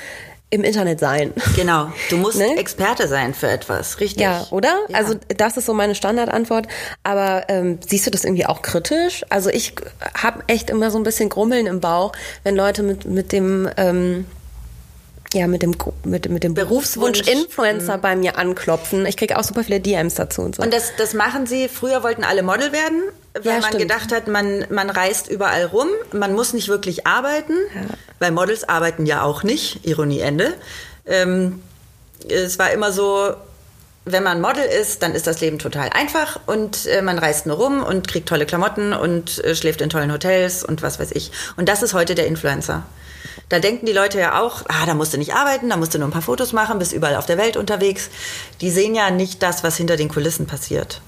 im 0.51 0.63
Internet 0.63 1.01
sein. 1.01 1.33
Genau, 1.57 1.91
du 2.11 2.17
musst 2.17 2.39
ne? 2.39 2.57
Experte 2.57 3.09
sein 3.09 3.35
für 3.35 3.49
etwas, 3.49 3.99
richtig? 4.01 4.23
Ja, 4.23 4.47
oder? 4.51 4.79
Ja. 4.89 4.99
Also 4.99 5.15
das 5.37 5.57
ist 5.57 5.67
so 5.67 5.75
meine 5.75 5.95
Standardantwort. 5.95 6.69
Aber 7.03 7.45
ähm, 7.49 7.79
siehst 7.87 8.07
du 8.07 8.11
das 8.11 8.25
irgendwie 8.25 8.47
auch 8.47 8.63
kritisch? 8.63 9.25
Also 9.31 9.51
ich 9.51 9.75
habe 10.15 10.45
echt 10.47 10.71
immer 10.71 10.91
so 10.93 10.99
ein 10.99 11.03
bisschen 11.03 11.29
Grummeln 11.29 11.67
im 11.67 11.81
Bauch, 11.81 12.13
wenn 12.45 12.55
Leute 12.55 12.83
mit, 12.83 13.05
mit 13.05 13.33
dem... 13.33 13.69
Ähm, 13.77 14.27
ja, 15.35 15.49
mit 15.49 15.63
dem, 15.63 15.75
mit, 16.05 16.29
mit 16.29 16.45
dem 16.45 16.55
Berufswunsch, 16.55 17.23
Influencer 17.23 17.97
mhm. 17.97 18.01
bei 18.01 18.17
mir 18.17 18.39
anklopfen. 18.39 19.05
Ich 19.05 19.17
kriege 19.17 19.37
auch 19.37 19.43
super 19.43 19.65
viele 19.65 19.81
DMs 19.81 20.15
dazu 20.15 20.43
und 20.43 20.55
so. 20.55 20.63
Und 20.63 20.73
das, 20.73 20.93
das 20.97 21.13
machen 21.13 21.47
sie, 21.47 21.69
früher 21.69 22.05
wollten 22.05 22.23
alle 22.23 22.45
Model 22.45 22.71
werden, 22.73 23.03
weil 23.35 23.45
ja, 23.45 23.53
man 23.55 23.65
stimmt. 23.65 23.83
gedacht 23.83 24.13
hat, 24.13 24.29
man, 24.29 24.65
man 24.71 24.91
reist 24.91 25.29
überall 25.29 25.65
rum, 25.65 25.89
man 26.13 26.35
muss 26.35 26.53
nicht 26.53 26.69
wirklich 26.69 27.07
arbeiten, 27.07 27.55
ja. 27.75 27.81
weil 28.21 28.31
Models 28.31 28.69
arbeiten 28.69 29.07
ja 29.07 29.23
auch 29.23 29.43
nicht, 29.43 29.85
Ironie 29.85 30.21
Ende. 30.21 30.55
Ähm, 31.05 31.61
es 32.29 32.59
war 32.61 32.71
immer 32.71 32.93
so, 32.93 33.35
wenn 34.05 34.23
man 34.23 34.41
Model 34.41 34.65
ist, 34.65 35.03
dann 35.03 35.17
ist 35.17 35.27
das 35.27 35.41
Leben 35.41 35.59
total 35.59 35.91
einfach 35.91 36.39
und 36.47 36.87
äh, 36.87 37.03
man 37.03 37.19
reist 37.19 37.47
nur 37.47 37.57
rum 37.57 37.83
und 37.83 38.07
kriegt 38.07 38.29
tolle 38.29 38.47
Klamotten 38.47 38.93
und 38.93 39.43
äh, 39.43 39.57
schläft 39.57 39.81
in 39.81 39.91
tollen 39.91 40.13
Hotels 40.13 40.63
und 40.63 40.83
was 40.83 41.01
weiß 41.01 41.11
ich. 41.13 41.33
Und 41.57 41.69
das 41.69 41.83
ist 41.83 41.93
heute 41.93 42.15
der 42.15 42.29
Influencer. 42.29 42.85
Da 43.49 43.59
denken 43.59 43.87
die 43.87 43.93
Leute 43.93 44.19
ja 44.19 44.41
auch, 44.41 44.63
ah, 44.69 44.87
da 44.87 44.95
musst 44.95 45.13
du 45.13 45.19
nicht 45.19 45.35
arbeiten, 45.35 45.69
da 45.69 45.77
musst 45.77 45.95
du 45.95 45.99
nur 45.99 46.09
ein 46.09 46.13
paar 46.13 46.23
Fotos 46.23 46.53
machen, 46.53 46.79
bist 46.79 46.93
überall 46.93 47.17
auf 47.17 47.27
der 47.27 47.39
Welt 47.39 47.57
unterwegs. 47.57 48.11
Die 48.61 48.71
sehen 48.71 48.95
ja 48.95 49.11
nicht 49.11 49.43
das, 49.43 49.63
was 49.63 49.77
hinter 49.77 49.97
den 49.97 50.09
Kulissen 50.09 50.47
passiert. 50.47 51.01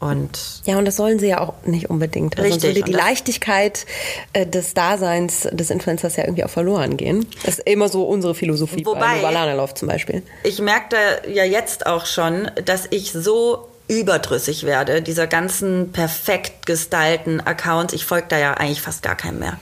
Und 0.00 0.62
ja, 0.64 0.78
und 0.78 0.86
das 0.86 0.96
sollen 0.96 1.18
sie 1.18 1.28
ja 1.28 1.40
auch 1.40 1.52
nicht 1.66 1.90
unbedingt. 1.90 2.38
Also 2.38 2.54
richtig. 2.54 2.74
würde 2.74 2.82
die 2.90 2.92
Leichtigkeit 2.92 3.84
äh, 4.32 4.46
des 4.46 4.72
Daseins 4.72 5.46
des 5.52 5.68
Influencers 5.68 6.16
ja 6.16 6.24
irgendwie 6.24 6.42
auch 6.42 6.50
verloren 6.50 6.96
gehen. 6.96 7.26
Das 7.44 7.58
ist 7.58 7.68
immer 7.68 7.90
so 7.90 8.04
unsere 8.04 8.34
Philosophie 8.34 8.84
Wobei, 8.86 9.20
bei 9.20 9.52
Lauf 9.52 9.74
zum 9.74 9.88
Beispiel. 9.88 10.22
Ich 10.42 10.58
merke 10.58 10.96
da 10.96 11.28
ja 11.28 11.44
jetzt 11.44 11.84
auch 11.84 12.06
schon, 12.06 12.50
dass 12.64 12.86
ich 12.88 13.12
so 13.12 13.68
überdrüssig 13.88 14.64
werde, 14.64 15.02
dieser 15.02 15.26
ganzen 15.26 15.92
perfekt 15.92 16.64
gestylten 16.64 17.40
Accounts. 17.46 17.92
Ich 17.92 18.06
folge 18.06 18.28
da 18.30 18.38
ja 18.38 18.54
eigentlich 18.54 18.80
fast 18.80 19.02
gar 19.02 19.16
keinem 19.16 19.40
mehr. 19.40 19.60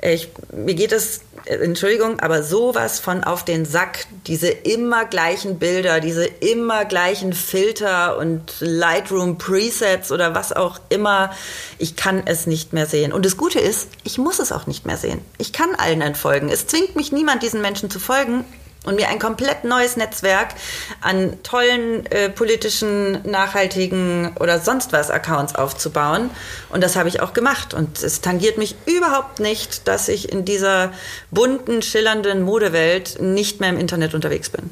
Ich, 0.00 0.28
mir 0.52 0.74
geht 0.74 0.92
es, 0.92 1.22
Entschuldigung, 1.48 2.20
aber 2.20 2.42
sowas 2.42 3.00
von 3.00 3.24
auf 3.24 3.42
den 3.42 3.64
Sack, 3.64 4.04
diese 4.26 4.48
immer 4.48 5.06
gleichen 5.06 5.58
Bilder, 5.58 5.98
diese 5.98 6.26
immer 6.26 6.84
gleichen 6.84 7.32
Filter 7.32 8.18
und 8.18 8.54
Lightroom 8.60 9.38
Presets 9.38 10.12
oder 10.12 10.34
was 10.34 10.52
auch 10.52 10.78
immer. 10.90 11.32
Ich 11.78 11.96
kann 11.96 12.22
es 12.26 12.46
nicht 12.46 12.74
mehr 12.74 12.84
sehen. 12.84 13.14
Und 13.14 13.24
das 13.24 13.38
Gute 13.38 13.60
ist, 13.60 13.88
ich 14.04 14.18
muss 14.18 14.40
es 14.40 14.52
auch 14.52 14.66
nicht 14.66 14.84
mehr 14.84 14.98
sehen. 14.98 15.22
Ich 15.38 15.54
kann 15.54 15.74
allen 15.74 16.02
entfolgen. 16.02 16.50
Es 16.50 16.66
zwingt 16.66 16.96
mich 16.96 17.12
niemand, 17.12 17.42
diesen 17.42 17.62
Menschen 17.62 17.88
zu 17.88 17.98
folgen 17.98 18.44
und 18.84 18.94
mir 18.94 19.08
ein 19.08 19.18
komplett 19.18 19.64
neues 19.64 19.96
Netzwerk 19.96 20.54
an 21.00 21.42
tollen 21.42 22.06
äh, 22.06 22.30
politischen, 22.30 23.20
nachhaltigen 23.28 24.30
oder 24.38 24.60
sonst 24.60 24.92
was 24.92 25.10
Accounts 25.10 25.54
aufzubauen. 25.54 26.30
Und 26.70 26.82
das 26.82 26.96
habe 26.96 27.08
ich 27.08 27.20
auch 27.20 27.32
gemacht. 27.32 27.74
Und 27.74 28.02
es 28.02 28.20
tangiert 28.20 28.56
mich 28.56 28.76
überhaupt 28.86 29.40
nicht, 29.40 29.88
dass 29.88 30.08
ich 30.08 30.32
in 30.32 30.44
dieser 30.44 30.92
bunten, 31.30 31.82
schillernden 31.82 32.42
Modewelt 32.42 33.20
nicht 33.20 33.60
mehr 33.60 33.70
im 33.70 33.78
Internet 33.78 34.14
unterwegs 34.14 34.48
bin. 34.48 34.70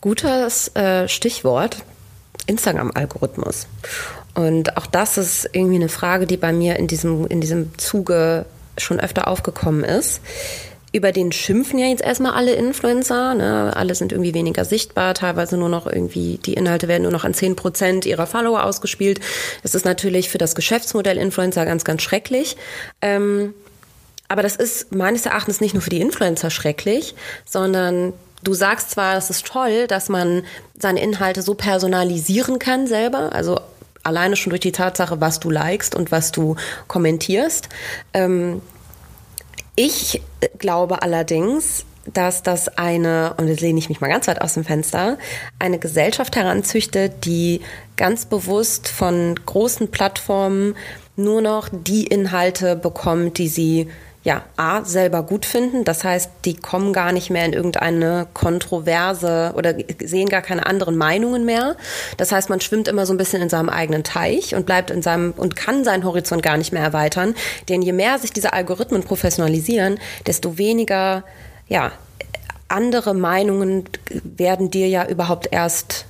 Gutes 0.00 0.74
äh, 0.74 1.08
Stichwort. 1.08 1.76
Instagram-Algorithmus. 2.46 3.68
Und 4.34 4.76
auch 4.76 4.86
das 4.86 5.16
ist 5.16 5.48
irgendwie 5.52 5.76
eine 5.76 5.88
Frage, 5.88 6.26
die 6.26 6.36
bei 6.36 6.52
mir 6.52 6.76
in 6.76 6.88
diesem, 6.88 7.26
in 7.28 7.40
diesem 7.40 7.78
Zuge 7.78 8.46
schon 8.78 8.98
öfter 8.98 9.28
aufgekommen 9.28 9.84
ist 9.84 10.20
über 10.92 11.10
den 11.10 11.32
schimpfen 11.32 11.78
ja 11.78 11.86
jetzt 11.86 12.02
erstmal 12.02 12.34
alle 12.34 12.52
Influencer. 12.52 13.34
Ne? 13.34 13.74
Alle 13.74 13.94
sind 13.94 14.12
irgendwie 14.12 14.34
weniger 14.34 14.64
sichtbar, 14.64 15.14
teilweise 15.14 15.56
nur 15.56 15.70
noch 15.70 15.86
irgendwie, 15.86 16.38
die 16.44 16.52
Inhalte 16.52 16.86
werden 16.86 17.04
nur 17.04 17.12
noch 17.12 17.24
an 17.24 17.34
10 17.34 17.56
Prozent 17.56 18.06
ihrer 18.06 18.26
Follower 18.26 18.64
ausgespielt. 18.64 19.20
Das 19.62 19.74
ist 19.74 19.84
natürlich 19.84 20.28
für 20.28 20.38
das 20.38 20.54
Geschäftsmodell 20.54 21.16
Influencer 21.16 21.64
ganz, 21.64 21.84
ganz 21.84 22.02
schrecklich. 22.02 22.56
Ähm, 23.00 23.54
aber 24.28 24.42
das 24.42 24.56
ist 24.56 24.94
meines 24.94 25.26
Erachtens 25.26 25.60
nicht 25.60 25.74
nur 25.74 25.82
für 25.82 25.90
die 25.90 26.00
Influencer 26.00 26.50
schrecklich, 26.50 27.14
sondern 27.44 28.12
du 28.44 28.54
sagst 28.54 28.90
zwar, 28.90 29.16
es 29.16 29.30
ist 29.30 29.46
toll, 29.46 29.86
dass 29.86 30.08
man 30.08 30.44
seine 30.78 31.02
Inhalte 31.02 31.42
so 31.42 31.54
personalisieren 31.54 32.58
kann 32.58 32.86
selber, 32.86 33.32
also 33.32 33.60
alleine 34.02 34.36
schon 34.36 34.50
durch 34.50 34.60
die 34.60 34.72
Tatsache, 34.72 35.20
was 35.20 35.40
du 35.40 35.50
likest 35.50 35.94
und 35.94 36.10
was 36.10 36.32
du 36.32 36.56
kommentierst. 36.88 37.68
Ähm, 38.14 38.60
ich 39.84 40.22
glaube 40.58 41.02
allerdings, 41.02 41.84
dass 42.06 42.44
das 42.44 42.68
eine, 42.78 43.34
und 43.36 43.48
jetzt 43.48 43.60
lehne 43.60 43.80
ich 43.80 43.88
mich 43.88 44.00
mal 44.00 44.08
ganz 44.08 44.28
weit 44.28 44.40
aus 44.40 44.54
dem 44.54 44.64
Fenster, 44.64 45.18
eine 45.58 45.80
Gesellschaft 45.80 46.36
heranzüchtet, 46.36 47.24
die 47.24 47.62
ganz 47.96 48.26
bewusst 48.26 48.88
von 48.88 49.34
großen 49.44 49.90
Plattformen 49.90 50.76
nur 51.16 51.42
noch 51.42 51.68
die 51.72 52.04
Inhalte 52.04 52.76
bekommt, 52.76 53.38
die 53.38 53.48
sie 53.48 53.88
ja, 54.24 54.44
A, 54.56 54.84
selber 54.84 55.24
gut 55.24 55.44
finden. 55.44 55.84
Das 55.84 56.04
heißt, 56.04 56.30
die 56.44 56.54
kommen 56.54 56.92
gar 56.92 57.10
nicht 57.10 57.30
mehr 57.30 57.44
in 57.44 57.52
irgendeine 57.52 58.28
Kontroverse 58.32 59.52
oder 59.56 59.74
sehen 60.00 60.28
gar 60.28 60.42
keine 60.42 60.66
anderen 60.66 60.96
Meinungen 60.96 61.44
mehr. 61.44 61.76
Das 62.18 62.30
heißt, 62.30 62.48
man 62.48 62.60
schwimmt 62.60 62.86
immer 62.86 63.04
so 63.04 63.12
ein 63.12 63.16
bisschen 63.16 63.42
in 63.42 63.48
seinem 63.48 63.68
eigenen 63.68 64.04
Teich 64.04 64.54
und 64.54 64.64
bleibt 64.64 64.90
in 64.90 65.02
seinem 65.02 65.32
und 65.32 65.56
kann 65.56 65.82
seinen 65.82 66.04
Horizont 66.04 66.42
gar 66.42 66.56
nicht 66.56 66.72
mehr 66.72 66.82
erweitern. 66.82 67.34
Denn 67.68 67.82
je 67.82 67.92
mehr 67.92 68.18
sich 68.18 68.32
diese 68.32 68.52
Algorithmen 68.52 69.02
professionalisieren, 69.02 69.98
desto 70.26 70.56
weniger, 70.56 71.24
ja, 71.66 71.90
andere 72.68 73.14
Meinungen 73.14 73.84
werden 74.22 74.70
dir 74.70 74.88
ja 74.88 75.06
überhaupt 75.06 75.48
erst 75.50 76.06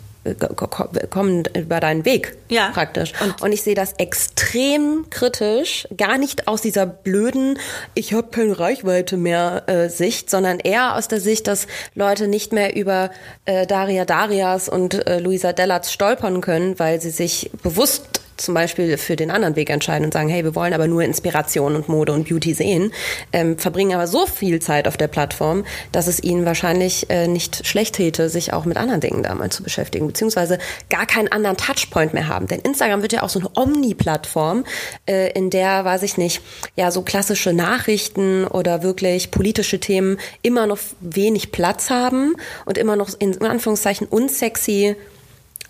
kommen 1.11 1.45
über 1.57 1.81
deinen 1.81 2.05
Weg 2.05 2.37
ja. 2.49 2.71
praktisch. 2.71 3.13
Und, 3.21 3.43
und 3.43 3.53
ich 3.53 3.63
sehe 3.63 3.75
das 3.75 3.95
extrem 3.95 5.07
kritisch, 5.11 5.89
gar 5.97 6.17
nicht 6.19 6.49
aus 6.49 6.63
dieser 6.63 6.87
blöden, 6.87 7.59
ich 7.95 8.13
habe 8.13 8.29
keine 8.31 8.59
Reichweite 8.59 9.17
mehr 9.17 9.65
äh, 9.67 9.89
Sicht, 9.89 10.31
sondern 10.31 10.61
eher 10.61 10.97
aus 10.97 11.09
der 11.09 11.21
Sicht, 11.21 11.47
dass 11.49 11.67
Leute 11.95 12.29
nicht 12.29 12.53
mehr 12.53 12.77
über 12.77 13.11
äh, 13.45 13.67
Daria 13.67 14.05
Darias 14.05 14.69
und 14.69 15.07
äh, 15.07 15.19
Luisa 15.19 15.53
Dellatz 15.53 15.91
stolpern 15.91 16.41
können, 16.41 16.79
weil 16.79 17.01
sie 17.01 17.11
sich 17.11 17.51
bewusst 17.63 18.22
zum 18.37 18.55
Beispiel 18.55 18.97
für 18.97 19.17
den 19.17 19.31
anderen 19.31 19.57
Weg 19.57 19.71
entscheiden 19.71 20.05
und 20.05 20.13
sagen, 20.13 20.29
hey, 20.29 20.45
wir 20.45 20.55
wollen 20.55 20.75
aber 20.75 20.87
nur 20.87 21.03
Inspiration 21.03 21.77
und 21.77 21.89
Mode 21.89 22.13
und 22.13 22.29
Beauty 22.29 22.55
sehen, 22.55 22.93
ähm, 23.33 23.59
verbringen 23.59 23.95
aber 23.95 24.07
so 24.07 24.27
viel 24.27 24.61
Zeit 24.61 24.89
auf 24.89 24.97
der 24.97 25.09
Plattform, 25.09 25.65
dass 25.93 26.07
es 26.07 26.23
ihnen 26.23 26.45
wahrscheinlich 26.45 27.09
äh, 27.11 27.29
nicht 27.29 27.67
schlecht 27.67 27.97
täte, 27.97 28.29
sich 28.29 28.53
auch 28.53 28.65
mit 28.65 28.77
anderen 28.77 29.01
Dingen 29.01 29.23
da 29.23 29.35
mal 29.35 29.51
zu 29.51 29.63
beschäftigen, 29.63 30.07
beziehungsweise 30.07 30.59
gar 30.91 31.07
keinen 31.07 31.29
anderen 31.29 31.57
Touchpoint 31.57 32.15
mehr 32.15 32.29
haben. 32.29 32.47
Denn 32.47 32.61
Instagram 32.61 33.03
wird 33.03 33.13
ja 33.13 33.23
auch 33.23 33.29
so 33.29 33.39
eine 33.39 33.51
Omni-Plattform, 33.55 34.65
äh, 35.07 35.33
in 35.33 35.51
der, 35.51 35.85
weiß 35.85 36.03
ich 36.03 36.17
nicht, 36.17 36.43
ja, 36.77 36.91
so 36.91 37.03
klassische 37.03 37.53
Nachrichten 37.53 38.47
oder 38.47 38.83
wirklich 38.83 39.31
politische 39.31 39.81
Themen 39.81 40.19
immer 40.43 40.67
noch 40.67 40.79
wenig 41.01 41.53
Platz 41.53 41.91
haben 41.91 42.35
und 42.65 42.79
immer 42.79 42.97
noch 42.97 43.11
in 43.19 43.41
Anführungszeichen 43.43 44.07
unsexy 44.07 44.97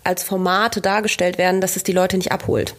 als 0.03 0.23
Formate 0.23 0.81
dargestellt 0.81 1.37
werden, 1.37 1.61
dass 1.61 1.75
es 1.75 1.83
die 1.83 1.93
Leute 1.93 2.17
nicht 2.17 2.31
abholt. 2.31 2.75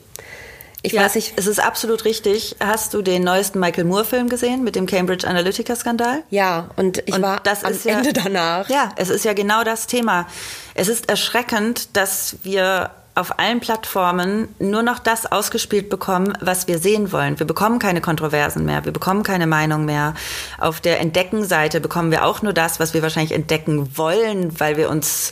Ich 0.85 0.93
ja, 0.93 1.03
weiß 1.03 1.15
nicht. 1.15 1.33
Es 1.37 1.47
ist 1.47 1.61
absolut 1.61 2.05
richtig. 2.05 2.57
Hast 2.61 2.93
du 2.93 3.01
den 3.01 3.25
neuesten 3.25 3.59
Michael 3.59 3.85
Moore-Film 3.85 4.29
gesehen 4.29 4.65
mit 4.65 4.77
dem 4.77 4.85
Cambridge 4.85 5.27
Analytica-Skandal? 5.27 6.23
Ja, 6.29 6.69
und 6.77 7.03
ich 7.07 7.15
und 7.15 7.23
war 7.23 7.41
das 7.43 7.65
am 7.65 7.73
ja, 7.85 7.99
Ende 7.99 8.13
danach. 8.13 8.69
Ja, 8.69 8.93
es 8.97 9.09
ist 9.09 9.25
ja 9.25 9.33
genau 9.33 9.65
das 9.65 9.87
Thema. 9.87 10.27
Es 10.75 10.89
ist 10.89 11.09
erschreckend, 11.09 11.97
dass 11.97 12.37
wir 12.43 12.91
auf 13.15 13.39
allen 13.39 13.61
Plattformen 13.61 14.49
nur 14.59 14.83
noch 14.83 14.99
das 14.99 15.31
ausgespielt 15.31 15.89
bekommen, 15.89 16.37
was 16.41 16.67
wir 16.67 16.79
sehen 16.79 17.13
wollen. 17.13 17.39
Wir 17.39 17.47
bekommen 17.47 17.79
keine 17.79 18.01
Kontroversen 18.01 18.65
mehr, 18.65 18.85
wir 18.85 18.93
bekommen 18.93 19.23
keine 19.23 19.47
Meinung 19.47 19.85
mehr. 19.85 20.15
Auf 20.59 20.81
der 20.81 21.01
Entdecken-Seite 21.01 21.81
bekommen 21.81 22.11
wir 22.11 22.25
auch 22.25 22.43
nur 22.43 22.53
das, 22.53 22.81
was 22.81 22.93
wir 22.93 23.03
wahrscheinlich 23.03 23.33
entdecken 23.33 23.97
wollen, 23.97 24.59
weil 24.59 24.77
wir 24.77 24.91
uns 24.91 25.31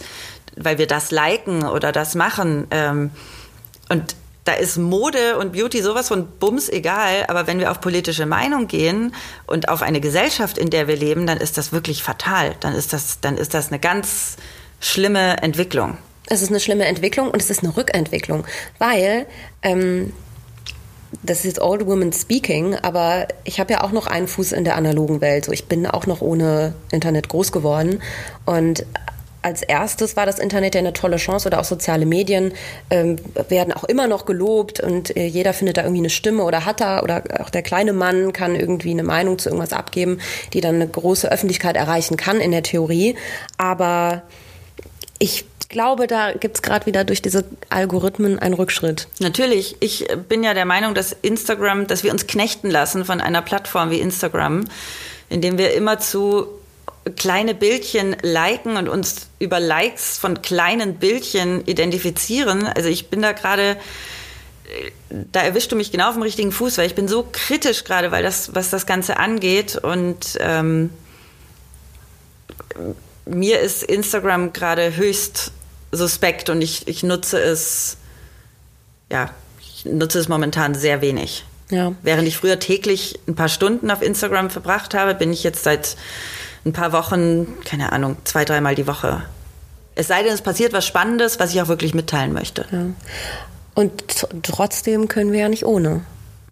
weil 0.57 0.78
wir 0.78 0.86
das 0.86 1.11
liken 1.11 1.64
oder 1.64 1.92
das 1.92 2.14
machen. 2.14 2.66
Ähm, 2.70 3.11
und 3.88 4.16
da 4.44 4.55
ist 4.55 4.76
Mode 4.76 5.38
und 5.38 5.53
Beauty 5.53 5.82
sowas 5.82 6.09
von 6.09 6.26
Bums 6.40 6.68
egal, 6.68 7.24
aber 7.28 7.46
wenn 7.46 7.61
wir 7.61 7.70
auf 7.70 7.80
politische 7.80 8.26
Meinung 8.26 8.66
gehen 8.66 9.14
und 9.46 9.68
auf 9.68 9.82
eine 9.82 10.00
Gesellschaft, 10.00 10.59
in 10.59 10.70
der 10.70 10.88
wir 10.88 10.96
leben, 10.96 11.26
dann 11.26 11.38
ist 11.38 11.59
das 11.59 11.72
wirklich 11.72 12.03
fatal. 12.03 12.57
Dann 12.61 12.74
ist 12.74 12.92
das, 12.92 13.20
dann 13.20 13.36
ist 13.36 13.55
das 13.55 13.68
eine 13.68 13.78
ganz 13.78 14.36
schlimme 14.80 15.40
Entwicklung. 15.42 15.96
Es 16.26 16.42
ist 16.42 16.50
eine 16.50 16.61
schlimme 16.61 16.86
Entwicklung 16.86 17.30
und 17.30 17.40
es 17.40 17.50
ist 17.50 17.62
eine 17.62 17.76
Rückentwicklung, 17.76 18.44
weil 18.78 19.26
ähm, 19.62 20.12
das 21.22 21.38
ist 21.38 21.44
jetzt 21.44 21.61
Old 21.61 21.86
Woman 21.86 22.12
Speaking, 22.12 22.74
aber 22.76 23.28
ich 23.44 23.61
habe 23.61 23.72
ja 23.72 23.84
auch 23.84 23.92
noch 23.92 24.07
einen 24.07 24.26
Fuß 24.26 24.53
in 24.53 24.64
der 24.64 24.76
analogen 24.76 25.20
Welt. 25.20 25.44
So, 25.44 25.53
ich 25.53 25.66
bin 25.66 25.86
auch 25.86 26.07
noch 26.07 26.20
ohne 26.20 26.74
Internet 26.90 27.28
groß 27.28 27.53
geworden 27.53 28.00
und 28.46 28.86
als 29.43 29.62
erstes 29.62 30.16
war 30.16 30.26
das 30.26 30.38
Internet 30.38 30.74
ja 30.74 30.78
eine 30.78 30.93
tolle 30.93 31.16
Chance 31.16 31.49
oder 31.49 31.61
auch 31.61 31.64
soziale 31.64 32.07
Medien 32.07 32.53
ähm, 32.90 33.16
werden 33.49 33.72
auch 33.72 33.84
immer 33.84 34.07
noch 34.07 34.24
gelobt 34.24 34.80
und 34.80 35.16
äh, 35.16 35.26
jeder 35.26 35.53
findet 35.53 35.76
da 35.76 35.82
irgendwie 35.82 36.01
eine 36.01 36.11
Stimme 36.11 36.45
oder 36.45 36.64
hat 36.64 36.80
da 36.80 37.03
oder 37.03 37.22
auch 37.40 37.51
der 37.51 37.62
kleine 37.62 37.93
Mann 37.93 38.32
kann 38.32 38.57
irgendwie 38.57 38.90
eine 38.90 39.03
Meinung 39.03 39.38
zu 39.38 39.49
irgendwas 39.49 39.72
abgeben, 39.72 40.18
die 40.53 40.61
dann 40.61 40.76
eine 40.76 40.88
große 40.88 41.30
Öffentlichkeit 41.30 41.76
erreichen 41.76 42.16
kann 42.16 42.40
in 42.40 42.53
der 42.53 42.62
Theorie. 42.62 43.16
Aber 43.59 44.22
ich 45.18 45.45
glaube, 45.68 46.07
da 46.07 46.32
gibt 46.32 46.57
es 46.57 46.62
gerade 46.62 46.86
wieder 46.86 47.05
durch 47.05 47.22
diese 47.22 47.45
Algorithmen 47.70 48.38
einen 48.38 48.55
Rückschritt. 48.55 49.09
Natürlich. 49.18 49.76
Ich 49.80 50.07
bin 50.28 50.45
ja 50.45 50.55
der 50.55 50.66
Meinung, 50.66 50.95
dass 50.95 51.12
Instagram, 51.12 51.88
dass 51.88 52.05
wir 52.05 52.12
uns 52.12 52.26
knechten 52.28 52.70
lassen 52.70 53.05
von 53.05 53.20
einer 53.20 53.43
Plattform 53.43 53.90
wie 53.90 54.01
Instagram, 54.01 54.64
indem 55.28 55.59
wir 55.59 55.74
immer 55.74 55.99
zu 55.99 56.47
kleine 57.16 57.55
Bildchen 57.55 58.16
liken 58.22 58.76
und 58.76 58.88
uns 58.88 59.28
über 59.38 59.61
Likes 59.61 60.18
von 60.18 60.42
kleinen 60.42 60.96
Bildchen 60.96 61.66
identifizieren. 61.66 62.66
Also 62.66 62.88
ich 62.88 63.09
bin 63.09 63.22
da 63.22 63.32
gerade, 63.32 63.76
da 65.11 65.40
erwischst 65.40 65.72
du 65.72 65.76
mich 65.76 65.90
genau 65.90 66.09
auf 66.09 66.14
dem 66.14 66.22
richtigen 66.22 66.53
Fuß, 66.53 66.78
weil 66.78 66.86
ich 66.86 66.94
bin 66.94 67.09
so 67.09 67.26
kritisch 67.30 67.84
gerade, 67.84 68.12
weil 68.12 68.22
das, 68.22 68.55
was 68.55 68.70
das 68.70 68.86
Ganze 68.86 69.18
angeht 69.18 69.76
und 69.76 70.38
ähm, 70.40 70.90
mir 73.24 73.61
ist 73.61 73.82
Instagram 73.82 74.53
gerade 74.53 74.96
höchst 74.96 75.53
suspekt 75.90 76.48
und 76.50 76.62
ich, 76.62 76.88
ich 76.88 77.03
nutze 77.03 77.40
es, 77.40 77.96
ja, 79.11 79.30
ich 79.61 79.84
nutze 79.84 80.18
es 80.18 80.28
momentan 80.28 80.74
sehr 80.74 81.00
wenig. 81.00 81.44
Ja. 81.70 81.94
Während 82.03 82.28
ich 82.28 82.36
früher 82.36 82.59
täglich 82.59 83.18
ein 83.26 83.34
paar 83.34 83.48
Stunden 83.48 83.90
auf 83.90 84.03
Instagram 84.03 84.50
verbracht 84.50 84.94
habe, 84.94 85.14
bin 85.14 85.32
ich 85.32 85.42
jetzt 85.42 85.64
seit 85.64 85.96
ein 86.65 86.73
paar 86.73 86.93
Wochen, 86.93 87.47
keine 87.65 87.93
Ahnung, 87.93 88.17
zwei, 88.25 88.45
dreimal 88.45 88.75
die 88.75 88.87
Woche. 88.87 89.23
Es 89.95 90.09
sei 90.09 90.23
denn, 90.23 90.33
es 90.33 90.43
passiert 90.43 90.73
was 90.73 90.87
Spannendes, 90.87 91.39
was 91.39 91.53
ich 91.53 91.61
auch 91.61 91.69
wirklich 91.69 91.95
mitteilen 91.95 92.33
möchte. 92.33 92.67
Ja. 92.71 92.87
Und 93.75 94.27
trotzdem 94.43 95.09
können 95.09 95.33
wir 95.33 95.41
ja 95.41 95.49
nicht 95.49 95.65
ohne 95.65 96.03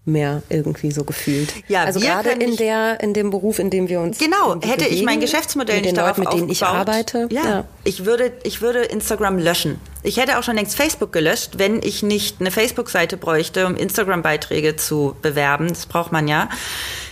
mehr 0.05 0.43
irgendwie 0.49 0.91
so 0.91 1.05
gefühlt. 1.05 1.53
Ja, 1.69 1.85
also 1.85 2.01
gerade 2.01 2.31
in 2.31 2.57
der 2.57 3.01
in 3.01 3.13
dem 3.13 3.31
Beruf, 3.31 3.59
in 3.59 3.71
dem 3.71 3.89
wir 3.89 4.01
uns 4.01 4.19
genau 4.19 4.55
hätte 4.55 4.85
bewegen, 4.85 4.95
ich 4.95 5.03
mein 5.03 5.21
Geschäftsmodell 5.21 5.77
mit 5.77 5.85
den 5.85 5.95
nicht 5.95 6.01
Leuten, 6.01 6.21
mit 6.21 6.33
denen 6.33 6.49
ich 6.49 6.65
arbeite. 6.65 7.29
Ja, 7.31 7.45
ja, 7.45 7.65
ich 7.85 8.07
würde 8.07 8.33
ich 8.43 8.63
würde 8.63 8.83
Instagram 8.83 9.39
löschen. 9.39 9.79
Ich 10.03 10.17
hätte 10.17 10.39
auch 10.39 10.43
schon 10.43 10.57
längst 10.57 10.77
Facebook 10.77 11.13
gelöscht, 11.13 11.59
wenn 11.59 11.83
ich 11.83 12.03
nicht 12.03 12.41
eine 12.41 12.51
Facebook-Seite 12.51 13.19
bräuchte, 13.19 13.67
um 13.67 13.77
Instagram-Beiträge 13.77 14.77
zu 14.77 15.17
bewerben. 15.21 15.69
Das 15.69 15.85
braucht 15.85 16.13
man 16.13 16.27
ja. 16.29 16.49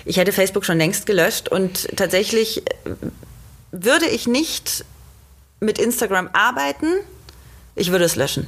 Ich 0.06 0.16
hätte 0.16 0.32
Facebook 0.32 0.64
schon 0.64 0.78
längst 0.78 1.04
gelöscht 1.04 1.50
und 1.50 1.94
tatsächlich 1.96 2.66
äh, 2.66 2.90
würde 3.70 4.06
ich 4.06 4.26
nicht 4.26 4.86
mit 5.60 5.78
Instagram 5.78 6.30
arbeiten. 6.32 6.86
Ich 7.74 7.90
würde 7.90 8.06
es 8.06 8.16
löschen. 8.16 8.46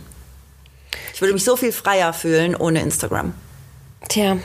Ich 1.13 1.21
würde 1.21 1.35
mich 1.35 1.45
so 1.45 1.57
viel 1.57 1.73
freier 1.73 2.15
fühlen 2.15 2.57
ohne 2.57 2.81
Instagram. 2.81 3.35
Tja. 4.09 4.39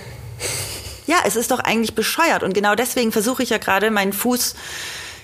Ja, 1.07 1.17
es 1.25 1.35
ist 1.35 1.51
doch 1.51 1.59
eigentlich 1.59 1.95
bescheuert. 1.95 2.43
Und 2.43 2.53
genau 2.53 2.75
deswegen 2.75 3.11
versuche 3.11 3.43
ich 3.43 3.49
ja 3.49 3.57
gerade 3.57 3.91
meinen 3.91 4.13
Fuß 4.13 4.55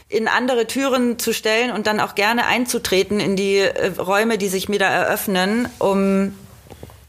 in 0.09 0.27
andere 0.27 0.67
Türen 0.67 1.17
zu 1.19 1.33
stellen 1.33 1.71
und 1.71 1.87
dann 1.87 1.99
auch 1.99 2.15
gerne 2.15 2.45
einzutreten 2.45 3.19
in 3.19 3.35
die 3.35 3.57
äh, 3.57 3.87
Räume, 3.97 4.37
die 4.37 4.49
sich 4.49 4.67
mir 4.67 4.79
da 4.79 4.89
eröffnen, 4.89 5.69
um 5.79 6.35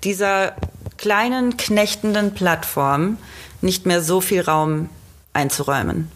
dieser 0.04 0.54
kleinen, 0.98 1.56
knechtenden 1.56 2.32
Plattform 2.32 3.18
nicht 3.60 3.86
mehr 3.86 4.02
so 4.02 4.20
viel 4.20 4.40
Raum 4.40 4.88
einzuräumen. 5.32 6.10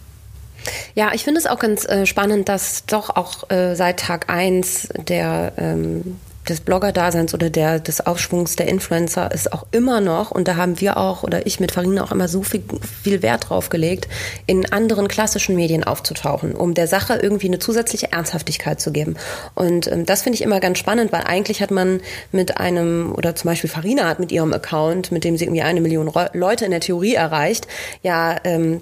Ja, 0.95 1.13
ich 1.13 1.25
finde 1.25 1.41
es 1.41 1.47
auch 1.47 1.59
ganz 1.59 1.85
äh, 1.85 2.07
spannend, 2.07 2.49
dass 2.49 2.87
doch 2.87 3.11
auch 3.11 3.51
äh, 3.51 3.75
seit 3.75 4.01
Tag 4.01 4.31
1 4.31 4.89
der 4.97 5.53
ähm, 5.57 6.19
des 6.49 6.61
Blogger-Daseins 6.61 7.35
oder 7.35 7.51
der, 7.51 7.81
des 7.81 8.07
Aufschwungs 8.07 8.57
der 8.57 8.69
Influencer 8.69 9.31
ist 9.33 9.53
auch 9.53 9.67
immer 9.71 10.01
noch, 10.01 10.31
und 10.31 10.49
da 10.49 10.57
haben 10.57 10.81
wir 10.81 10.97
auch 10.97 11.23
oder 11.23 11.47
ich 11.47 11.61
mit 11.61 11.73
Farina 11.73 12.05
auch 12.05 12.13
immer 12.13 12.29
so 12.29 12.43
viel, 12.43 12.63
viel 13.03 13.23
Wert 13.23 13.51
drauf 13.51 13.69
gelegt, 13.69 14.09
in 14.47 14.73
anderen 14.73 15.09
klassischen 15.09 15.57
Medien 15.57 15.85
aufzutauchen, 15.85 16.55
um 16.55 16.75
der 16.75 16.87
Sache 16.87 17.17
irgendwie 17.17 17.49
eine 17.49 17.59
zusätzliche 17.59 18.13
Ernsthaftigkeit 18.13 18.81
zu 18.81 18.93
geben. 18.93 19.17
Und 19.55 19.91
ähm, 19.91 20.07
das 20.07 20.23
finde 20.23 20.37
ich 20.37 20.43
immer 20.43 20.61
ganz 20.61 20.79
spannend, 20.79 21.13
weil 21.13 21.23
eigentlich 21.23 21.61
hat 21.63 21.71
man 21.71 22.01
mit 22.33 22.59
einem, 22.59 23.13
oder 23.15 23.35
zum 23.35 23.51
Beispiel 23.51 23.71
Farina 23.71 24.09
hat 24.09 24.21
mit 24.21 24.33
ihrem 24.33 24.53
Account, 24.53 25.13
mit 25.13 25.25
dem 25.25 25.37
sie 25.37 25.45
irgendwie 25.45 25.63
eine 25.63 25.81
Million 25.81 26.11
Leute 26.33 26.65
in 26.65 26.71
der 26.71 26.81
Theorie 26.81 27.15
erreicht, 27.15 27.67
ja 28.03 28.37
ähm, 28.45 28.81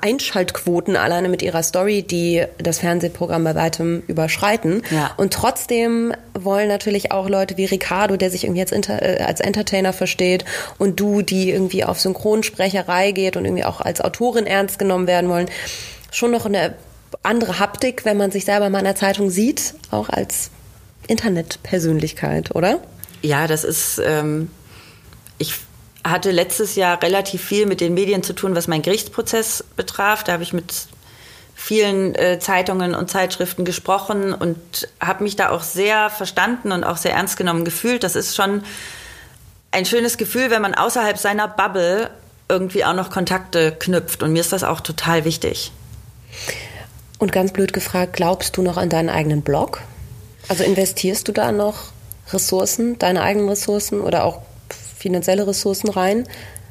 Einschaltquoten 0.00 0.96
alleine 0.96 1.28
mit 1.28 1.42
ihrer 1.42 1.62
Story, 1.62 2.02
die 2.02 2.44
das 2.58 2.78
Fernsehprogramm 2.78 3.44
bei 3.44 3.54
weitem 3.54 4.02
überschreiten. 4.06 4.82
Ja. 4.90 5.12
Und 5.16 5.32
trotzdem 5.32 6.12
wollen 6.34 6.68
natürlich 6.80 7.12
auch 7.12 7.28
Leute 7.28 7.58
wie 7.58 7.66
Ricardo, 7.66 8.16
der 8.16 8.30
sich 8.30 8.44
irgendwie 8.44 8.62
als, 8.62 8.72
Inter 8.72 9.02
äh, 9.02 9.22
als 9.22 9.40
Entertainer 9.40 9.92
versteht 9.92 10.46
und 10.78 10.98
du, 10.98 11.20
die 11.20 11.50
irgendwie 11.50 11.84
auf 11.84 12.00
Synchronsprecherei 12.00 13.12
geht 13.12 13.36
und 13.36 13.44
irgendwie 13.44 13.64
auch 13.64 13.82
als 13.82 14.00
Autorin 14.00 14.46
ernst 14.46 14.78
genommen 14.78 15.06
werden 15.06 15.28
wollen, 15.28 15.50
schon 16.10 16.30
noch 16.30 16.46
eine 16.46 16.74
andere 17.22 17.58
Haptik, 17.58 18.04
wenn 18.06 18.16
man 18.16 18.30
sich 18.30 18.46
selber 18.46 18.70
mal 18.70 18.78
in 18.78 18.84
der 18.84 18.96
Zeitung 18.96 19.28
sieht, 19.28 19.74
auch 19.90 20.08
als 20.08 20.50
Internetpersönlichkeit, 21.06 22.54
oder? 22.54 22.80
Ja, 23.20 23.46
das 23.46 23.64
ist, 23.64 24.00
ähm, 24.02 24.50
ich 25.36 25.54
hatte 26.02 26.30
letztes 26.30 26.76
Jahr 26.76 27.02
relativ 27.02 27.44
viel 27.44 27.66
mit 27.66 27.82
den 27.82 27.92
Medien 27.92 28.22
zu 28.22 28.32
tun, 28.32 28.54
was 28.54 28.68
meinen 28.68 28.82
Gerichtsprozess 28.82 29.64
betraf. 29.76 30.24
Da 30.24 30.32
habe 30.32 30.42
ich 30.42 30.54
mit 30.54 30.86
vielen 31.60 32.14
äh, 32.14 32.38
Zeitungen 32.38 32.94
und 32.94 33.10
Zeitschriften 33.10 33.66
gesprochen 33.66 34.32
und 34.32 34.88
habe 34.98 35.22
mich 35.22 35.36
da 35.36 35.50
auch 35.50 35.62
sehr 35.62 36.08
verstanden 36.08 36.72
und 36.72 36.84
auch 36.84 36.96
sehr 36.96 37.12
ernst 37.12 37.36
genommen 37.36 37.66
gefühlt. 37.66 38.02
Das 38.02 38.16
ist 38.16 38.34
schon 38.34 38.62
ein 39.70 39.84
schönes 39.84 40.16
Gefühl, 40.16 40.50
wenn 40.50 40.62
man 40.62 40.74
außerhalb 40.74 41.18
seiner 41.18 41.48
Bubble 41.48 42.10
irgendwie 42.48 42.82
auch 42.86 42.94
noch 42.94 43.10
Kontakte 43.10 43.72
knüpft. 43.78 44.22
Und 44.22 44.32
mir 44.32 44.40
ist 44.40 44.54
das 44.54 44.64
auch 44.64 44.80
total 44.80 45.26
wichtig. 45.26 45.70
Und 47.18 47.30
ganz 47.30 47.52
blöd 47.52 47.74
gefragt, 47.74 48.14
glaubst 48.14 48.56
du 48.56 48.62
noch 48.62 48.78
an 48.78 48.88
deinen 48.88 49.10
eigenen 49.10 49.42
Blog? 49.42 49.82
Also 50.48 50.64
investierst 50.64 51.28
du 51.28 51.32
da 51.32 51.52
noch 51.52 51.92
Ressourcen, 52.32 52.98
deine 52.98 53.20
eigenen 53.20 53.50
Ressourcen 53.50 54.00
oder 54.00 54.24
auch 54.24 54.40
finanzielle 54.96 55.46
Ressourcen 55.46 55.90
rein? 55.90 56.26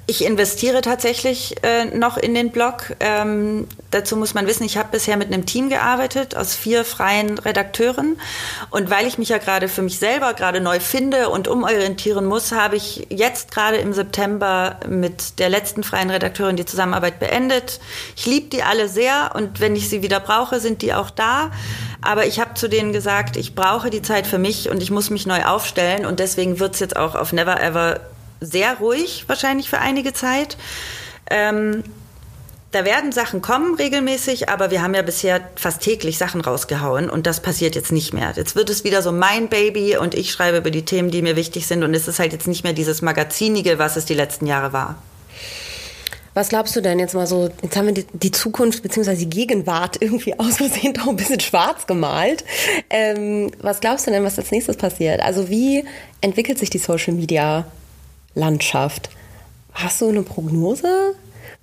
Ich 0.09 0.25
investiere 0.25 0.81
tatsächlich 0.81 1.57
äh, 1.61 1.85
noch 1.85 2.17
in 2.17 2.33
den 2.33 2.49
Blog. 2.49 2.95
Ähm, 2.99 3.67
dazu 3.91 4.17
muss 4.17 4.33
man 4.33 4.47
wissen, 4.47 4.63
ich 4.63 4.75
habe 4.75 4.89
bisher 4.91 5.17
mit 5.17 5.27
einem 5.27 5.45
Team 5.45 5.69
gearbeitet 5.69 6.35
aus 6.35 6.55
vier 6.55 6.83
freien 6.83 7.37
Redakteuren. 7.37 8.19
Und 8.71 8.89
weil 8.89 9.05
ich 9.05 9.19
mich 9.19 9.29
ja 9.29 9.37
gerade 9.37 9.67
für 9.67 9.83
mich 9.83 9.99
selber 9.99 10.33
gerade 10.33 10.61
neu 10.61 10.79
finde 10.79 11.29
und 11.29 11.47
umorientieren 11.47 12.25
muss, 12.25 12.51
habe 12.51 12.75
ich 12.75 13.05
jetzt 13.11 13.51
gerade 13.51 13.77
im 13.77 13.93
September 13.93 14.79
mit 14.89 15.37
der 15.37 15.49
letzten 15.49 15.83
freien 15.83 16.09
Redakteurin 16.09 16.55
die 16.55 16.65
Zusammenarbeit 16.65 17.19
beendet. 17.19 17.79
Ich 18.15 18.25
liebe 18.25 18.49
die 18.49 18.63
alle 18.63 18.89
sehr 18.89 19.33
und 19.35 19.59
wenn 19.59 19.75
ich 19.75 19.89
sie 19.89 20.01
wieder 20.01 20.19
brauche, 20.19 20.59
sind 20.59 20.81
die 20.81 20.95
auch 20.95 21.11
da. 21.11 21.51
Aber 22.01 22.25
ich 22.25 22.39
habe 22.39 22.55
zu 22.55 22.67
denen 22.67 22.93
gesagt, 22.93 23.37
ich 23.37 23.53
brauche 23.53 23.91
die 23.91 24.01
Zeit 24.01 24.25
für 24.25 24.39
mich 24.39 24.71
und 24.71 24.81
ich 24.81 24.89
muss 24.89 25.11
mich 25.11 25.27
neu 25.27 25.45
aufstellen. 25.45 26.07
Und 26.07 26.19
deswegen 26.19 26.59
wird 26.59 26.73
es 26.73 26.79
jetzt 26.79 26.97
auch 26.97 27.13
auf 27.13 27.31
Never 27.31 27.61
Ever 27.61 27.99
sehr 28.41 28.77
ruhig, 28.77 29.25
wahrscheinlich 29.27 29.69
für 29.69 29.79
einige 29.79 30.13
Zeit. 30.13 30.57
Ähm, 31.29 31.83
da 32.71 32.85
werden 32.85 33.11
Sachen 33.11 33.41
kommen 33.41 33.73
regelmäßig, 33.75 34.47
aber 34.49 34.69
wir 34.69 34.83
haben 34.83 34.93
ja 34.93 35.01
bisher 35.01 35.41
fast 35.55 35.81
täglich 35.81 36.19
Sachen 36.19 36.41
rausgehauen 36.41 37.09
und 37.09 37.25
das 37.25 37.41
passiert 37.41 37.75
jetzt 37.75 37.91
nicht 37.91 38.13
mehr. 38.13 38.31
Jetzt 38.35 38.55
wird 38.55 38.69
es 38.69 38.83
wieder 38.83 39.01
so 39.01 39.11
mein 39.11 39.49
Baby 39.49 39.97
und 39.97 40.13
ich 40.13 40.31
schreibe 40.31 40.57
über 40.57 40.69
die 40.69 40.85
Themen, 40.85 41.09
die 41.09 41.23
mir 41.23 41.35
wichtig 41.35 41.65
sind 41.65 41.83
und 41.83 41.95
es 41.95 42.07
ist 42.07 42.19
halt 42.19 42.31
jetzt 42.31 42.47
nicht 42.47 42.63
mehr 42.63 42.73
dieses 42.73 43.01
Magazinige, 43.01 43.79
was 43.79 43.95
es 43.95 44.05
die 44.05 44.13
letzten 44.13 44.45
Jahre 44.45 44.71
war. 44.71 45.01
Was 46.35 46.49
glaubst 46.49 46.75
du 46.75 46.81
denn 46.81 46.99
jetzt 46.99 47.15
mal 47.15 47.25
so, 47.25 47.49
jetzt 47.63 47.75
haben 47.75 47.87
wir 47.87 48.05
die, 48.13 48.31
Zukunft 48.31 48.83
bzw. 48.83 49.15
die 49.15 49.29
Gegenwart 49.29 49.97
irgendwie 49.99 50.37
aus 50.39 50.57
Versehen 50.57 50.93
doch 50.93 51.07
ein 51.07 51.15
bisschen 51.15 51.39
schwarz 51.39 51.87
gemalt. 51.87 52.45
Ähm, 52.91 53.49
was 53.61 53.79
glaubst 53.79 54.05
du 54.05 54.11
denn, 54.11 54.23
was 54.23 54.37
als 54.37 54.51
nächstes 54.51 54.77
passiert? 54.77 55.21
Also 55.21 55.49
wie 55.49 55.85
entwickelt 56.21 56.59
sich 56.59 56.69
die 56.69 56.77
Social 56.77 57.13
Media 57.13 57.65
Landschaft. 58.39 59.09
Hast 59.73 60.01
du 60.01 60.09
eine 60.09 60.23
Prognose? 60.23 61.13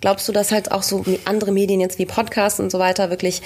Glaubst 0.00 0.28
du, 0.28 0.32
dass 0.32 0.52
halt 0.52 0.70
auch 0.72 0.82
so 0.82 1.04
andere 1.24 1.52
Medien 1.52 1.80
jetzt 1.80 1.98
wie 1.98 2.06
Podcasts 2.06 2.60
und 2.60 2.70
so 2.70 2.78
weiter 2.78 3.10
wirklich 3.10 3.42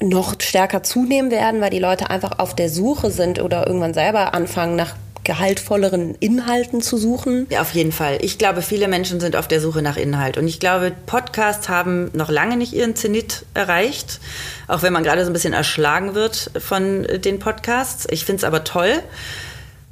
noch 0.00 0.34
stärker 0.40 0.82
zunehmen 0.82 1.30
werden, 1.30 1.60
weil 1.60 1.70
die 1.70 1.78
Leute 1.78 2.10
einfach 2.10 2.38
auf 2.38 2.54
der 2.54 2.68
Suche 2.68 3.10
sind 3.10 3.40
oder 3.40 3.66
irgendwann 3.66 3.94
selber 3.94 4.34
anfangen 4.34 4.76
nach 4.76 4.94
gehaltvolleren 5.24 6.14
Inhalten 6.20 6.80
zu 6.80 6.96
suchen? 6.96 7.46
Ja, 7.50 7.60
auf 7.60 7.74
jeden 7.74 7.92
Fall. 7.92 8.18
Ich 8.22 8.38
glaube, 8.38 8.62
viele 8.62 8.88
Menschen 8.88 9.20
sind 9.20 9.36
auf 9.36 9.46
der 9.46 9.60
Suche 9.60 9.82
nach 9.82 9.98
Inhalt. 9.98 10.38
Und 10.38 10.48
ich 10.48 10.58
glaube, 10.58 10.92
Podcasts 11.04 11.68
haben 11.68 12.10
noch 12.14 12.30
lange 12.30 12.56
nicht 12.56 12.72
ihren 12.72 12.96
Zenit 12.96 13.44
erreicht, 13.52 14.20
auch 14.68 14.82
wenn 14.82 14.92
man 14.94 15.02
gerade 15.02 15.24
so 15.24 15.30
ein 15.30 15.34
bisschen 15.34 15.52
erschlagen 15.52 16.14
wird 16.14 16.50
von 16.58 17.02
den 17.02 17.40
Podcasts. 17.40 18.06
Ich 18.10 18.24
finde 18.24 18.38
es 18.38 18.44
aber 18.44 18.64
toll. 18.64 19.02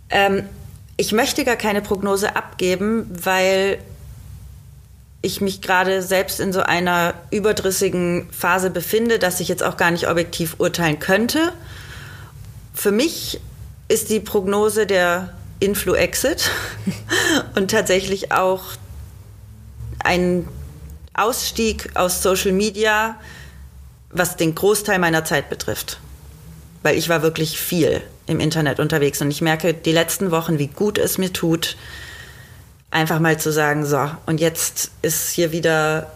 Ähm, 0.09 0.45
ich 0.97 1.12
möchte 1.12 1.44
gar 1.44 1.57
keine 1.57 1.82
Prognose 1.82 2.36
abgeben, 2.36 3.07
weil 3.11 3.78
ich 5.22 5.40
mich 5.40 5.61
gerade 5.61 6.03
selbst 6.03 6.40
in 6.40 6.53
so 6.53 6.61
einer 6.61 7.14
überdrüssigen 7.30 8.28
Phase 8.30 8.70
befinde, 8.70 9.18
dass 9.18 9.40
ich 9.40 9.49
jetzt 9.49 9.62
auch 9.62 9.76
gar 9.76 9.90
nicht 9.90 10.09
objektiv 10.09 10.57
urteilen 10.59 10.99
könnte. 10.99 11.53
Für 12.74 12.92
mich 12.92 13.40
ist 13.88 14.11
die 14.11 14.20
Prognose 14.20 14.86
der 14.86 15.34
Influ-Exit 15.61 16.51
und 17.57 17.70
tatsächlich 17.70 18.32
auch 18.32 18.62
ein 20.05 20.47
Ausstieg 21.14 21.90
aus 21.94 22.22
Social 22.22 22.53
Media, 22.53 23.16
was 24.11 24.36
den 24.36 24.55
Großteil 24.55 24.99
meiner 24.99 25.24
Zeit 25.24 25.51
betrifft. 25.51 25.99
Weil 26.82 26.97
ich 26.97 27.09
war 27.09 27.22
wirklich 27.22 27.59
viel 27.59 28.03
im 28.27 28.41
Internet 28.41 28.81
unterwegs. 28.81 29.20
Und 29.20 29.31
ich 29.31 29.41
merke 29.41 29.74
die 29.74 29.93
letzten 29.93 30.31
Wochen, 30.31 30.59
wie 30.59 30.68
gut 30.68 30.99
es 30.99 31.18
mir 31.18 31.33
tut, 31.33 31.77
einfach 32.91 33.18
mal 33.20 33.39
zu 33.39 33.53
sagen, 33.53 33.85
so, 33.85 34.11
und 34.27 34.41
jetzt 34.41 34.91
ist 35.03 35.31
hier 35.31 35.53
wieder 35.53 36.11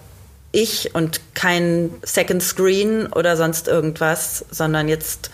ich 0.53 0.95
und 0.95 1.21
kein 1.35 1.91
Second 2.03 2.43
Screen 2.43 3.07
oder 3.07 3.37
sonst 3.37 3.69
irgendwas, 3.69 4.45
sondern 4.51 4.89
jetzt 4.89 5.31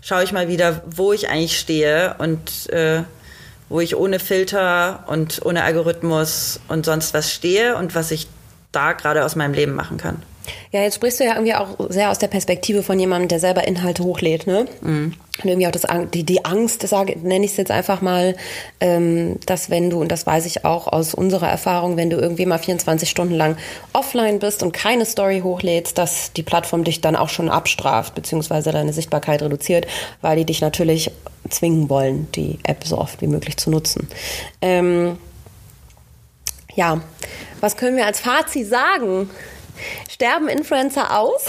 schaue 0.00 0.22
ich 0.22 0.32
mal 0.32 0.48
wieder, 0.48 0.82
wo 0.86 1.12
ich 1.12 1.28
eigentlich 1.28 1.58
stehe 1.58 2.14
und 2.18 2.70
äh, 2.70 3.02
wo 3.68 3.80
ich 3.80 3.96
ohne 3.96 4.18
Filter 4.18 5.04
und 5.06 5.44
ohne 5.44 5.64
Algorithmus 5.64 6.60
und 6.68 6.84
sonst 6.84 7.14
was 7.14 7.32
stehe 7.32 7.76
und 7.76 7.94
was 7.94 8.10
ich 8.10 8.28
da 8.72 8.92
gerade 8.92 9.24
aus 9.24 9.36
meinem 9.36 9.54
Leben 9.54 9.74
machen 9.74 9.96
kann. 9.96 10.22
Ja, 10.72 10.82
jetzt 10.82 10.96
sprichst 10.96 11.20
du 11.20 11.24
ja 11.24 11.34
irgendwie 11.34 11.54
auch 11.54 11.76
sehr 11.88 12.10
aus 12.10 12.18
der 12.18 12.28
Perspektive 12.28 12.82
von 12.82 12.98
jemandem, 12.98 13.28
der 13.28 13.40
selber 13.40 13.66
Inhalte 13.66 14.04
hochlädt, 14.04 14.46
ne? 14.46 14.66
Mhm. 14.80 15.14
Und 15.42 15.48
irgendwie 15.48 15.66
auch 15.66 15.72
das, 15.72 15.86
die, 16.12 16.24
die 16.24 16.44
Angst, 16.44 16.86
sage, 16.86 17.16
nenne 17.22 17.44
ich 17.44 17.52
es 17.52 17.56
jetzt 17.56 17.70
einfach 17.70 18.02
mal, 18.02 18.36
ähm, 18.80 19.38
dass 19.46 19.70
wenn 19.70 19.88
du, 19.88 20.00
und 20.00 20.12
das 20.12 20.26
weiß 20.26 20.44
ich 20.46 20.64
auch 20.64 20.86
aus 20.86 21.14
unserer 21.14 21.48
Erfahrung, 21.48 21.96
wenn 21.96 22.10
du 22.10 22.18
irgendwie 22.18 22.46
mal 22.46 22.58
24 22.58 23.08
Stunden 23.08 23.34
lang 23.34 23.56
offline 23.92 24.38
bist 24.38 24.62
und 24.62 24.72
keine 24.72 25.06
Story 25.06 25.40
hochlädst, 25.42 25.96
dass 25.96 26.32
die 26.32 26.42
Plattform 26.42 26.84
dich 26.84 27.00
dann 27.00 27.16
auch 27.16 27.30
schon 27.30 27.48
abstraft, 27.48 28.14
beziehungsweise 28.14 28.70
deine 28.70 28.92
Sichtbarkeit 28.92 29.42
reduziert, 29.42 29.86
weil 30.20 30.36
die 30.36 30.44
dich 30.44 30.60
natürlich 30.60 31.10
zwingen 31.48 31.88
wollen, 31.88 32.28
die 32.32 32.58
App 32.64 32.84
so 32.84 32.98
oft 32.98 33.22
wie 33.22 33.26
möglich 33.26 33.56
zu 33.56 33.70
nutzen. 33.70 34.08
Ähm, 34.60 35.16
ja, 36.74 37.00
was 37.60 37.76
können 37.76 37.96
wir 37.96 38.06
als 38.06 38.20
Fazit 38.20 38.68
sagen? 38.68 39.30
Sterben 40.10 40.48
Influencer 40.48 41.18
aus? 41.18 41.46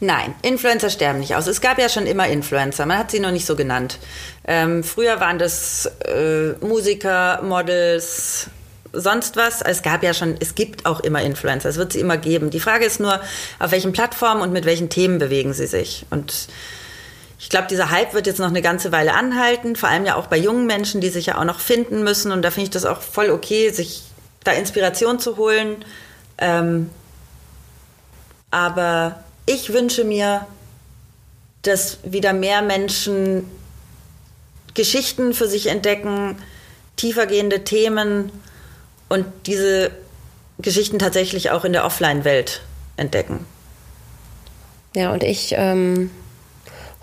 Nein, 0.00 0.34
Influencer 0.42 0.90
sterben 0.90 1.20
nicht 1.20 1.34
aus. 1.34 1.46
Es 1.46 1.60
gab 1.60 1.78
ja 1.78 1.88
schon 1.88 2.06
immer 2.06 2.28
Influencer, 2.28 2.84
man 2.84 2.98
hat 2.98 3.10
sie 3.10 3.20
noch 3.20 3.30
nicht 3.30 3.46
so 3.46 3.56
genannt. 3.56 3.98
Ähm, 4.46 4.84
früher 4.84 5.20
waren 5.20 5.38
das 5.38 5.86
äh, 6.04 6.52
Musiker, 6.60 7.40
Models, 7.42 8.48
sonst 8.92 9.36
was. 9.36 9.62
Es 9.62 9.82
gab 9.82 10.02
ja 10.02 10.12
schon, 10.12 10.36
es 10.38 10.54
gibt 10.54 10.84
auch 10.84 11.00
immer 11.00 11.22
Influencer, 11.22 11.68
es 11.68 11.76
wird 11.76 11.92
sie 11.92 12.00
immer 12.00 12.18
geben. 12.18 12.50
Die 12.50 12.60
Frage 12.60 12.84
ist 12.84 13.00
nur, 13.00 13.20
auf 13.58 13.70
welchen 13.70 13.92
Plattformen 13.92 14.42
und 14.42 14.52
mit 14.52 14.66
welchen 14.66 14.90
Themen 14.90 15.18
bewegen 15.18 15.54
sie 15.54 15.66
sich. 15.66 16.04
Und 16.10 16.48
ich 17.38 17.48
glaube, 17.48 17.66
dieser 17.68 17.90
Hype 17.90 18.12
wird 18.12 18.26
jetzt 18.26 18.38
noch 18.38 18.48
eine 18.48 18.62
ganze 18.62 18.92
Weile 18.92 19.14
anhalten, 19.14 19.76
vor 19.76 19.88
allem 19.88 20.04
ja 20.04 20.16
auch 20.16 20.26
bei 20.26 20.36
jungen 20.36 20.66
Menschen, 20.66 21.00
die 21.00 21.08
sich 21.08 21.26
ja 21.26 21.38
auch 21.38 21.44
noch 21.44 21.60
finden 21.60 22.02
müssen. 22.02 22.32
Und 22.32 22.42
da 22.42 22.50
finde 22.50 22.64
ich 22.64 22.70
das 22.70 22.84
auch 22.84 23.00
voll 23.00 23.30
okay, 23.30 23.70
sich 23.70 24.02
da 24.44 24.52
Inspiration 24.52 25.18
zu 25.18 25.36
holen. 25.36 25.84
Ähm, 26.38 26.90
aber 28.56 29.22
ich 29.44 29.74
wünsche 29.74 30.02
mir, 30.02 30.46
dass 31.60 31.98
wieder 32.04 32.32
mehr 32.32 32.62
Menschen 32.62 33.44
Geschichten 34.72 35.34
für 35.34 35.46
sich 35.46 35.66
entdecken, 35.66 36.38
tiefergehende 36.96 37.64
Themen 37.64 38.32
und 39.10 39.26
diese 39.44 39.90
Geschichten 40.58 40.98
tatsächlich 40.98 41.50
auch 41.50 41.66
in 41.66 41.74
der 41.74 41.84
Offline-Welt 41.84 42.62
entdecken. 42.96 43.44
Ja, 44.94 45.12
und 45.12 45.22
ich 45.22 45.52
ähm, 45.54 46.10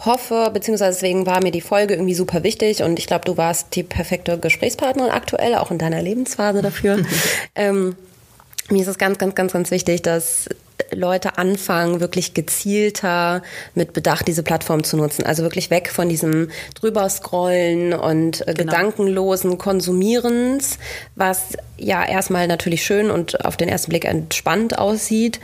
hoffe, 0.03 0.49
beziehungsweise 0.51 0.93
deswegen 0.93 1.27
war 1.27 1.43
mir 1.43 1.51
die 1.51 1.61
Folge 1.61 1.93
irgendwie 1.93 2.15
super 2.15 2.41
wichtig 2.41 2.81
und 2.81 2.97
ich 2.97 3.05
glaube, 3.05 3.25
du 3.25 3.37
warst 3.37 3.75
die 3.75 3.83
perfekte 3.83 4.39
Gesprächspartnerin 4.39 5.11
aktuell, 5.11 5.53
auch 5.53 5.69
in 5.69 5.77
deiner 5.77 6.01
Lebensphase 6.01 6.63
dafür. 6.63 7.05
ähm, 7.55 7.95
mir 8.69 8.81
ist 8.81 8.87
es 8.87 8.97
ganz, 8.97 9.17
ganz, 9.17 9.35
ganz, 9.35 9.53
ganz 9.53 9.71
wichtig, 9.71 10.01
dass 10.01 10.49
Leute 10.91 11.37
anfangen, 11.37 11.99
wirklich 11.99 12.33
gezielter 12.33 13.41
mit 13.75 13.93
Bedacht 13.93 14.27
diese 14.27 14.43
Plattform 14.43 14.83
zu 14.83 14.97
nutzen. 14.97 15.25
Also 15.25 15.43
wirklich 15.43 15.69
weg 15.69 15.89
von 15.89 16.09
diesem 16.09 16.49
drüber 16.75 17.09
scrollen 17.09 17.93
und 17.93 18.41
äh, 18.41 18.53
genau. 18.53 18.71
gedankenlosen 18.71 19.57
Konsumierens, 19.57 20.77
was 21.15 21.57
ja 21.77 22.03
erstmal 22.05 22.47
natürlich 22.47 22.83
schön 22.83 23.11
und 23.11 23.45
auf 23.45 23.57
den 23.57 23.69
ersten 23.69 23.89
Blick 23.89 24.05
entspannt 24.05 24.77
aussieht, 24.77 25.39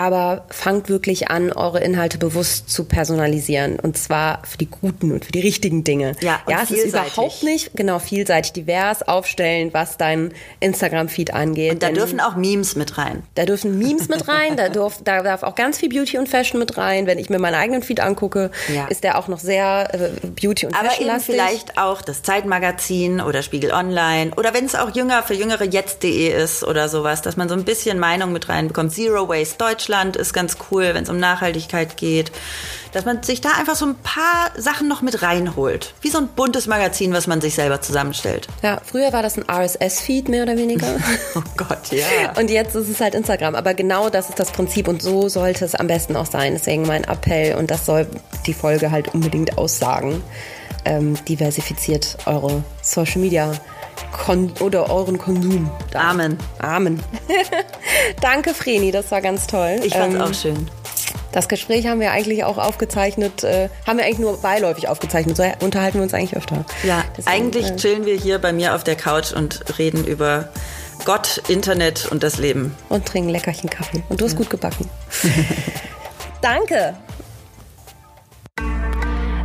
aber 0.00 0.46
fangt 0.48 0.88
wirklich 0.88 1.28
an, 1.28 1.52
eure 1.52 1.80
Inhalte 1.80 2.16
bewusst 2.16 2.70
zu 2.70 2.84
personalisieren 2.84 3.78
und 3.78 3.98
zwar 3.98 4.40
für 4.46 4.56
die 4.56 4.64
guten 4.64 5.12
und 5.12 5.26
für 5.26 5.32
die 5.32 5.40
richtigen 5.40 5.84
Dinge. 5.84 6.16
Ja, 6.22 6.40
ja 6.48 6.60
es 6.62 6.70
ist 6.70 6.86
überhaupt 6.86 7.42
nicht 7.42 7.72
genau 7.74 7.98
vielseitig 7.98 8.54
divers 8.54 9.06
aufstellen, 9.06 9.74
was 9.74 9.98
dein 9.98 10.32
Instagram-Feed 10.60 11.34
angeht. 11.34 11.74
Und 11.74 11.82
da 11.82 11.90
dürfen 11.90 12.18
auch 12.18 12.34
Memes 12.34 12.76
mit 12.76 12.96
rein. 12.96 13.24
Da 13.34 13.44
dürfen 13.44 13.78
Memes 13.78 14.08
mit 14.08 14.26
rein, 14.26 14.56
da, 14.56 14.70
darf, 14.70 15.02
da 15.04 15.22
darf 15.22 15.42
auch 15.42 15.54
ganz 15.54 15.76
viel 15.76 15.90
Beauty 15.90 16.16
und 16.16 16.30
Fashion 16.30 16.58
mit 16.58 16.78
rein. 16.78 17.06
Wenn 17.06 17.18
ich 17.18 17.28
mir 17.28 17.38
meinen 17.38 17.56
eigenen 17.56 17.82
Feed 17.82 18.00
angucke, 18.00 18.50
ja. 18.74 18.86
ist 18.86 19.04
der 19.04 19.18
auch 19.18 19.28
noch 19.28 19.38
sehr 19.38 19.90
äh, 19.92 20.26
Beauty 20.28 20.64
und 20.64 20.74
Aber 20.74 20.88
Fashion. 20.88 21.10
Aber 21.10 21.20
vielleicht 21.20 21.76
auch 21.76 22.00
das 22.00 22.22
Zeitmagazin 22.22 23.20
oder 23.20 23.42
Spiegel 23.42 23.70
Online 23.70 24.30
oder 24.38 24.54
wenn 24.54 24.64
es 24.64 24.74
auch 24.74 24.94
jünger 24.94 25.22
für 25.22 25.34
jüngere 25.34 25.64
jetzt.de 25.64 26.28
ist 26.28 26.64
oder 26.64 26.88
sowas, 26.88 27.20
dass 27.20 27.36
man 27.36 27.50
so 27.50 27.54
ein 27.54 27.64
bisschen 27.64 27.98
Meinung 27.98 28.32
mit 28.32 28.48
reinbekommt. 28.48 28.94
Zero 28.94 29.28
Waste 29.28 29.58
Deutschland 29.58 29.89
Deutschland 29.90 30.16
ist 30.16 30.32
ganz 30.32 30.56
cool, 30.70 30.94
wenn 30.94 31.02
es 31.02 31.10
um 31.10 31.18
Nachhaltigkeit 31.18 31.96
geht. 31.96 32.30
Dass 32.92 33.04
man 33.04 33.24
sich 33.24 33.40
da 33.40 33.50
einfach 33.58 33.74
so 33.74 33.86
ein 33.86 33.96
paar 33.96 34.50
Sachen 34.56 34.86
noch 34.86 35.02
mit 35.02 35.22
reinholt. 35.22 35.94
Wie 36.00 36.10
so 36.10 36.18
ein 36.18 36.28
buntes 36.28 36.68
Magazin, 36.68 37.12
was 37.12 37.26
man 37.26 37.40
sich 37.40 37.54
selber 37.56 37.80
zusammenstellt. 37.80 38.46
Ja, 38.62 38.80
früher 38.84 39.12
war 39.12 39.22
das 39.22 39.36
ein 39.36 39.44
RSS-Feed 39.48 40.28
mehr 40.28 40.44
oder 40.44 40.56
weniger. 40.56 40.96
oh 41.34 41.42
Gott, 41.56 41.90
ja. 41.90 42.32
Und 42.38 42.50
jetzt 42.50 42.76
ist 42.76 42.88
es 42.88 43.00
halt 43.00 43.16
Instagram. 43.16 43.56
Aber 43.56 43.74
genau 43.74 44.10
das 44.10 44.28
ist 44.28 44.38
das 44.38 44.52
Prinzip 44.52 44.86
und 44.86 45.02
so 45.02 45.28
sollte 45.28 45.64
es 45.64 45.74
am 45.74 45.88
besten 45.88 46.14
auch 46.14 46.26
sein. 46.26 46.52
Deswegen 46.52 46.82
mein 46.82 47.02
Appell 47.04 47.56
und 47.56 47.70
das 47.70 47.84
soll 47.84 48.06
die 48.46 48.54
Folge 48.54 48.92
halt 48.92 49.12
unbedingt 49.12 49.58
aussagen. 49.58 50.22
Ähm, 50.84 51.16
diversifiziert 51.24 52.16
eure 52.26 52.62
Social 52.80 53.20
Media 53.20 53.52
Kon 54.12 54.52
oder 54.60 54.90
euren 54.90 55.18
Konsum. 55.18 55.70
Amen. 55.94 56.38
Amen. 56.58 57.00
Danke, 58.20 58.54
Vreni, 58.54 58.90
das 58.90 59.10
war 59.10 59.20
ganz 59.20 59.46
toll. 59.46 59.80
Ich 59.84 59.94
fand's 59.94 60.16
ähm, 60.16 60.22
auch 60.22 60.34
schön. 60.34 60.68
Das 61.32 61.48
Gespräch 61.48 61.86
haben 61.86 62.00
wir 62.00 62.10
eigentlich 62.10 62.44
auch 62.44 62.58
aufgezeichnet, 62.58 63.44
äh, 63.44 63.68
haben 63.86 63.98
wir 63.98 64.04
eigentlich 64.04 64.18
nur 64.18 64.36
beiläufig 64.38 64.88
aufgezeichnet. 64.88 65.36
So 65.36 65.44
unterhalten 65.60 65.98
wir 65.98 66.02
uns 66.02 66.14
eigentlich 66.14 66.36
öfter. 66.36 66.64
Ja, 66.82 67.04
Deswegen, 67.16 67.36
eigentlich 67.36 67.70
äh, 67.70 67.76
chillen 67.76 68.04
wir 68.04 68.16
hier 68.16 68.38
bei 68.38 68.52
mir 68.52 68.74
auf 68.74 68.82
der 68.82 68.96
Couch 68.96 69.32
und 69.32 69.78
reden 69.78 70.04
über 70.04 70.48
Gott, 71.04 71.42
Internet 71.48 72.08
und 72.10 72.22
das 72.22 72.38
Leben. 72.38 72.74
Und 72.88 73.06
trinken 73.06 73.30
leckerchen 73.30 73.70
Kaffee. 73.70 74.02
Und 74.08 74.20
du 74.20 74.24
hast 74.24 74.32
ja. 74.32 74.38
gut 74.38 74.50
gebacken. 74.50 74.88
Danke. 76.42 76.96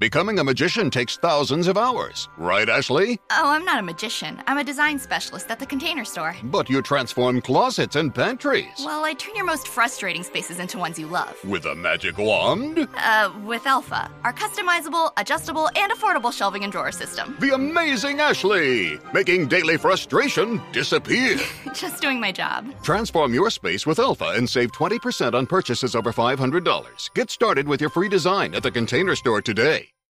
Becoming 0.00 0.38
a 0.38 0.44
magician 0.44 0.90
takes 0.90 1.16
thousands 1.16 1.66
of 1.66 1.76
hours, 1.76 2.28
right, 2.36 2.68
Ashley? 2.68 3.18
Oh, 3.32 3.50
I'm 3.50 3.64
not 3.64 3.80
a 3.80 3.82
magician. 3.82 4.40
I'm 4.46 4.58
a 4.58 4.62
design 4.62 5.00
specialist 5.00 5.50
at 5.50 5.58
the 5.58 5.66
container 5.66 6.04
store. 6.04 6.36
But 6.44 6.70
you 6.70 6.82
transform 6.82 7.40
closets 7.40 7.96
and 7.96 8.14
pantries. 8.14 8.68
Well, 8.78 9.04
I 9.04 9.14
turn 9.14 9.34
your 9.34 9.44
most 9.44 9.66
frustrating 9.66 10.22
spaces 10.22 10.60
into 10.60 10.78
ones 10.78 11.00
you 11.00 11.08
love. 11.08 11.36
With 11.42 11.66
a 11.66 11.74
magic 11.74 12.16
wand? 12.16 12.86
Uh, 12.94 13.32
with 13.44 13.66
Alpha, 13.66 14.08
our 14.22 14.32
customizable, 14.32 15.10
adjustable, 15.16 15.68
and 15.74 15.90
affordable 15.90 16.32
shelving 16.32 16.62
and 16.62 16.70
drawer 16.70 16.92
system. 16.92 17.36
The 17.40 17.54
amazing 17.54 18.20
Ashley! 18.20 19.00
Making 19.12 19.48
daily 19.48 19.78
frustration 19.78 20.62
disappear. 20.70 21.38
Just 21.74 22.00
doing 22.00 22.20
my 22.20 22.30
job. 22.30 22.72
Transform 22.84 23.34
your 23.34 23.50
space 23.50 23.84
with 23.84 23.98
Alpha 23.98 24.32
and 24.36 24.48
save 24.48 24.70
20% 24.70 25.34
on 25.34 25.44
purchases 25.44 25.96
over 25.96 26.12
$500. 26.12 27.14
Get 27.14 27.32
started 27.32 27.66
with 27.66 27.80
your 27.80 27.90
free 27.90 28.08
design 28.08 28.54
at 28.54 28.62
the 28.62 28.70
container 28.70 29.16
store 29.16 29.42
today. 29.42 29.87